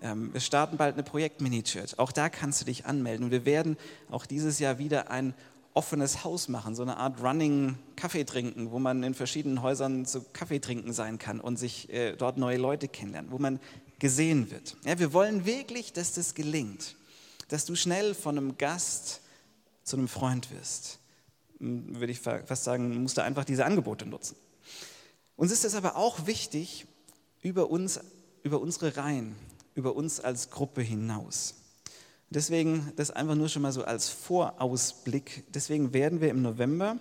Ähm, 0.00 0.32
wir 0.32 0.40
starten 0.40 0.76
bald 0.76 0.94
eine 0.94 1.02
Projekt-Mini-Church. 1.02 1.98
Auch 1.98 2.12
da 2.12 2.28
kannst 2.28 2.60
du 2.60 2.64
dich 2.64 2.86
anmelden. 2.86 3.24
Und 3.24 3.30
wir 3.30 3.44
werden 3.44 3.76
auch 4.10 4.26
dieses 4.26 4.58
Jahr 4.58 4.78
wieder 4.78 5.10
ein 5.10 5.34
offenes 5.74 6.24
Haus 6.24 6.48
machen, 6.48 6.74
so 6.74 6.82
eine 6.82 6.96
Art 6.96 7.22
Running 7.22 7.76
Kaffee 7.94 8.24
trinken, 8.24 8.72
wo 8.72 8.78
man 8.78 9.02
in 9.02 9.14
verschiedenen 9.14 9.62
Häusern 9.62 10.06
zu 10.06 10.24
Kaffee 10.32 10.58
trinken 10.58 10.92
sein 10.92 11.18
kann 11.18 11.40
und 11.40 11.56
sich 11.56 11.88
äh, 11.90 12.16
dort 12.16 12.36
neue 12.36 12.56
Leute 12.56 12.88
kennenlernen, 12.88 13.30
wo 13.30 13.38
man 13.38 13.60
gesehen 14.00 14.50
wird. 14.50 14.76
Ja, 14.84 14.98
wir 14.98 15.12
wollen 15.12 15.44
wirklich, 15.44 15.92
dass 15.92 16.14
das 16.14 16.34
gelingt, 16.34 16.96
dass 17.48 17.64
du 17.64 17.76
schnell 17.76 18.14
von 18.14 18.36
einem 18.36 18.58
Gast 18.58 19.20
zu 19.84 19.96
einem 19.96 20.08
Freund 20.08 20.50
wirst. 20.50 20.98
Hm, 21.60 22.00
würde 22.00 22.12
ich 22.12 22.20
fast 22.20 22.64
sagen, 22.64 23.02
musst 23.02 23.16
du 23.16 23.22
einfach 23.22 23.44
diese 23.44 23.64
Angebote 23.64 24.04
nutzen. 24.06 24.36
Uns 25.36 25.52
ist 25.52 25.64
es 25.64 25.76
aber 25.76 25.94
auch 25.94 26.26
wichtig, 26.26 26.86
über 27.40 27.70
uns, 27.70 28.00
über 28.42 28.60
unsere 28.60 28.96
Reihen 28.96 29.36
über 29.78 29.94
uns 29.94 30.18
als 30.18 30.50
Gruppe 30.50 30.82
hinaus. 30.82 31.54
Deswegen 32.30 32.92
das 32.96 33.12
einfach 33.12 33.36
nur 33.36 33.48
schon 33.48 33.62
mal 33.62 33.72
so 33.72 33.84
als 33.84 34.08
Vorausblick. 34.08 35.44
Deswegen 35.54 35.92
werden 35.94 36.20
wir 36.20 36.30
im 36.30 36.42
November 36.42 36.98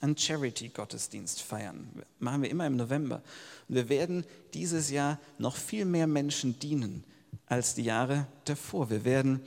einen 0.00 0.16
Charity-Gottesdienst 0.16 1.42
feiern. 1.42 1.90
Machen 2.18 2.42
wir 2.42 2.50
immer 2.50 2.66
im 2.66 2.76
November. 2.76 3.22
Und 3.68 3.74
wir 3.74 3.90
werden 3.90 4.24
dieses 4.54 4.90
Jahr 4.90 5.20
noch 5.36 5.54
viel 5.54 5.84
mehr 5.84 6.06
Menschen 6.06 6.58
dienen 6.58 7.04
als 7.46 7.74
die 7.74 7.84
Jahre 7.84 8.26
davor. 8.46 8.88
Wir 8.88 9.04
werden 9.04 9.42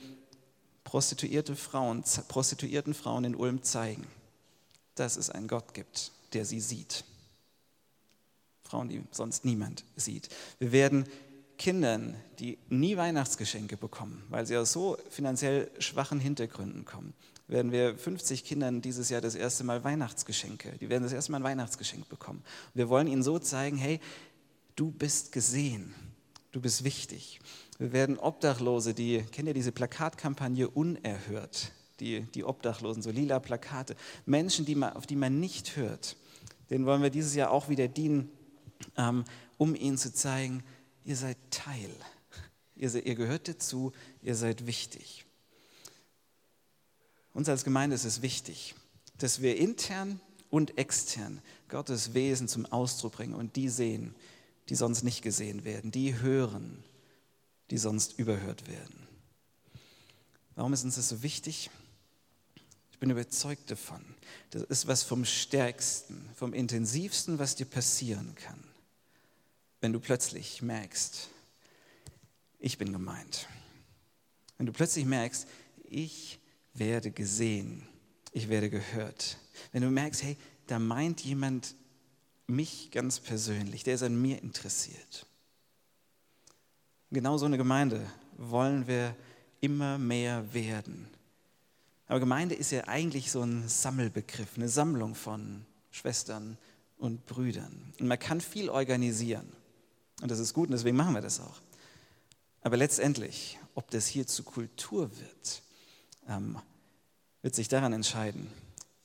prostituierte 0.84 1.56
Frauen, 1.56 2.04
prostituierten 2.28 2.94
Frauen 2.94 3.24
in 3.24 3.34
Ulm 3.34 3.64
zeigen, 3.64 4.06
dass 4.94 5.16
es 5.16 5.30
einen 5.30 5.48
Gott 5.48 5.74
gibt, 5.74 6.12
der 6.32 6.44
sie 6.44 6.60
sieht. 6.60 7.04
Frauen, 8.62 8.88
die 8.88 9.02
sonst 9.10 9.44
niemand 9.44 9.84
sieht. 9.96 10.28
Wir 10.60 10.70
werden 10.70 11.06
Kindern, 11.62 12.16
die 12.40 12.58
nie 12.70 12.96
Weihnachtsgeschenke 12.96 13.76
bekommen, 13.76 14.24
weil 14.30 14.44
sie 14.44 14.56
aus 14.56 14.72
so 14.72 14.98
finanziell 15.10 15.70
schwachen 15.78 16.18
Hintergründen 16.18 16.84
kommen, 16.84 17.14
werden 17.46 17.70
wir 17.70 17.96
50 17.96 18.44
Kindern 18.44 18.82
dieses 18.82 19.10
Jahr 19.10 19.20
das 19.20 19.36
erste 19.36 19.62
Mal 19.62 19.84
Weihnachtsgeschenke, 19.84 20.72
die 20.80 20.88
werden 20.88 21.04
das 21.04 21.12
erste 21.12 21.30
Mal 21.30 21.38
ein 21.38 21.44
Weihnachtsgeschenk 21.44 22.08
bekommen. 22.08 22.42
Wir 22.74 22.88
wollen 22.88 23.06
ihnen 23.06 23.22
so 23.22 23.38
zeigen, 23.38 23.76
hey, 23.76 24.00
du 24.74 24.90
bist 24.90 25.30
gesehen, 25.30 25.94
du 26.50 26.60
bist 26.60 26.82
wichtig. 26.82 27.38
Wir 27.78 27.92
werden 27.92 28.18
Obdachlose, 28.18 28.92
die, 28.92 29.22
kennt 29.30 29.46
ihr 29.46 29.54
diese 29.54 29.70
Plakatkampagne 29.70 30.68
Unerhört, 30.68 31.70
die, 32.00 32.22
die 32.22 32.42
Obdachlosen, 32.42 33.04
so 33.04 33.12
lila 33.12 33.38
Plakate, 33.38 33.94
Menschen, 34.26 34.66
die 34.66 34.74
man, 34.74 34.94
auf 34.94 35.06
die 35.06 35.14
man 35.14 35.38
nicht 35.38 35.76
hört, 35.76 36.16
denen 36.70 36.86
wollen 36.86 37.02
wir 37.02 37.10
dieses 37.10 37.36
Jahr 37.36 37.52
auch 37.52 37.68
wieder 37.68 37.86
dienen, 37.86 38.32
ähm, 38.96 39.24
um 39.58 39.76
ihnen 39.76 39.96
zu 39.96 40.12
zeigen, 40.12 40.64
ihr 41.04 41.16
seid 41.16 41.36
Teil. 41.50 41.90
Ihr, 42.76 42.94
ihr 43.06 43.14
gehört 43.14 43.48
dazu, 43.48 43.92
ihr 44.22 44.34
seid 44.34 44.66
wichtig. 44.66 45.24
Uns 47.34 47.48
als 47.48 47.64
Gemeinde 47.64 47.94
ist 47.94 48.04
es 48.04 48.22
wichtig, 48.22 48.74
dass 49.18 49.40
wir 49.40 49.56
intern 49.56 50.20
und 50.50 50.78
extern 50.78 51.40
Gottes 51.68 52.14
Wesen 52.14 52.48
zum 52.48 52.66
Ausdruck 52.66 53.12
bringen 53.12 53.34
und 53.34 53.56
die 53.56 53.68
sehen, 53.68 54.14
die 54.68 54.74
sonst 54.74 55.02
nicht 55.02 55.22
gesehen 55.22 55.64
werden, 55.64 55.90
die 55.90 56.20
hören, 56.20 56.82
die 57.70 57.78
sonst 57.78 58.18
überhört 58.18 58.68
werden. 58.68 59.06
Warum 60.54 60.72
ist 60.72 60.84
uns 60.84 60.96
das 60.96 61.08
so 61.08 61.22
wichtig? 61.22 61.70
Ich 62.90 62.98
bin 62.98 63.10
überzeugt 63.10 63.70
davon. 63.70 64.04
Das 64.50 64.62
ist 64.64 64.86
was 64.86 65.02
vom 65.02 65.24
Stärksten, 65.24 66.28
vom 66.36 66.52
Intensivsten, 66.52 67.38
was 67.38 67.56
dir 67.56 67.64
passieren 67.64 68.34
kann 68.34 68.71
wenn 69.82 69.92
du 69.92 70.00
plötzlich 70.00 70.62
merkst, 70.62 71.28
ich 72.58 72.78
bin 72.78 72.92
gemeint. 72.92 73.46
Wenn 74.56 74.66
du 74.66 74.72
plötzlich 74.72 75.04
merkst, 75.04 75.46
ich 75.84 76.40
werde 76.72 77.10
gesehen 77.10 77.86
ich 78.32 78.48
werde 78.48 78.70
gehört. 78.70 79.36
Wenn 79.70 79.82
du 79.82 79.90
merkst, 79.90 80.22
hey, 80.22 80.36
da 80.66 80.78
meint 80.78 81.20
jemand 81.20 81.74
mich 82.46 82.90
ganz 82.90 83.20
persönlich, 83.20 83.84
der 83.84 83.94
ist 83.94 84.02
an 84.02 84.20
mir 84.20 84.42
interessiert. 84.42 85.26
Genau 87.10 87.36
so 87.36 87.46
eine 87.46 87.58
Gemeinde 87.58 88.04
wollen 88.38 88.86
wir 88.86 89.14
immer 89.60 89.98
mehr 89.98 90.52
werden. 90.54 91.08
Aber 92.08 92.20
Gemeinde 92.20 92.54
ist 92.54 92.72
ja 92.72 92.88
eigentlich 92.88 93.30
so 93.30 93.42
ein 93.42 93.68
Sammelbegriff, 93.68 94.56
eine 94.56 94.68
Sammlung 94.68 95.14
von 95.14 95.64
Schwestern 95.90 96.58
und 96.96 97.26
Brüdern. 97.26 97.92
Und 98.00 98.08
man 98.08 98.18
kann 98.18 98.40
viel 98.40 98.70
organisieren. 98.70 99.46
Und 100.22 100.30
das 100.30 100.38
ist 100.38 100.54
gut 100.54 100.68
und 100.68 100.72
deswegen 100.72 100.96
machen 100.96 101.14
wir 101.14 101.20
das 101.20 101.40
auch. 101.40 101.60
Aber 102.62 102.76
letztendlich, 102.76 103.58
ob 103.74 103.90
das 103.90 104.06
hier 104.06 104.26
zur 104.26 104.44
Kultur 104.44 105.10
wird, 105.18 105.62
ähm, 106.28 106.58
wird 107.42 107.56
sich 107.56 107.66
daran 107.66 107.92
entscheiden, 107.92 108.46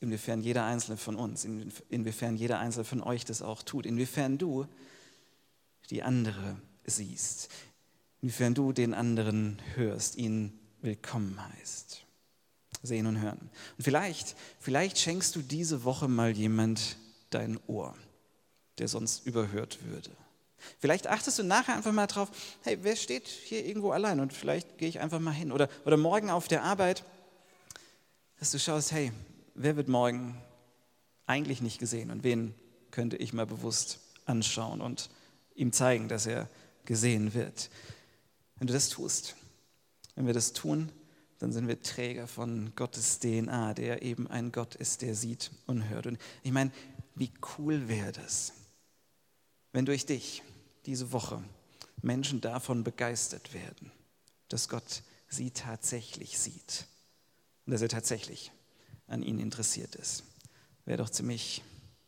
inwiefern 0.00 0.40
jeder 0.40 0.64
Einzelne 0.64 0.96
von 0.96 1.16
uns, 1.16 1.44
inwiefern 1.44 2.36
jeder 2.36 2.60
Einzelne 2.60 2.84
von 2.84 3.02
euch 3.02 3.24
das 3.24 3.42
auch 3.42 3.64
tut, 3.64 3.84
inwiefern 3.84 4.38
du 4.38 4.66
die 5.90 6.04
andere 6.04 6.56
siehst, 6.84 7.48
inwiefern 8.22 8.54
du 8.54 8.72
den 8.72 8.94
anderen 8.94 9.60
hörst, 9.74 10.16
ihn 10.16 10.56
willkommen 10.82 11.36
heißt. 11.56 12.04
Sehen 12.84 13.06
und 13.06 13.20
hören. 13.20 13.50
Und 13.76 13.82
vielleicht, 13.82 14.36
vielleicht 14.60 14.98
schenkst 14.98 15.34
du 15.34 15.42
diese 15.42 15.82
Woche 15.82 16.06
mal 16.06 16.30
jemand 16.30 16.96
dein 17.30 17.58
Ohr, 17.66 17.96
der 18.78 18.86
sonst 18.86 19.26
überhört 19.26 19.84
würde. 19.84 20.10
Vielleicht 20.78 21.06
achtest 21.06 21.38
du 21.38 21.42
nachher 21.42 21.76
einfach 21.76 21.92
mal 21.92 22.06
drauf, 22.06 22.30
hey, 22.62 22.78
wer 22.82 22.96
steht 22.96 23.26
hier 23.26 23.64
irgendwo 23.64 23.90
allein 23.90 24.20
und 24.20 24.32
vielleicht 24.32 24.78
gehe 24.78 24.88
ich 24.88 25.00
einfach 25.00 25.20
mal 25.20 25.32
hin. 25.32 25.52
Oder, 25.52 25.68
oder 25.84 25.96
morgen 25.96 26.30
auf 26.30 26.48
der 26.48 26.62
Arbeit, 26.62 27.04
dass 28.38 28.50
du 28.50 28.58
schaust, 28.58 28.92
hey, 28.92 29.12
wer 29.54 29.76
wird 29.76 29.88
morgen 29.88 30.40
eigentlich 31.26 31.60
nicht 31.60 31.78
gesehen 31.78 32.10
und 32.10 32.24
wen 32.24 32.54
könnte 32.90 33.16
ich 33.16 33.32
mal 33.32 33.46
bewusst 33.46 34.00
anschauen 34.24 34.80
und 34.80 35.10
ihm 35.54 35.72
zeigen, 35.72 36.08
dass 36.08 36.26
er 36.26 36.48
gesehen 36.84 37.34
wird. 37.34 37.70
Wenn 38.56 38.66
du 38.66 38.72
das 38.72 38.88
tust, 38.88 39.36
wenn 40.14 40.26
wir 40.26 40.34
das 40.34 40.52
tun, 40.52 40.90
dann 41.38 41.52
sind 41.52 41.68
wir 41.68 41.80
Träger 41.80 42.26
von 42.26 42.72
Gottes 42.74 43.20
DNA, 43.20 43.74
der 43.74 44.02
eben 44.02 44.26
ein 44.26 44.50
Gott 44.50 44.74
ist, 44.74 45.02
der 45.02 45.14
sieht 45.14 45.50
und 45.66 45.88
hört. 45.88 46.06
Und 46.06 46.18
ich 46.42 46.50
meine, 46.50 46.72
wie 47.14 47.30
cool 47.58 47.88
wäre 47.88 48.12
das, 48.12 48.52
wenn 49.72 49.86
durch 49.86 50.06
dich 50.06 50.42
diese 50.88 51.12
Woche 51.12 51.44
Menschen 52.00 52.40
davon 52.40 52.82
begeistert 52.82 53.52
werden, 53.52 53.92
dass 54.48 54.70
Gott 54.70 55.02
sie 55.28 55.50
tatsächlich 55.50 56.38
sieht 56.38 56.86
und 57.66 57.72
dass 57.72 57.82
er 57.82 57.90
tatsächlich 57.90 58.52
an 59.06 59.22
ihnen 59.22 59.38
interessiert 59.38 59.94
ist. 59.96 60.24
Wäre 60.86 60.96
doch 60.96 61.10
ziemlich, 61.10 61.62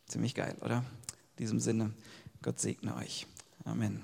ziemlich 0.07 0.33
geil, 0.33 0.55
oder? 0.61 0.77
In 0.77 1.37
diesem 1.37 1.59
Sinne, 1.59 1.93
Gott 2.41 2.59
segne 2.59 2.95
euch. 2.95 3.27
Amen. 3.65 4.01